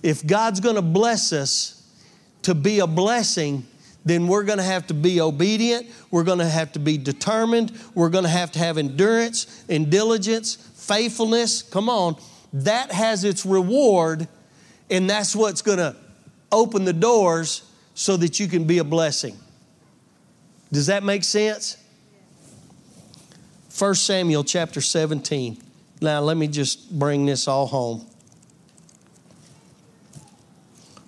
If 0.03 0.25
God's 0.25 0.59
going 0.59 0.75
to 0.75 0.81
bless 0.81 1.31
us 1.31 1.81
to 2.43 2.53
be 2.53 2.79
a 2.79 2.87
blessing, 2.87 3.65
then 4.05 4.27
we're 4.27 4.43
going 4.43 4.59
to 4.59 4.63
have 4.63 4.85
to 4.87 4.93
be 4.93 5.19
obedient. 5.19 5.87
We're 6.11 6.23
going 6.23 6.37
to 6.37 6.47
have 6.47 6.71
to 6.73 6.79
be 6.79 6.97
determined. 6.97 7.77
We're 7.95 8.09
going 8.09 8.23
to 8.23 8.29
have 8.29 8.51
to 8.51 8.59
have 8.59 8.77
endurance 8.77 9.65
and 9.67 9.89
diligence, 9.89 10.55
faithfulness. 10.55 11.63
Come 11.63 11.89
on. 11.89 12.15
That 12.53 12.91
has 12.91 13.23
its 13.23 13.45
reward, 13.45 14.27
and 14.91 15.09
that's 15.09 15.35
what's 15.35 15.63
going 15.63 15.79
to 15.79 15.95
open 16.51 16.85
the 16.85 16.93
doors 16.93 17.69
so 17.95 18.15
that 18.17 18.39
you 18.39 18.47
can 18.47 18.65
be 18.65 18.77
a 18.77 18.83
blessing. 18.83 19.35
Does 20.71 20.85
that 20.85 21.03
make 21.03 21.23
sense? 21.23 21.77
1 23.77 23.95
Samuel 23.95 24.43
chapter 24.43 24.81
17. 24.81 25.57
Now, 25.99 26.21
let 26.21 26.37
me 26.37 26.47
just 26.47 26.97
bring 26.97 27.25
this 27.25 27.47
all 27.47 27.65
home. 27.65 28.05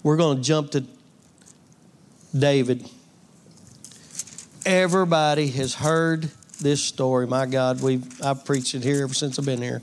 We're 0.02 0.18
going 0.18 0.38
to 0.38 0.44
jump 0.44 0.72
to 0.72 0.86
David. 2.38 2.90
Everybody 4.66 5.48
has 5.52 5.76
heard 5.76 6.30
this 6.60 6.84
story. 6.84 7.28
My 7.28 7.46
God, 7.46 7.82
we've, 7.82 8.06
I've 8.22 8.44
preached 8.46 8.76
it 8.76 8.84
here 8.84 9.04
ever 9.04 9.14
since 9.14 9.40
I've 9.40 9.46
been 9.46 9.62
here. 9.62 9.82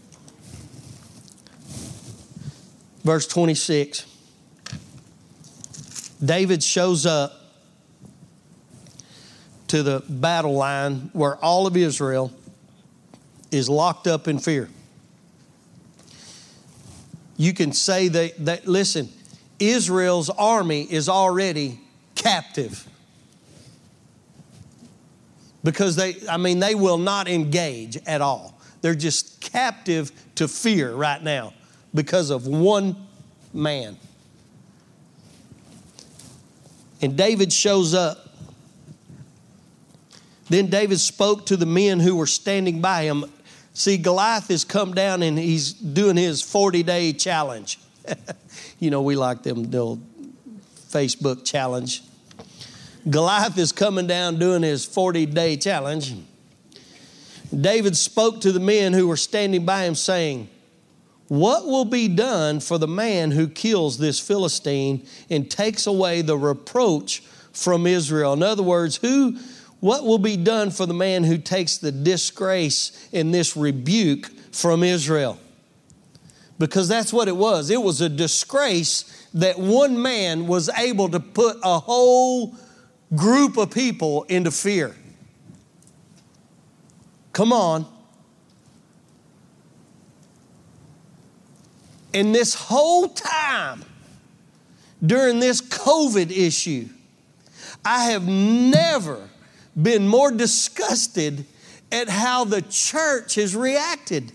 Verse 3.03 3.27
26. 3.27 4.07
David 6.25 6.63
shows 6.63 7.07
up 7.07 7.33
to 9.69 9.83
the 9.83 10.03
battle 10.09 10.55
line 10.55 11.11
where 11.13 11.37
all 11.37 11.67
of 11.67 11.77
Israel 11.77 12.33
is 13.51 13.69
locked 13.69 14.07
up 14.07 14.29
in 14.29 14.39
fear. 14.39 14.69
You 17.37 17.53
can 17.53 17.73
say 17.73 18.09
that, 18.09 18.45
that 18.45 18.67
listen, 18.67 19.09
Israel's 19.59 20.31
army 20.31 20.83
is 20.83 21.09
already 21.09 21.81
captive 22.25 22.89
because 25.63 25.95
they, 25.97 26.17
I 26.29 26.39
mean, 26.39 26.59
they 26.59 26.75
will 26.75 26.97
not 26.97 27.29
engage 27.29 27.99
at 28.07 28.23
all. 28.23 28.59
They're 28.81 28.95
just 28.95 29.41
captive 29.41 30.11
to 30.37 30.49
fear 30.49 30.93
right 30.95 31.23
now 31.23 31.53
because 31.95 32.31
of 32.31 32.47
one 32.47 32.97
man. 33.53 33.99
And 37.03 37.17
David 37.17 37.53
shows 37.53 37.93
up. 37.93 38.31
Then 40.49 40.69
David 40.69 41.01
spoke 41.01 41.47
to 41.47 41.57
the 41.57 41.67
men 41.67 42.01
who 42.01 42.17
were 42.17 42.27
standing 42.27 42.81
by 42.81 43.03
him. 43.03 43.25
See, 43.75 43.99
Goliath 43.99 44.49
has 44.49 44.65
come 44.65 44.95
down 44.95 45.23
and 45.23 45.39
he's 45.39 45.73
doing 45.73 46.17
his 46.17 46.41
40 46.41 46.83
day 46.83 47.13
challenge. 47.13 47.79
you 48.79 48.91
know, 48.91 49.03
we 49.03 49.17
like 49.17 49.43
them 49.43 49.63
little 49.65 50.01
Facebook 50.89 51.45
challenge. 51.45 52.03
Goliath 53.09 53.59
is 53.59 53.73
coming 53.73 54.07
down 54.07 54.39
doing 54.39 54.63
his 54.63 54.85
40 54.85 55.27
day 55.27 55.57
challenge. 55.57 56.15
David 57.55 57.97
spoke 57.97 58.41
to 58.41 58.53
the 58.53 58.61
men 58.61 58.93
who 58.93 59.07
were 59.07 59.17
standing 59.17 59.65
by 59.67 59.85
him, 59.85 59.95
saying, 59.95 60.49
What 61.29 61.67
will 61.67 61.85
be 61.85 62.09
done 62.09 62.61
for 62.61 62.79
the 62.79 62.89
man 62.89 63.31
who 63.31 63.47
kills 63.47 63.99
this 63.99 64.19
Philistine 64.19 65.07
and 65.29 65.51
takes 65.51 65.87
away 65.87 66.23
the 66.23 66.39
reproach 66.39 67.21
from 67.53 67.87
Israel? 67.87 68.33
In 68.33 68.43
other 68.43 68.63
words, 68.63 68.97
who, 68.97 69.39
what 69.81 70.05
will 70.05 70.19
be 70.19 70.37
done 70.37 70.71
for 70.71 70.87
the 70.87 70.95
man 70.95 71.25
who 71.25 71.37
takes 71.37 71.77
the 71.77 71.93
disgrace 71.93 73.09
and 73.13 73.33
this 73.33 73.57
rebuke 73.57 74.27
from 74.51 74.83
Israel? 74.83 75.39
Because 76.59 76.89
that's 76.89 77.13
what 77.13 77.29
it 77.29 77.37
was. 77.37 77.69
It 77.69 77.83
was 77.83 78.01
a 78.01 78.09
disgrace 78.09 79.05
that 79.35 79.59
one 79.59 80.01
man 80.01 80.47
was 80.47 80.71
able 80.71 81.09
to 81.11 81.21
put 81.21 81.59
a 81.63 81.81
whole 81.81 82.57
group 83.15 83.57
of 83.57 83.71
people 83.71 84.25
into 84.25 84.51
fear. 84.51 84.95
Come 87.33 87.53
on. 87.53 87.87
And 92.13 92.35
this 92.35 92.55
whole 92.55 93.09
time, 93.09 93.85
during 95.05 95.41
this 95.41 95.61
COVID 95.61 96.31
issue, 96.31 96.89
I 97.85 98.05
have 98.05 98.27
never 98.27 99.29
been 99.81 100.07
more 100.07 100.31
disgusted 100.31 101.45
at 101.91 102.09
how 102.09 102.45
the 102.45 102.63
church 102.63 103.35
has 103.35 103.57
reacted. 103.57 104.33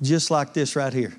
Just 0.00 0.30
like 0.30 0.54
this 0.54 0.76
right 0.76 0.92
here. 0.92 1.14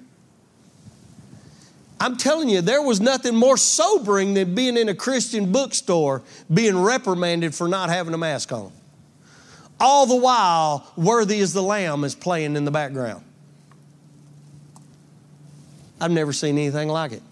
I'm 1.99 2.15
telling 2.15 2.47
you, 2.47 2.61
there 2.61 2.81
was 2.81 3.01
nothing 3.01 3.35
more 3.35 3.57
sobering 3.57 4.33
than 4.33 4.55
being 4.55 4.77
in 4.77 4.87
a 4.87 4.95
Christian 4.95 5.51
bookstore 5.51 6.21
being 6.53 6.81
reprimanded 6.81 7.53
for 7.53 7.67
not 7.67 7.89
having 7.89 8.13
a 8.13 8.17
mask 8.17 8.53
on. 8.53 8.71
All 9.81 10.05
the 10.05 10.15
while, 10.15 10.91
Worthy 10.95 11.39
is 11.39 11.53
the 11.53 11.63
Lamb 11.63 12.03
is 12.03 12.15
playing 12.15 12.55
in 12.55 12.65
the 12.65 12.71
background. 12.71 13.23
I've 16.01 16.11
never 16.11 16.31
seen 16.31 16.57
anything 16.57 16.87
like 16.87 17.11
it. 17.11 17.23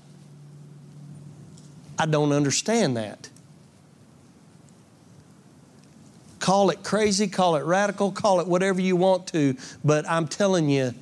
I 1.98 2.06
don't 2.06 2.32
understand 2.32 2.98
that. 2.98 3.30
Call 6.40 6.70
it 6.70 6.84
crazy, 6.84 7.28
call 7.28 7.56
it 7.56 7.64
radical, 7.64 8.12
call 8.12 8.40
it 8.40 8.48
whatever 8.48 8.80
you 8.80 8.96
want 8.96 9.28
to, 9.28 9.56
but 9.84 10.08
I'm 10.08 10.28
telling 10.28 10.70
you, 10.70 10.94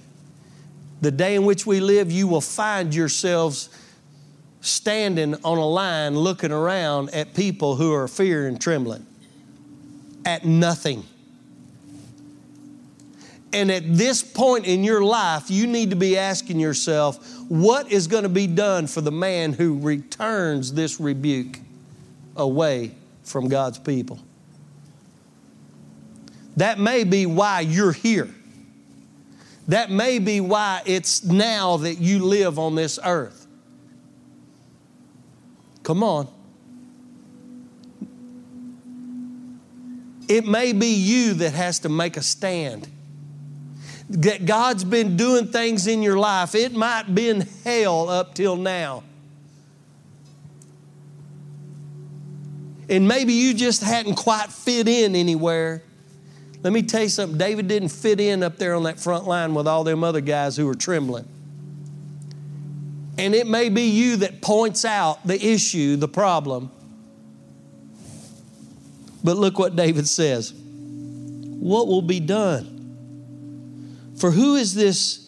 the 1.01 1.11
day 1.11 1.35
in 1.35 1.45
which 1.45 1.65
we 1.65 1.79
live, 1.79 2.11
you 2.11 2.27
will 2.27 2.41
find 2.41 2.93
yourselves 2.93 3.69
standing 4.61 5.35
on 5.43 5.57
a 5.57 5.65
line 5.65 6.17
looking 6.17 6.51
around 6.51 7.11
at 7.11 7.33
people 7.33 7.75
who 7.75 7.93
are 7.93 8.07
fear 8.07 8.47
and 8.47 8.59
trembling, 8.59 9.05
at 10.25 10.43
nothing. 10.43 11.03
And 13.53 13.71
at 13.71 13.83
this 13.95 14.21
point 14.21 14.65
in 14.65 14.83
your 14.83 15.01
life, 15.01 15.49
you 15.49 15.65
need 15.65 15.91
to 15.91 15.95
be 15.95 16.17
asking 16.17 16.59
yourself, 16.59 17.25
what 17.47 17.89
is 17.89 18.07
going 18.07 18.23
to 18.23 18.29
be 18.29 18.47
done 18.47 18.87
for 18.87 18.99
the 18.99 19.13
man 19.13 19.53
who 19.53 19.79
returns 19.79 20.73
this 20.73 20.99
rebuke 20.99 21.59
away 22.35 22.91
from 23.23 23.47
God's 23.47 23.79
people? 23.79 24.19
That 26.57 26.79
may 26.79 27.05
be 27.05 27.25
why 27.25 27.61
you're 27.61 27.93
here. 27.93 28.34
That 29.67 29.89
may 29.89 30.19
be 30.19 30.41
why 30.41 30.81
it's 30.85 31.23
now 31.23 31.77
that 31.77 31.95
you 31.95 32.23
live 32.23 32.59
on 32.59 32.75
this 32.75 32.99
earth. 33.03 33.47
Come 35.83 36.03
on. 36.03 36.27
It 40.27 40.45
may 40.45 40.73
be 40.73 40.87
you 40.87 41.35
that 41.35 41.53
has 41.53 41.79
to 41.79 41.89
make 41.89 42.17
a 42.17 42.21
stand. 42.21 42.87
That 44.09 44.45
God's 44.45 44.83
been 44.83 45.17
doing 45.17 45.47
things 45.47 45.87
in 45.87 46.03
your 46.03 46.17
life. 46.17 46.55
It 46.55 46.73
might 46.73 47.13
been 47.13 47.47
hell 47.63 48.09
up 48.09 48.33
till 48.33 48.55
now. 48.55 49.03
And 52.87 53.07
maybe 53.07 53.33
you 53.33 53.53
just 53.55 53.83
hadn't 53.83 54.15
quite 54.15 54.51
fit 54.51 54.87
in 54.87 55.15
anywhere. 55.15 55.81
Let 56.65 56.73
me 56.73 56.81
tell 56.81 57.03
you 57.03 57.09
something 57.09 57.37
David 57.37 57.67
didn't 57.67 57.89
fit 57.89 58.19
in 58.19 58.41
up 58.41 58.57
there 58.57 58.73
on 58.73 58.81
that 58.83 58.99
front 58.99 59.27
line 59.27 59.53
with 59.53 59.67
all 59.67 59.83
them 59.83 60.03
other 60.03 60.19
guys 60.19 60.57
who 60.57 60.65
were 60.65 60.73
trembling. 60.73 61.27
And 63.19 63.35
it 63.35 63.45
may 63.45 63.69
be 63.69 63.83
you 63.83 64.15
that 64.17 64.41
points 64.41 64.83
out 64.83 65.27
the 65.27 65.39
issue, 65.39 65.95
the 65.95 66.07
problem. 66.07 66.71
But 69.23 69.37
look 69.37 69.59
what 69.59 69.75
David 69.75 70.07
says 70.07 70.55
What 70.55 71.85
will 71.85 72.01
be 72.01 72.19
done? 72.19 72.71
For 74.17 74.31
who 74.31 74.55
is 74.55 74.73
this 74.73 75.21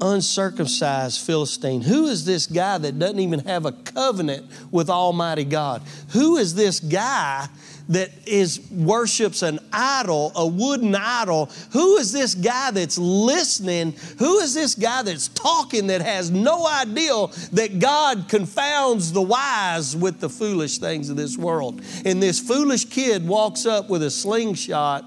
uncircumcised 0.00 1.20
Philistine? 1.20 1.82
Who 1.82 2.06
is 2.06 2.24
this 2.24 2.48
guy 2.48 2.78
that 2.78 2.98
doesn't 2.98 3.20
even 3.20 3.38
have 3.40 3.66
a 3.66 3.72
covenant 3.72 4.46
with 4.72 4.90
Almighty 4.90 5.44
God? 5.44 5.82
Who 6.08 6.38
is 6.38 6.56
this 6.56 6.80
guy 6.80 7.48
that 7.90 8.10
is 8.24 8.60
worships 8.70 9.42
an 9.42 9.58
idol, 9.72 10.30
a 10.36 10.46
wooden 10.46 10.94
idol. 10.94 11.50
Who 11.72 11.96
is 11.96 12.12
this 12.12 12.36
guy 12.36 12.70
that's 12.70 12.96
listening? 12.96 13.94
Who 14.18 14.38
is 14.38 14.54
this 14.54 14.76
guy 14.76 15.02
that's 15.02 15.26
talking 15.28 15.88
that 15.88 16.00
has 16.00 16.30
no 16.30 16.66
idea 16.66 17.26
that 17.52 17.80
God 17.80 18.28
confounds 18.28 19.12
the 19.12 19.20
wise 19.20 19.96
with 19.96 20.20
the 20.20 20.28
foolish 20.28 20.78
things 20.78 21.10
of 21.10 21.16
this 21.16 21.36
world? 21.36 21.82
And 22.04 22.22
this 22.22 22.38
foolish 22.38 22.84
kid 22.84 23.26
walks 23.26 23.66
up 23.66 23.90
with 23.90 24.04
a 24.04 24.10
slingshot. 24.10 25.04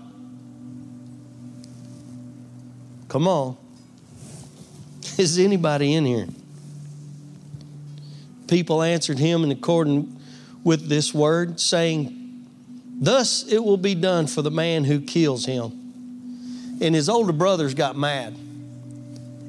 Come 3.08 3.30
on. 3.30 3.56
Is 5.18 5.40
anybody 5.40 5.94
in 5.94 6.06
here? 6.06 6.28
People 8.48 8.82
answered 8.82 9.20
him 9.20 9.46
in 9.46 9.52
accordance 9.52 10.10
with 10.66 10.90
this 10.90 11.14
word, 11.14 11.62
saying, 11.62 12.23
Thus 13.04 13.44
it 13.52 13.62
will 13.62 13.76
be 13.76 13.96
done 13.96 14.28
for 14.28 14.42
the 14.42 14.50
man 14.50 14.86
who 14.86 15.02
kills 15.02 15.46
him. 15.46 16.78
And 16.80 16.96
his 16.96 17.10
older 17.10 17.34
brothers 17.34 17.74
got 17.74 17.98
mad. 17.98 18.34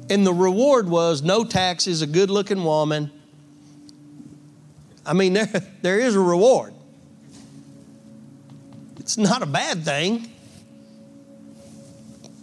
And 0.09 0.27
the 0.27 0.33
reward 0.33 0.89
was 0.89 1.21
no 1.21 1.45
taxes, 1.45 2.01
a 2.01 2.07
good 2.07 2.29
looking 2.29 2.65
woman. 2.65 3.09
I 5.05 5.13
mean, 5.13 5.33
there, 5.33 5.47
there 5.81 5.99
is 6.01 6.15
a 6.15 6.19
reward. 6.19 6.73
It's 8.99 9.17
not 9.17 9.41
a 9.41 9.45
bad 9.45 9.85
thing. 9.85 10.29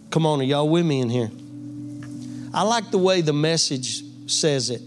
Come 0.09 0.25
on, 0.25 0.41
are 0.41 0.43
y'all 0.43 0.67
with 0.67 0.85
me 0.85 0.99
in 0.99 1.09
here? 1.11 1.29
I 2.55 2.63
like 2.63 2.89
the 2.89 2.97
way 2.97 3.21
the 3.21 3.33
message 3.33 4.01
says 4.25 4.71
it. 4.71 4.81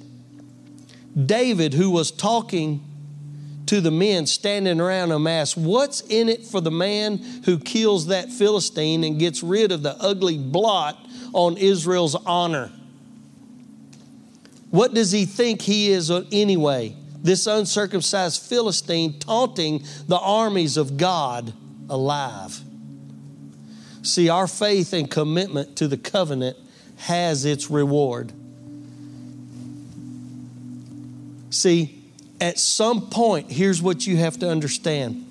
David, 1.24 1.72
who 1.72 1.90
was 1.90 2.10
talking 2.10 2.85
to 3.66 3.80
the 3.80 3.90
men 3.90 4.26
standing 4.26 4.80
around 4.80 5.10
him, 5.10 5.26
asked, 5.26 5.56
What's 5.56 6.00
in 6.02 6.28
it 6.28 6.44
for 6.44 6.60
the 6.60 6.70
man 6.70 7.18
who 7.44 7.58
kills 7.58 8.06
that 8.06 8.30
Philistine 8.30 9.04
and 9.04 9.18
gets 9.18 9.42
rid 9.42 9.72
of 9.72 9.82
the 9.82 9.96
ugly 10.00 10.38
blot 10.38 10.98
on 11.32 11.56
Israel's 11.56 12.14
honor? 12.14 12.70
What 14.70 14.94
does 14.94 15.12
he 15.12 15.24
think 15.24 15.62
he 15.62 15.90
is 15.90 16.10
anyway? 16.10 16.96
This 17.22 17.46
uncircumcised 17.46 18.42
Philistine 18.42 19.18
taunting 19.18 19.84
the 20.06 20.18
armies 20.18 20.76
of 20.76 20.96
God 20.96 21.52
alive. 21.88 22.60
See, 24.02 24.28
our 24.28 24.46
faith 24.46 24.92
and 24.92 25.10
commitment 25.10 25.76
to 25.78 25.88
the 25.88 25.96
covenant 25.96 26.56
has 26.98 27.44
its 27.44 27.70
reward. 27.70 28.32
See, 31.50 31.95
at 32.40 32.58
some 32.58 33.08
point, 33.08 33.50
here's 33.50 33.80
what 33.80 34.06
you 34.06 34.16
have 34.18 34.38
to 34.40 34.48
understand 34.48 35.22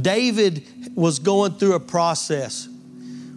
David 0.00 0.64
was 0.94 1.18
going 1.18 1.52
through 1.52 1.74
a 1.74 1.80
process. 1.80 2.68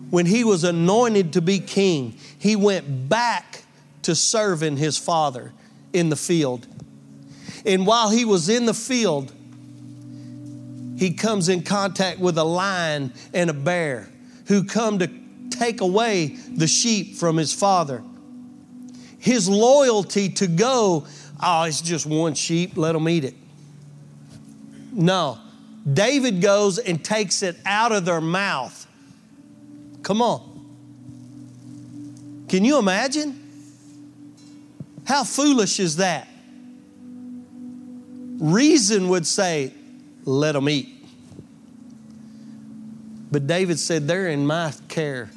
When 0.10 0.26
he 0.26 0.44
was 0.44 0.64
anointed 0.64 1.34
to 1.34 1.42
be 1.42 1.60
king, 1.60 2.18
he 2.40 2.56
went 2.56 3.10
back 3.10 3.64
to 4.04 4.16
serving 4.16 4.78
his 4.78 4.98
father 4.98 5.52
in 5.92 6.10
the 6.10 6.16
field. 6.16 6.68
And 7.66 7.88
while 7.88 8.10
he 8.10 8.24
was 8.24 8.48
in 8.48 8.66
the 8.66 8.74
field, 8.74 9.34
he 10.98 11.14
comes 11.14 11.50
in 11.50 11.64
contact 11.64 12.20
with 12.20 12.38
a 12.38 12.44
lion 12.44 13.14
and 13.34 13.50
a 13.50 13.54
bear 13.54 14.10
who 14.48 14.64
come 14.64 15.00
to 15.00 15.10
take 15.50 15.82
away 15.82 16.28
the 16.28 16.68
sheep 16.68 17.16
from 17.16 17.38
his 17.38 17.54
father. 17.54 18.04
His 19.20 19.50
loyalty 19.50 20.30
to 20.30 20.48
go, 20.48 21.08
oh, 21.46 21.64
it's 21.64 21.82
just 21.82 22.06
one 22.06 22.34
sheep, 22.34 22.76
let 22.76 22.94
them 22.94 23.08
eat 23.08 23.24
it. 23.24 23.36
No. 24.92 25.38
David 25.92 26.42
goes 26.42 26.80
and 26.80 27.04
takes 27.04 27.44
it 27.44 27.58
out 27.66 27.92
of 27.92 28.06
their 28.06 28.22
mouth. 28.22 28.88
Come 30.02 30.22
on. 30.22 30.52
Can 32.50 32.66
you 32.66 32.80
imagine? 32.80 33.42
How 35.06 35.24
foolish 35.24 35.80
is 35.80 35.98
that? 35.98 36.28
Reason 38.40 39.10
would 39.10 39.28
say, 39.28 39.72
let 40.26 40.54
them 40.54 40.68
eat. 40.68 40.90
But 43.32 43.48
David 43.48 43.80
said, 43.80 44.08
They're 44.08 44.30
in 44.30 44.48
my 44.48 44.74
care. 44.88 45.30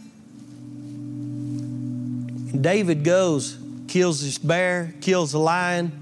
David 2.60 3.04
goes, 3.04 3.58
kills 3.88 4.22
this 4.22 4.38
bear, 4.38 4.94
kills 5.00 5.32
the 5.32 5.38
lion. 5.38 5.97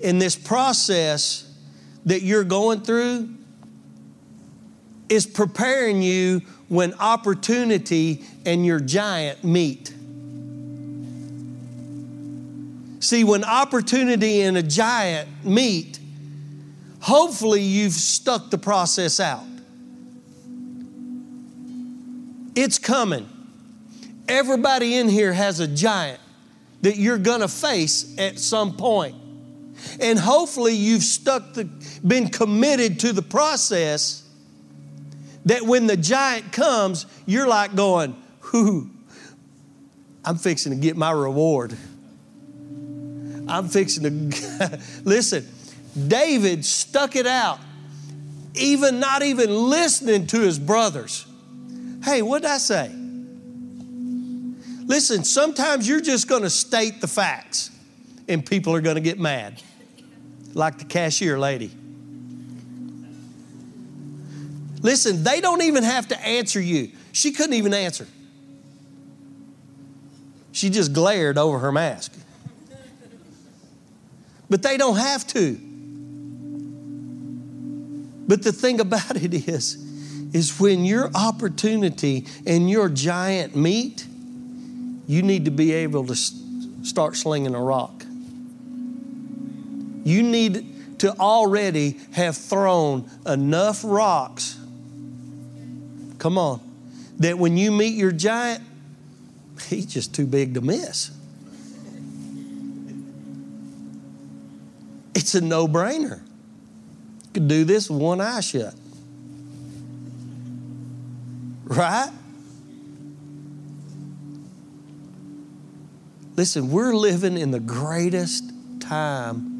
In 0.00 0.18
this 0.18 0.36
process 0.36 1.46
that 2.06 2.22
you're 2.22 2.44
going 2.44 2.80
through, 2.80 3.28
is 5.10 5.26
preparing 5.26 6.00
you 6.00 6.40
when 6.68 6.94
opportunity 6.94 8.24
and 8.46 8.64
your 8.64 8.78
giant 8.78 9.42
meet. 9.42 9.92
See, 13.00 13.24
when 13.24 13.42
opportunity 13.44 14.42
and 14.42 14.56
a 14.56 14.62
giant 14.62 15.28
meet, 15.44 15.98
hopefully 17.00 17.60
you've 17.60 17.92
stuck 17.92 18.50
the 18.50 18.58
process 18.58 19.18
out. 19.18 19.44
It's 22.54 22.78
coming. 22.78 23.28
Everybody 24.28 24.96
in 24.96 25.08
here 25.08 25.32
has 25.32 25.58
a 25.58 25.66
giant 25.66 26.20
that 26.82 26.96
you're 26.96 27.18
going 27.18 27.40
to 27.40 27.48
face 27.48 28.14
at 28.16 28.38
some 28.38 28.76
point. 28.76 29.16
And 30.00 30.18
hopefully 30.18 30.74
you've 30.74 31.02
stuck 31.02 31.54
the 31.54 31.64
been 32.06 32.28
committed 32.28 33.00
to 33.00 33.12
the 33.12 33.22
process 33.22 34.22
that 35.44 35.62
when 35.62 35.86
the 35.86 35.96
giant 35.96 36.52
comes, 36.52 37.06
you're 37.26 37.48
like 37.48 37.74
going, 37.74 38.16
"Whoo, 38.52 38.90
I'm 40.24 40.36
fixing 40.36 40.72
to 40.72 40.78
get 40.78 40.96
my 40.96 41.10
reward." 41.10 41.76
I'm 43.48 43.68
fixing 43.68 44.30
to 44.30 44.80
listen. 45.04 45.46
David 46.06 46.64
stuck 46.64 47.16
it 47.16 47.26
out, 47.26 47.58
even 48.54 49.00
not 49.00 49.22
even 49.22 49.50
listening 49.50 50.28
to 50.28 50.40
his 50.40 50.58
brothers. 50.58 51.26
Hey, 52.04 52.22
what 52.22 52.42
did 52.42 52.50
I 52.52 52.58
say? 52.58 52.94
Listen, 54.86 55.24
sometimes 55.24 55.88
you're 55.88 56.00
just 56.00 56.28
going 56.28 56.42
to 56.42 56.50
state 56.50 57.00
the 57.00 57.06
facts 57.08 57.70
and 58.28 58.44
people 58.44 58.74
are 58.74 58.80
going 58.80 58.96
to 58.96 59.00
get 59.00 59.18
mad, 59.18 59.62
like 60.54 60.78
the 60.78 60.84
cashier 60.84 61.38
lady. 61.38 61.70
Listen, 64.82 65.22
they 65.22 65.40
don't 65.40 65.62
even 65.62 65.84
have 65.84 66.08
to 66.08 66.20
answer 66.26 66.60
you. 66.60 66.90
She 67.12 67.32
couldn't 67.32 67.54
even 67.54 67.74
answer. 67.74 68.06
She 70.52 70.70
just 70.70 70.92
glared 70.92 71.38
over 71.38 71.58
her 71.58 71.72
mask. 71.72 72.12
But 74.48 74.62
they 74.62 74.76
don't 74.76 74.96
have 74.96 75.26
to. 75.28 75.58
But 78.26 78.42
the 78.42 78.52
thing 78.52 78.80
about 78.80 79.16
it 79.16 79.34
is, 79.48 79.76
is 80.32 80.58
when 80.58 80.84
your 80.84 81.10
opportunity 81.14 82.26
and 82.46 82.70
your 82.70 82.88
giant 82.88 83.56
meet, 83.56 84.06
you 85.06 85.22
need 85.22 85.44
to 85.44 85.50
be 85.50 85.72
able 85.72 86.06
to 86.06 86.14
start 86.14 87.16
slinging 87.16 87.54
a 87.54 87.60
rock. 87.60 87.99
You 90.10 90.24
need 90.24 90.98
to 90.98 91.16
already 91.20 91.96
have 92.14 92.36
thrown 92.36 93.08
enough 93.24 93.82
rocks, 93.84 94.58
come 96.18 96.36
on, 96.36 96.60
that 97.20 97.38
when 97.38 97.56
you 97.56 97.70
meet 97.70 97.94
your 97.94 98.10
giant, 98.10 98.60
he's 99.68 99.86
just 99.86 100.12
too 100.12 100.26
big 100.26 100.54
to 100.54 100.60
miss. 100.60 101.12
It's 105.14 105.36
a 105.36 105.40
no 105.40 105.68
brainer. 105.68 106.18
You 106.18 107.30
could 107.32 107.46
do 107.46 107.62
this 107.62 107.88
with 107.88 108.02
one 108.02 108.20
eye 108.20 108.40
shut. 108.40 108.74
Right? 111.66 112.10
Listen, 116.34 116.72
we're 116.72 116.96
living 116.96 117.38
in 117.38 117.52
the 117.52 117.60
greatest 117.60 118.50
time 118.80 119.59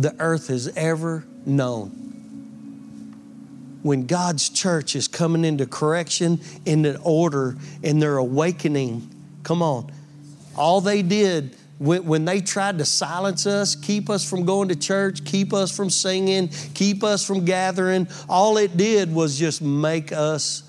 the 0.00 0.14
earth 0.18 0.48
has 0.48 0.68
ever 0.76 1.24
known. 1.44 1.90
When 3.82 4.06
God's 4.06 4.48
church 4.48 4.94
is 4.94 5.08
coming 5.08 5.44
into 5.44 5.66
correction, 5.66 6.40
into 6.66 6.98
order, 7.00 7.56
and 7.82 8.00
they're 8.00 8.18
awakening. 8.18 9.08
Come 9.42 9.62
on. 9.62 9.90
All 10.56 10.80
they 10.80 11.02
did 11.02 11.56
when, 11.80 12.04
when 12.04 12.24
they 12.26 12.42
tried 12.42 12.76
to 12.78 12.84
silence 12.84 13.46
us, 13.46 13.74
keep 13.74 14.10
us 14.10 14.28
from 14.28 14.44
going 14.44 14.68
to 14.68 14.76
church, 14.76 15.24
keep 15.24 15.54
us 15.54 15.74
from 15.74 15.88
singing, 15.88 16.48
keep 16.74 17.02
us 17.02 17.26
from 17.26 17.46
gathering, 17.46 18.06
all 18.28 18.58
it 18.58 18.76
did 18.76 19.14
was 19.14 19.38
just 19.38 19.62
make 19.62 20.12
us 20.12 20.62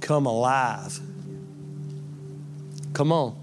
come 0.00 0.26
alive. 0.26 0.98
Come 2.94 3.12
on. 3.12 3.36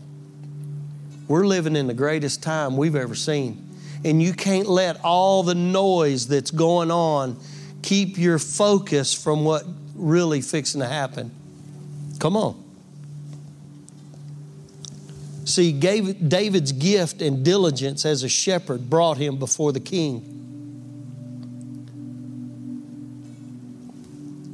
We're 1.29 1.47
living 1.47 1.77
in 1.77 1.87
the 1.87 1.93
greatest 1.93 2.43
time 2.43 2.75
we've 2.75 2.97
ever 2.97 3.15
seen. 3.15 3.70
And 4.03 4.21
you 4.21 4.33
can't 4.33 4.67
let 4.67 4.99
all 5.03 5.43
the 5.43 5.55
noise 5.55 6.27
that's 6.27 6.51
going 6.51 6.91
on 6.91 7.39
keep 7.81 8.17
your 8.17 8.39
focus 8.39 9.13
from 9.13 9.43
what 9.45 9.63
really 9.95 10.41
fixing 10.41 10.81
to 10.81 10.87
happen. 10.87 11.31
Come 12.19 12.35
on. 12.35 12.63
See, 15.45 15.71
David's 15.73 16.71
gift 16.71 17.21
and 17.21 17.43
diligence 17.43 18.05
as 18.05 18.23
a 18.23 18.29
shepherd 18.29 18.89
brought 18.89 19.17
him 19.17 19.37
before 19.37 19.71
the 19.71 19.79
king. 19.79 20.27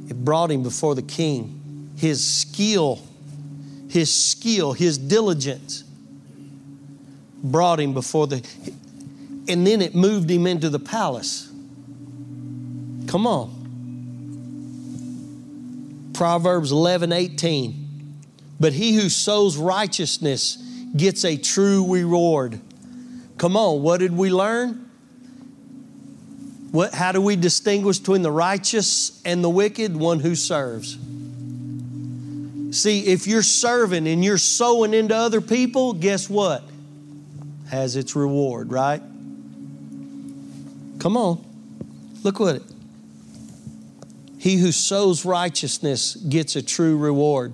It 0.08 0.24
brought 0.24 0.50
him 0.50 0.62
before 0.62 0.94
the 0.94 1.02
king 1.02 1.58
his 1.98 2.24
skill, 2.24 3.00
his 3.88 4.14
skill, 4.14 4.72
his 4.72 4.96
diligence 4.98 5.82
brought 7.42 7.80
him 7.80 7.92
before 7.92 8.28
the. 8.28 8.46
And 9.48 9.66
then 9.66 9.82
it 9.82 9.94
moved 9.94 10.30
him 10.30 10.46
into 10.46 10.68
the 10.68 10.78
palace. 10.78 11.50
Come 13.06 13.26
on. 13.26 13.58
Proverbs 16.12 16.72
11 16.72 17.12
18. 17.12 17.86
But 18.60 18.72
he 18.72 18.94
who 18.94 19.08
sows 19.08 19.56
righteousness 19.56 20.56
gets 20.96 21.24
a 21.24 21.36
true 21.36 21.92
reward. 21.92 22.60
Come 23.36 23.56
on, 23.56 23.82
what 23.82 24.00
did 24.00 24.16
we 24.16 24.30
learn? 24.30 24.90
What, 26.72 26.92
how 26.92 27.12
do 27.12 27.20
we 27.20 27.36
distinguish 27.36 27.98
between 27.98 28.22
the 28.22 28.32
righteous 28.32 29.22
and 29.24 29.42
the 29.42 29.48
wicked? 29.48 29.96
One 29.96 30.20
who 30.20 30.34
serves. 30.34 30.98
See, 32.76 33.06
if 33.06 33.26
you're 33.26 33.42
serving 33.42 34.06
and 34.06 34.22
you're 34.22 34.36
sowing 34.38 34.92
into 34.92 35.16
other 35.16 35.40
people, 35.40 35.94
guess 35.94 36.28
what? 36.28 36.62
Has 37.70 37.96
its 37.96 38.14
reward, 38.14 38.70
right? 38.70 39.02
Come 40.98 41.16
on. 41.16 41.44
Look 42.22 42.40
what 42.40 42.56
it. 42.56 42.62
He 44.38 44.56
who 44.56 44.72
sows 44.72 45.24
righteousness 45.24 46.14
gets 46.14 46.56
a 46.56 46.62
true 46.62 46.96
reward. 46.96 47.52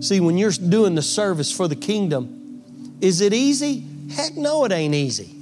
See, 0.00 0.20
when 0.20 0.36
you're 0.36 0.50
doing 0.50 0.94
the 0.94 1.02
service 1.02 1.50
for 1.50 1.66
the 1.68 1.76
kingdom, 1.76 2.62
is 3.00 3.20
it 3.20 3.32
easy? 3.32 3.84
Heck 4.10 4.34
no, 4.36 4.64
it 4.64 4.72
ain't 4.72 4.94
easy. 4.94 5.34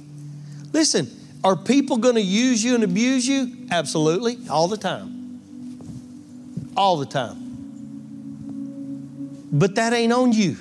Listen, 0.71 1.09
are 1.43 1.55
people 1.55 1.97
going 1.97 2.15
to 2.15 2.21
use 2.21 2.63
you 2.63 2.75
and 2.75 2.83
abuse 2.83 3.27
you? 3.27 3.67
Absolutely, 3.69 4.37
all 4.49 4.67
the 4.67 4.77
time. 4.77 5.41
All 6.75 6.97
the 6.97 7.05
time. 7.05 7.41
But 9.51 9.75
that 9.75 9.93
ain't 9.93 10.11
on 10.11 10.33
you. 10.33 10.57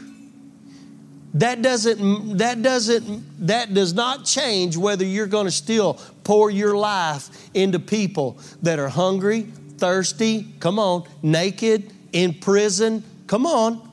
That 1.35 1.63
doesn't 1.63 2.39
that 2.39 2.63
doesn't 2.63 3.47
that 3.47 3.75
does 3.75 3.93
not 3.93 4.25
change 4.25 4.77
whether 4.77 5.05
you're 5.05 5.27
going 5.27 5.47
to 5.47 5.53
still 5.53 6.01
pour 6.23 6.49
your 6.49 6.77
life 6.77 7.29
into 7.55 7.81
people 7.81 8.39
that 8.63 8.79
are 8.79 8.89
hungry, 8.89 9.43
thirsty, 9.79 10.47
come 10.61 10.79
on, 10.79 11.09
naked, 11.23 11.93
in 12.13 12.35
prison, 12.35 13.03
come 13.27 13.47
on. 13.47 13.91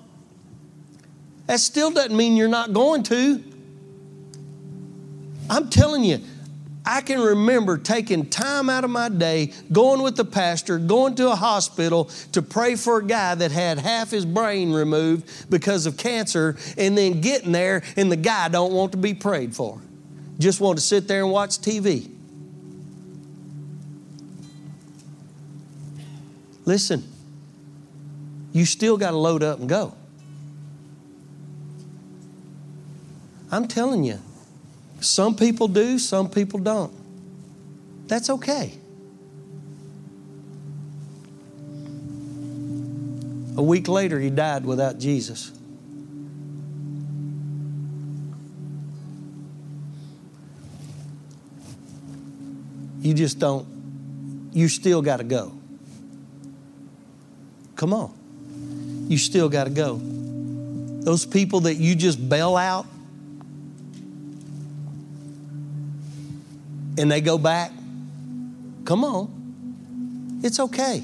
That 1.47 1.59
still 1.59 1.89
doesn't 1.89 2.15
mean 2.15 2.37
you're 2.37 2.47
not 2.47 2.73
going 2.73 3.01
to. 3.03 3.43
I'm 5.49 5.69
telling 5.69 6.03
you, 6.03 6.21
I 6.85 7.01
can 7.01 7.19
remember 7.19 7.77
taking 7.77 8.25
time 8.25 8.69
out 8.69 8.83
of 8.83 8.89
my 8.89 9.09
day, 9.09 9.53
going 9.71 10.01
with 10.01 10.15
the 10.15 10.25
pastor, 10.25 10.79
going 10.79 11.13
to 11.15 11.29
a 11.29 11.35
hospital 11.35 12.05
to 12.31 12.41
pray 12.41 12.75
for 12.75 12.97
a 12.97 13.05
guy 13.05 13.35
that 13.35 13.51
had 13.51 13.77
half 13.77 14.09
his 14.09 14.25
brain 14.25 14.73
removed 14.73 15.49
because 15.49 15.85
of 15.85 15.95
cancer, 15.97 16.57
and 16.77 16.97
then 16.97 17.21
getting 17.21 17.51
there 17.51 17.83
and 17.95 18.11
the 18.11 18.15
guy 18.15 18.47
don't 18.47 18.73
want 18.73 18.93
to 18.93 18.97
be 18.97 19.13
prayed 19.13 19.55
for. 19.55 19.79
Just 20.39 20.59
want 20.59 20.79
to 20.79 20.83
sit 20.83 21.07
there 21.07 21.21
and 21.21 21.31
watch 21.31 21.59
TV. 21.59 22.09
Listen, 26.65 27.03
you 28.53 28.65
still 28.65 28.97
got 28.97 29.11
to 29.11 29.17
load 29.17 29.43
up 29.43 29.59
and 29.59 29.69
go. 29.69 29.93
I'm 33.51 33.67
telling 33.67 34.03
you, 34.03 34.19
some 35.01 35.35
people 35.35 35.67
do, 35.67 35.99
some 35.99 36.29
people 36.29 36.59
don't. 36.59 36.93
That's 38.07 38.29
okay. 38.29 38.77
A 43.57 43.61
week 43.63 43.87
later, 43.87 44.19
he 44.19 44.29
died 44.29 44.65
without 44.65 44.99
Jesus. 44.99 45.51
You 53.01 53.15
just 53.15 53.39
don't, 53.39 53.67
you 54.53 54.67
still 54.67 55.01
got 55.01 55.17
to 55.17 55.23
go. 55.23 55.53
Come 57.75 57.93
on. 57.93 58.13
You 59.09 59.17
still 59.17 59.49
got 59.49 59.63
to 59.63 59.71
go. 59.71 59.99
Those 59.99 61.25
people 61.25 61.61
that 61.61 61.75
you 61.75 61.95
just 61.95 62.29
bail 62.29 62.55
out, 62.55 62.85
and 66.97 67.11
they 67.11 67.21
go 67.21 67.37
back, 67.37 67.71
come 68.85 69.03
on. 69.03 70.39
It's 70.43 70.59
okay. 70.59 71.03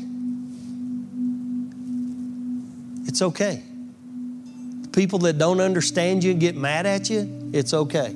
It's 3.05 3.21
okay. 3.21 3.63
The 4.81 4.89
people 4.89 5.19
that 5.19 5.37
don't 5.37 5.61
understand 5.61 6.23
you 6.23 6.31
and 6.31 6.39
get 6.39 6.55
mad 6.55 6.85
at 6.85 7.09
you, 7.09 7.51
it's 7.53 7.73
okay. 7.73 8.13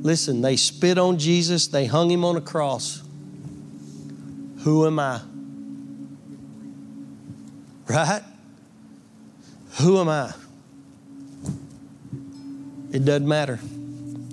Listen, 0.00 0.40
they 0.40 0.56
spit 0.56 0.98
on 0.98 1.18
Jesus, 1.18 1.68
they 1.68 1.86
hung 1.86 2.10
him 2.10 2.24
on 2.24 2.36
a 2.36 2.40
cross. 2.40 3.02
Who 4.60 4.86
am 4.86 4.98
I? 4.98 5.20
Right? 7.88 8.22
Who 9.80 9.98
am 10.00 10.08
I? 10.08 10.32
It 12.92 13.04
doesn't 13.04 13.28
matter. 13.28 13.60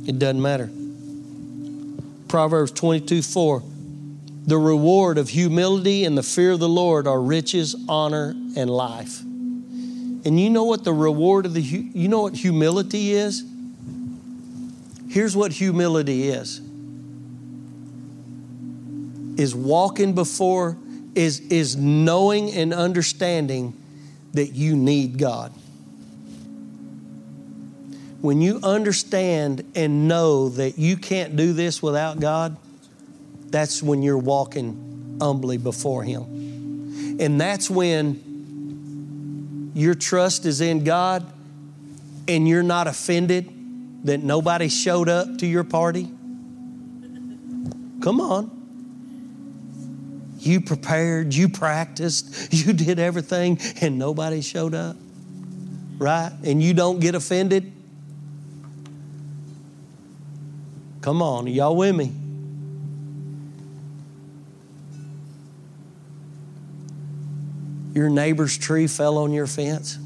It 0.06 0.18
doesn't 0.18 0.42
matter. 0.42 0.70
Proverbs 2.36 2.74
22 2.74 3.22
4. 3.22 3.64
The 4.48 4.58
reward 4.58 5.18
of 5.18 5.30
humility 5.30 6.04
and 6.04 6.18
the 6.18 6.22
fear 6.22 6.52
of 6.52 6.60
the 6.60 6.68
Lord 6.68 7.08
are 7.08 7.22
riches, 7.22 7.78
honor, 7.88 8.32
and 8.58 8.70
life. 8.70 9.22
And 9.22 10.38
you 10.38 10.50
know 10.50 10.66
what 10.66 10.84
the 10.84 10.92
reward 10.92 11.46
of 11.46 11.54
the, 11.54 11.62
you 11.62 12.10
know 12.10 12.24
what 12.24 12.36
humility 12.36 13.14
is? 13.14 13.46
Here's 15.08 15.34
what 15.34 15.54
humility 15.54 16.28
is 16.28 16.60
is 19.40 19.56
walking 19.56 20.14
before, 20.14 20.78
is, 21.16 21.40
is 21.40 21.78
knowing 21.78 22.52
and 22.52 22.74
understanding 22.74 23.82
that 24.34 24.52
you 24.52 24.76
need 24.76 25.18
God 25.18 25.54
when 28.26 28.42
you 28.42 28.60
understand 28.64 29.64
and 29.76 30.08
know 30.08 30.50
that 30.50 30.80
you 30.80 30.98
can't 30.98 31.36
do 31.36 31.54
this 31.54 31.84
without 31.84 32.20
God, 32.20 32.58
that's 33.52 33.84
when 33.84 34.02
you're 34.02 34.18
walking 34.18 35.18
humbly 35.22 35.58
before 35.58 36.04
Him. 36.04 37.18
And 37.20 37.40
that's 37.40 37.70
when 37.70 39.72
your 39.76 39.94
trust 39.94 40.48
is 40.48 40.60
in 40.60 40.84
God 40.84 41.32
and 42.28 42.48
you're 42.48 42.64
not 42.64 42.88
offended 42.88 43.48
that 44.08 44.24
nobody 44.24 44.70
showed 44.70 45.08
up 45.08 45.38
to 45.38 45.46
your 45.46 45.64
party. 45.64 46.06
Come 48.02 48.20
on. 48.20 48.50
You 50.40 50.62
prepared, 50.62 51.36
you 51.36 51.48
practiced, 51.48 52.52
you 52.66 52.74
did 52.74 52.98
everything, 52.98 53.60
and 53.82 54.00
nobody 54.00 54.42
showed 54.42 54.74
up, 54.74 54.96
right? 56.00 56.32
And 56.44 56.62
you 56.62 56.74
don't 56.74 57.00
get 57.00 57.14
offended 57.14 57.75
Come 61.06 61.22
on, 61.22 61.46
y'all 61.46 61.76
with 61.76 61.96
me? 61.96 62.12
Your 67.94 68.10
neighbor's 68.10 68.58
tree 68.58 68.88
fell 68.88 69.20
on 69.20 69.32
your 69.32 69.46
fence? 69.46 70.00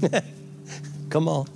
Come 1.10 1.28
on. 1.28 1.46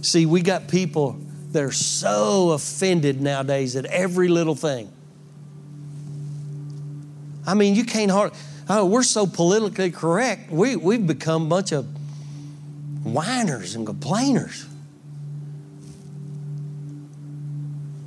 See, 0.00 0.24
we 0.24 0.40
got 0.40 0.68
people 0.68 1.20
that 1.52 1.62
are 1.62 1.70
so 1.70 2.52
offended 2.52 3.20
nowadays 3.20 3.76
at 3.76 3.84
every 3.84 4.28
little 4.28 4.54
thing. 4.54 4.90
I 7.46 7.52
mean, 7.52 7.74
you 7.74 7.84
can't 7.84 8.10
hardly, 8.10 8.38
oh, 8.70 8.86
we're 8.86 9.02
so 9.02 9.26
politically 9.26 9.90
correct. 9.90 10.50
We, 10.50 10.76
we've 10.76 11.06
become 11.06 11.44
a 11.44 11.48
bunch 11.50 11.72
of 11.72 11.99
whiners 13.12 13.74
and 13.74 13.86
complainers. 13.86 14.66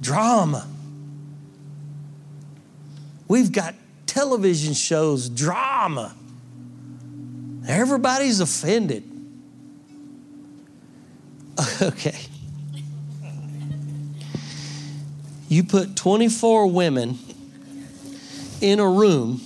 Drama. 0.02 0.68
We've 3.28 3.52
got 3.52 3.76
television 4.06 4.74
shows, 4.74 5.30
drama. 5.30 6.14
Everybody's 7.68 8.40
offended. 8.40 9.10
Okay. 11.82 12.18
You 15.50 15.64
put 15.64 15.96
24 15.96 16.68
women 16.68 17.20
in 18.60 18.80
a 18.80 18.90
room 18.90 19.42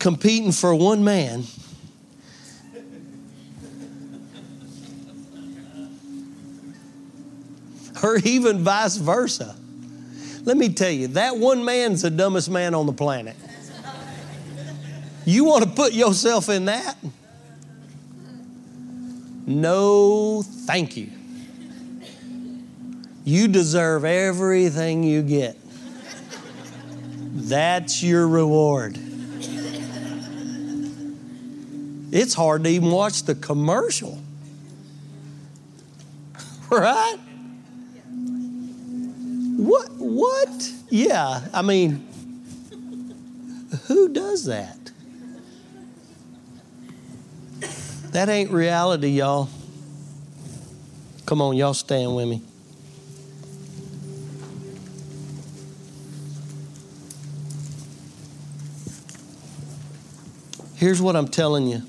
competing 0.00 0.50
for 0.50 0.74
one 0.74 1.04
man 1.04 1.44
or 8.12 8.18
even 8.18 8.62
vice 8.62 8.96
versa. 8.96 9.56
Let 10.44 10.56
me 10.56 10.68
tell 10.68 10.90
you, 10.90 11.08
that 11.08 11.38
one 11.38 11.64
man's 11.64 12.02
the 12.02 12.10
dumbest 12.10 12.50
man 12.50 12.74
on 12.74 12.86
the 12.86 12.92
planet. 12.92 13.36
You 15.24 15.44
want 15.44 15.64
to 15.64 15.70
put 15.70 15.92
yourself 15.92 16.48
in 16.48 16.66
that? 16.66 16.96
No, 19.46 20.42
thank 20.42 20.96
you. 20.96 21.10
You 23.24 23.48
deserve 23.48 24.04
everything 24.04 25.04
you 25.04 25.22
get. 25.22 25.56
That's 27.34 28.02
your 28.02 28.26
reward. 28.26 28.98
It's 32.10 32.34
hard 32.34 32.64
to 32.64 32.70
even 32.70 32.90
watch 32.90 33.22
the 33.22 33.34
commercial. 33.34 34.20
Right? 36.70 37.18
What? 39.56 39.90
What? 39.92 40.72
Yeah, 40.88 41.46
I 41.52 41.62
mean, 41.62 42.06
who 43.86 44.08
does 44.08 44.46
that? 44.46 44.78
That 48.12 48.28
ain't 48.28 48.50
reality, 48.50 49.08
y'all. 49.08 49.48
Come 51.26 51.40
on, 51.40 51.56
y'all 51.56 51.74
stand 51.74 52.14
with 52.14 52.28
me. 52.28 52.42
Here's 60.76 61.00
what 61.00 61.14
I'm 61.14 61.28
telling 61.28 61.68
you. 61.68 61.82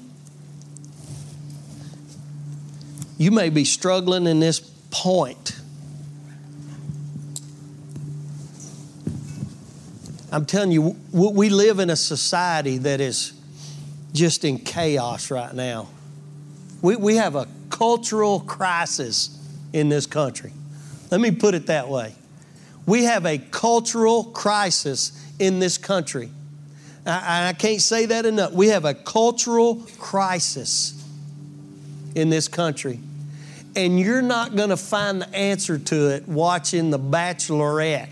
You 3.17 3.31
may 3.31 3.49
be 3.49 3.65
struggling 3.65 4.27
in 4.27 4.39
this 4.39 4.59
point. 4.91 5.59
I'm 10.33 10.45
telling 10.47 10.71
you, 10.71 10.95
we 11.11 11.49
live 11.49 11.77
in 11.77 11.91
a 11.91 11.95
society 11.95 12.79
that 12.79 12.99
is 12.99 13.33
just 14.13 14.43
in 14.43 14.57
chaos 14.57 15.29
right 15.29 15.53
now. 15.53 15.89
We, 16.81 16.95
we 16.95 17.17
have 17.17 17.35
a 17.35 17.47
cultural 17.69 18.39
crisis 18.39 19.29
in 19.73 19.89
this 19.89 20.07
country. 20.07 20.51
Let 21.11 21.21
me 21.21 21.29
put 21.29 21.53
it 21.53 21.67
that 21.67 21.87
way. 21.87 22.15
We 22.87 23.03
have 23.03 23.27
a 23.27 23.37
cultural 23.37 24.23
crisis 24.23 25.11
in 25.37 25.59
this 25.59 25.77
country. 25.77 26.31
I, 27.05 27.49
I 27.49 27.53
can't 27.53 27.79
say 27.79 28.07
that 28.07 28.25
enough. 28.25 28.53
We 28.53 28.69
have 28.69 28.85
a 28.85 28.95
cultural 28.95 29.85
crisis 29.99 30.99
in 32.15 32.31
this 32.31 32.47
country. 32.47 32.99
And 33.75 33.99
you're 33.99 34.23
not 34.23 34.55
going 34.55 34.69
to 34.69 34.77
find 34.77 35.21
the 35.21 35.29
answer 35.35 35.77
to 35.77 36.09
it 36.15 36.27
watching 36.27 36.89
The 36.89 36.99
Bachelorette. 36.99 38.09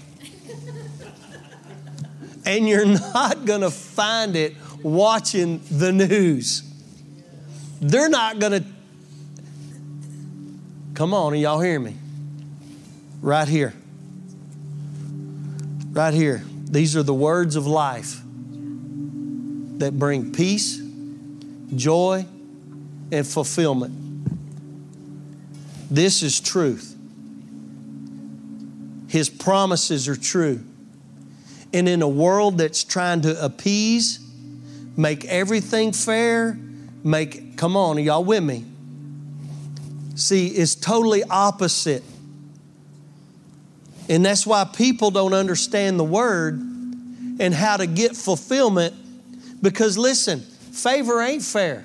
And 2.45 2.67
you're 2.67 2.85
not 2.85 3.45
going 3.45 3.61
to 3.61 3.71
find 3.71 4.35
it 4.35 4.55
watching 4.83 5.61
the 5.69 5.91
news. 5.91 6.63
They're 7.79 8.09
not 8.09 8.39
going 8.39 8.63
to. 8.63 8.65
Come 10.93 11.13
on, 11.13 11.37
y'all 11.37 11.59
hear 11.59 11.79
me? 11.79 11.95
Right 13.21 13.47
here. 13.47 13.73
Right 15.91 16.13
here. 16.13 16.43
These 16.65 16.95
are 16.95 17.03
the 17.03 17.13
words 17.13 17.55
of 17.55 17.67
life 17.67 18.21
that 19.79 19.97
bring 19.97 20.31
peace, 20.31 20.81
joy, 21.75 22.25
and 23.11 23.27
fulfillment. 23.27 23.93
This 25.89 26.23
is 26.23 26.39
truth. 26.39 26.95
His 29.09 29.29
promises 29.29 30.07
are 30.07 30.15
true. 30.15 30.63
And 31.73 31.87
in 31.87 32.01
a 32.01 32.07
world 32.07 32.57
that's 32.57 32.83
trying 32.83 33.21
to 33.21 33.43
appease, 33.43 34.19
make 34.97 35.25
everything 35.25 35.93
fair, 35.93 36.57
make, 37.03 37.57
come 37.57 37.77
on, 37.77 37.97
are 37.97 38.01
y'all 38.01 38.23
with 38.23 38.43
me? 38.43 38.65
See, 40.15 40.47
it's 40.47 40.75
totally 40.75 41.23
opposite. 41.23 42.03
And 44.09 44.25
that's 44.25 44.45
why 44.45 44.65
people 44.65 45.11
don't 45.11 45.33
understand 45.33 45.97
the 45.99 46.03
word 46.03 46.55
and 47.39 47.53
how 47.53 47.77
to 47.77 47.87
get 47.87 48.15
fulfillment 48.15 48.93
because 49.61 49.97
listen, 49.97 50.39
favor 50.39 51.21
ain't 51.21 51.43
fair. 51.43 51.83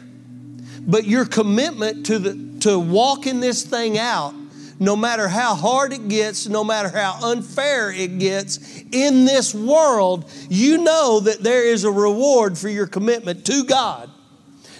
But 0.81 1.07
your 1.07 1.25
commitment 1.25 2.07
to, 2.07 2.19
the, 2.19 2.61
to 2.61 2.79
walking 2.79 3.41
this 3.41 3.65
thing 3.65 3.99
out, 3.99 4.35
no 4.79 4.97
matter 4.97 5.29
how 5.29 5.55
hard 5.55 5.93
it 5.93 6.09
gets, 6.09 6.47
no 6.49 6.63
matter 6.63 6.89
how 6.89 7.19
unfair 7.23 7.91
it 7.91 8.19
gets 8.19 8.83
in 8.93 9.25
this 9.25 9.55
world, 9.55 10.31
you 10.49 10.79
know 10.79 11.21
that 11.21 11.43
there 11.43 11.65
is 11.65 11.85
a 11.85 11.91
reward 11.91 12.59
for 12.59 12.69
your 12.69 12.87
commitment 12.87 13.47
to 13.47 13.65
God. 13.65 14.11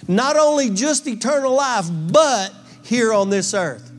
Not 0.07 0.37
only 0.37 0.69
just 0.69 1.07
eternal 1.07 1.55
life, 1.55 1.87
but 2.11 2.53
here 2.83 3.13
on 3.13 3.29
this 3.29 3.53
earth. 3.53 3.91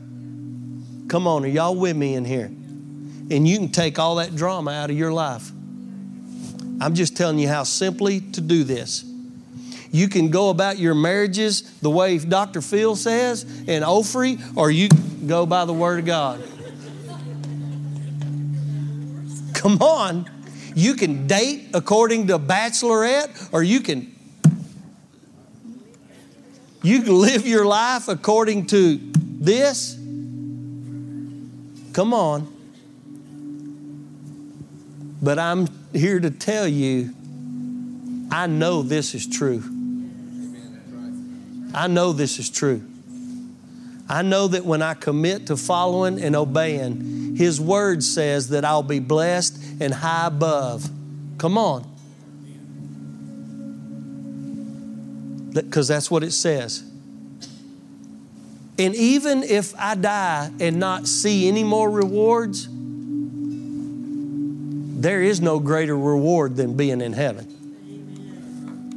Come 1.09 1.27
on, 1.27 1.43
are 1.43 1.47
y'all 1.47 1.75
with 1.75 1.95
me 1.95 2.15
in 2.15 2.25
here? 2.25 2.45
And 2.45 3.47
you 3.47 3.57
can 3.57 3.69
take 3.69 3.99
all 3.99 4.15
that 4.15 4.35
drama 4.35 4.71
out 4.71 4.89
of 4.89 4.97
your 4.97 5.11
life. 5.11 5.51
I'm 6.81 6.95
just 6.95 7.17
telling 7.17 7.39
you 7.39 7.47
how 7.47 7.63
simply 7.63 8.21
to 8.21 8.41
do 8.41 8.63
this. 8.63 9.03
You 9.91 10.07
can 10.07 10.29
go 10.29 10.49
about 10.49 10.77
your 10.77 10.93
marriages 10.93 11.61
the 11.79 11.89
way 11.89 12.17
Dr. 12.19 12.61
Phil 12.61 12.95
says 12.95 13.43
and 13.43 13.83
Oprah, 13.83 14.55
or 14.55 14.69
you 14.69 14.89
go 15.25 15.45
by 15.45 15.65
the 15.65 15.73
Word 15.73 15.99
of 15.99 16.05
God. 16.05 16.41
Come 19.53 19.81
on. 19.81 20.29
You 20.75 20.93
can 20.93 21.27
date 21.27 21.69
according 21.73 22.27
to 22.27 22.39
Bachelorette, 22.39 23.49
or 23.51 23.63
you 23.63 23.81
can 23.81 24.15
you 26.81 27.01
can 27.01 27.19
live 27.19 27.45
your 27.45 27.65
life 27.65 28.07
according 28.07 28.67
to 28.67 28.99
this. 29.13 29.95
Come 31.93 32.13
on. 32.13 32.47
But 35.21 35.39
I'm 35.39 35.67
here 35.91 36.21
to 36.21 36.31
tell 36.31 36.65
you, 36.67 37.13
I 38.31 38.47
know 38.47 38.81
this 38.81 39.13
is 39.13 39.27
true. 39.27 39.78
I 41.73 41.87
know 41.87 42.13
this 42.13 42.39
is 42.39 42.49
true. 42.49 42.83
I 44.07 44.23
know 44.23 44.47
that 44.47 44.65
when 44.65 44.81
I 44.81 44.95
commit 44.95 45.47
to 45.47 45.57
following 45.57 46.19
and 46.19 46.35
obeying, 46.35 47.35
His 47.35 47.61
Word 47.61 48.03
says 48.03 48.49
that 48.49 48.65
I'll 48.65 48.81
be 48.81 48.99
blessed 48.99 49.61
and 49.79 49.93
high 49.93 50.27
above. 50.27 50.89
Come 51.37 51.57
on. 51.57 51.85
Because 55.53 55.87
that's 55.87 56.09
what 56.09 56.23
it 56.23 56.31
says. 56.31 56.83
And 58.79 58.95
even 58.95 59.43
if 59.43 59.75
I 59.77 59.93
die 59.95 60.49
and 60.59 60.79
not 60.79 61.07
see 61.07 61.47
any 61.47 61.63
more 61.63 61.89
rewards, 61.89 62.67
there 65.01 65.21
is 65.21 65.39
no 65.39 65.59
greater 65.59 65.97
reward 65.97 66.55
than 66.55 66.75
being 66.75 67.01
in 67.01 67.13
heaven. 67.13 67.57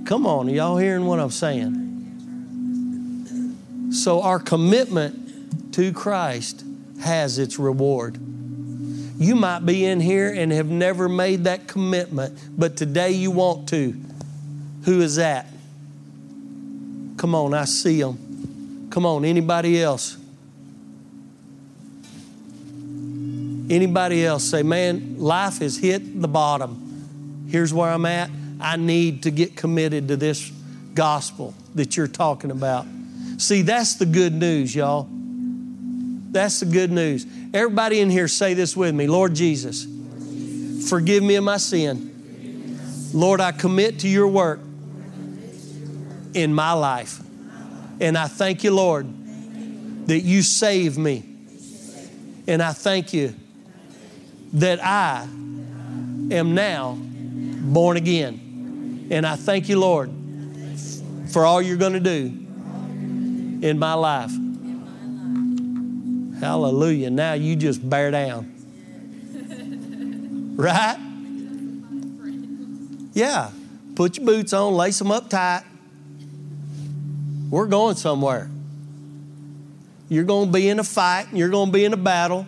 Come 0.06 0.26
on, 0.26 0.48
are 0.48 0.52
y'all 0.52 0.78
hearing 0.78 1.04
what 1.06 1.20
I'm 1.20 1.30
saying? 1.30 1.81
So, 3.92 4.22
our 4.22 4.38
commitment 4.38 5.74
to 5.74 5.92
Christ 5.92 6.64
has 7.02 7.38
its 7.38 7.58
reward. 7.58 8.16
You 8.16 9.36
might 9.36 9.66
be 9.66 9.84
in 9.84 10.00
here 10.00 10.32
and 10.32 10.50
have 10.50 10.66
never 10.66 11.10
made 11.10 11.44
that 11.44 11.68
commitment, 11.68 12.38
but 12.56 12.76
today 12.76 13.12
you 13.12 13.30
want 13.30 13.68
to. 13.68 13.94
Who 14.84 15.02
is 15.02 15.16
that? 15.16 15.46
Come 17.18 17.34
on, 17.34 17.52
I 17.52 17.66
see 17.66 18.00
them. 18.00 18.88
Come 18.90 19.04
on, 19.04 19.26
anybody 19.26 19.82
else? 19.82 20.16
Anybody 23.70 24.24
else 24.24 24.44
say, 24.44 24.62
man, 24.62 25.18
life 25.18 25.58
has 25.58 25.76
hit 25.76 26.20
the 26.20 26.28
bottom. 26.28 27.46
Here's 27.48 27.74
where 27.74 27.90
I'm 27.90 28.06
at. 28.06 28.30
I 28.58 28.76
need 28.76 29.24
to 29.24 29.30
get 29.30 29.54
committed 29.54 30.08
to 30.08 30.16
this 30.16 30.50
gospel 30.94 31.54
that 31.74 31.96
you're 31.96 32.06
talking 32.06 32.50
about. 32.50 32.86
See, 33.38 33.62
that's 33.62 33.94
the 33.94 34.06
good 34.06 34.32
news, 34.32 34.74
y'all. 34.74 35.08
That's 36.32 36.60
the 36.60 36.66
good 36.66 36.90
news. 36.90 37.26
Everybody 37.52 38.00
in 38.00 38.08
here 38.08 38.28
say 38.28 38.54
this 38.54 38.76
with 38.76 38.94
me 38.94 39.06
Lord 39.06 39.34
Jesus, 39.34 39.86
forgive 40.88 41.22
me 41.22 41.36
of 41.36 41.44
my 41.44 41.58
sin. 41.58 42.08
Lord, 43.12 43.40
I 43.40 43.52
commit 43.52 44.00
to 44.00 44.08
your 44.08 44.28
work 44.28 44.60
in 46.34 46.54
my 46.54 46.72
life. 46.72 47.20
And 48.00 48.16
I 48.16 48.26
thank 48.26 48.64
you, 48.64 48.70
Lord, 48.70 49.06
that 50.08 50.20
you 50.20 50.42
saved 50.42 50.98
me. 50.98 51.22
And 52.48 52.62
I 52.62 52.72
thank 52.72 53.12
you 53.12 53.34
that 54.54 54.82
I 54.82 55.22
am 55.22 56.54
now 56.54 56.96
born 56.98 57.98
again. 57.98 59.08
And 59.10 59.26
I 59.26 59.36
thank 59.36 59.68
you, 59.68 59.78
Lord, 59.78 60.10
for 61.28 61.44
all 61.44 61.60
you're 61.60 61.76
going 61.76 61.92
to 61.92 62.00
do 62.00 62.41
in 63.62 63.78
my 63.78 63.94
life. 63.94 64.32
Hallelujah. 66.40 67.10
Now 67.10 67.34
you 67.34 67.56
just 67.56 67.88
bear 67.88 68.10
down. 68.10 68.50
Right? 70.54 70.98
Yeah. 73.14 73.50
Put 73.94 74.18
your 74.18 74.26
boots 74.26 74.52
on, 74.52 74.74
lace 74.74 74.98
them 74.98 75.10
up 75.10 75.30
tight. 75.30 75.62
We're 77.48 77.66
going 77.66 77.96
somewhere. 77.96 78.50
You're 80.10 80.24
going 80.24 80.48
to 80.48 80.52
be 80.52 80.68
in 80.68 80.78
a 80.78 80.84
fight, 80.84 81.28
and 81.30 81.38
you're 81.38 81.48
going 81.48 81.68
to 81.68 81.72
be 81.72 81.86
in 81.86 81.94
a 81.94 81.98
battle. 81.98 82.46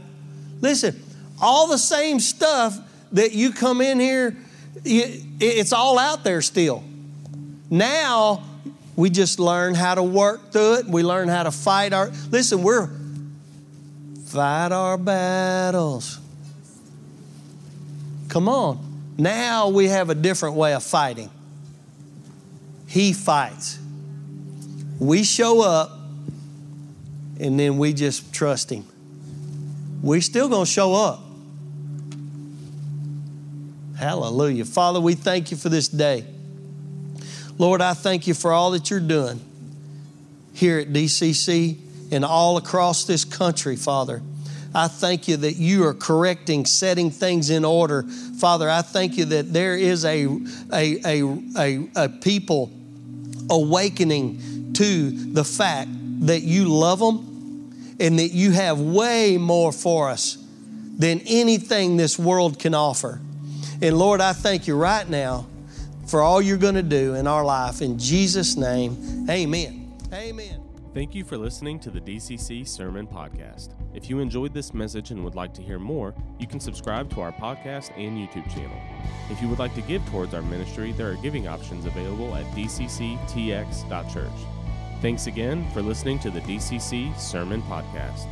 Listen, 0.60 1.02
all 1.40 1.66
the 1.68 1.78
same 1.78 2.20
stuff 2.20 2.78
that 3.12 3.32
you 3.32 3.52
come 3.52 3.80
in 3.80 3.98
here, 3.98 4.36
it's 4.84 5.72
all 5.72 5.98
out 5.98 6.24
there 6.24 6.42
still. 6.42 6.84
Now, 7.70 8.42
we 8.96 9.10
just 9.10 9.38
learn 9.38 9.74
how 9.74 9.94
to 9.94 10.02
work 10.02 10.52
through 10.52 10.74
it. 10.74 10.86
We 10.86 11.02
learn 11.02 11.28
how 11.28 11.42
to 11.42 11.50
fight 11.50 11.92
our. 11.92 12.10
Listen, 12.30 12.62
we're 12.62 12.88
fight 14.26 14.72
our 14.72 14.96
battles. 14.96 16.18
Come 18.28 18.48
on. 18.48 18.94
Now 19.16 19.68
we 19.68 19.88
have 19.88 20.10
a 20.10 20.14
different 20.14 20.56
way 20.56 20.74
of 20.74 20.82
fighting. 20.82 21.30
He 22.86 23.12
fights. 23.12 23.78
We 24.98 25.24
show 25.24 25.62
up 25.62 25.90
and 27.40 27.58
then 27.58 27.78
we 27.78 27.92
just 27.92 28.32
trust 28.32 28.70
Him. 28.70 28.84
We're 30.02 30.20
still 30.20 30.48
going 30.48 30.66
to 30.66 30.70
show 30.70 30.94
up. 30.94 31.20
Hallelujah. 33.98 34.64
Father, 34.64 35.00
we 35.00 35.14
thank 35.14 35.50
you 35.50 35.56
for 35.56 35.68
this 35.68 35.88
day. 35.88 36.26
Lord, 37.58 37.80
I 37.80 37.94
thank 37.94 38.26
you 38.26 38.34
for 38.34 38.52
all 38.52 38.72
that 38.72 38.90
you're 38.90 39.00
doing 39.00 39.40
here 40.52 40.78
at 40.78 40.88
DCC 40.88 41.76
and 42.10 42.24
all 42.24 42.56
across 42.56 43.04
this 43.04 43.24
country, 43.24 43.76
Father. 43.76 44.22
I 44.74 44.88
thank 44.88 45.28
you 45.28 45.36
that 45.36 45.54
you 45.54 45.86
are 45.86 45.94
correcting, 45.94 46.66
setting 46.66 47.10
things 47.10 47.50
in 47.50 47.64
order. 47.64 48.02
Father, 48.02 48.68
I 48.68 48.82
thank 48.82 49.16
you 49.16 49.24
that 49.26 49.52
there 49.52 49.76
is 49.76 50.04
a, 50.04 50.26
a, 50.72 51.00
a, 51.04 51.38
a, 51.56 51.88
a 51.94 52.08
people 52.08 52.72
awakening 53.48 54.72
to 54.74 55.10
the 55.10 55.44
fact 55.44 55.90
that 56.26 56.40
you 56.40 56.68
love 56.68 56.98
them 56.98 57.70
and 58.00 58.18
that 58.18 58.32
you 58.32 58.50
have 58.50 58.80
way 58.80 59.36
more 59.36 59.70
for 59.70 60.08
us 60.08 60.38
than 60.98 61.20
anything 61.20 61.96
this 61.96 62.18
world 62.18 62.58
can 62.58 62.74
offer. 62.74 63.20
And 63.80 63.96
Lord, 63.96 64.20
I 64.20 64.32
thank 64.32 64.66
you 64.66 64.76
right 64.76 65.08
now 65.08 65.46
for 66.06 66.20
all 66.20 66.40
you're 66.40 66.58
going 66.58 66.74
to 66.74 66.82
do 66.82 67.14
in 67.14 67.26
our 67.26 67.44
life. 67.44 67.82
In 67.82 67.98
Jesus' 67.98 68.56
name, 68.56 69.26
amen. 69.28 69.96
Amen. 70.12 70.60
Thank 70.94 71.12
you 71.12 71.24
for 71.24 71.36
listening 71.36 71.80
to 71.80 71.90
the 71.90 72.00
DCC 72.00 72.68
Sermon 72.68 73.04
Podcast. 73.04 73.70
If 73.94 74.08
you 74.08 74.20
enjoyed 74.20 74.54
this 74.54 74.72
message 74.72 75.10
and 75.10 75.24
would 75.24 75.34
like 75.34 75.52
to 75.54 75.62
hear 75.62 75.80
more, 75.80 76.14
you 76.38 76.46
can 76.46 76.60
subscribe 76.60 77.10
to 77.14 77.20
our 77.20 77.32
podcast 77.32 77.90
and 77.96 78.16
YouTube 78.16 78.48
channel. 78.54 78.76
If 79.28 79.42
you 79.42 79.48
would 79.48 79.58
like 79.58 79.74
to 79.74 79.82
give 79.82 80.06
towards 80.06 80.34
our 80.34 80.42
ministry, 80.42 80.92
there 80.92 81.10
are 81.10 81.16
giving 81.16 81.48
options 81.48 81.84
available 81.84 82.32
at 82.36 82.44
dcctx.church. 82.54 84.30
Thanks 85.02 85.26
again 85.26 85.68
for 85.72 85.82
listening 85.82 86.20
to 86.20 86.30
the 86.30 86.40
DCC 86.42 87.18
Sermon 87.18 87.60
Podcast. 87.62 88.28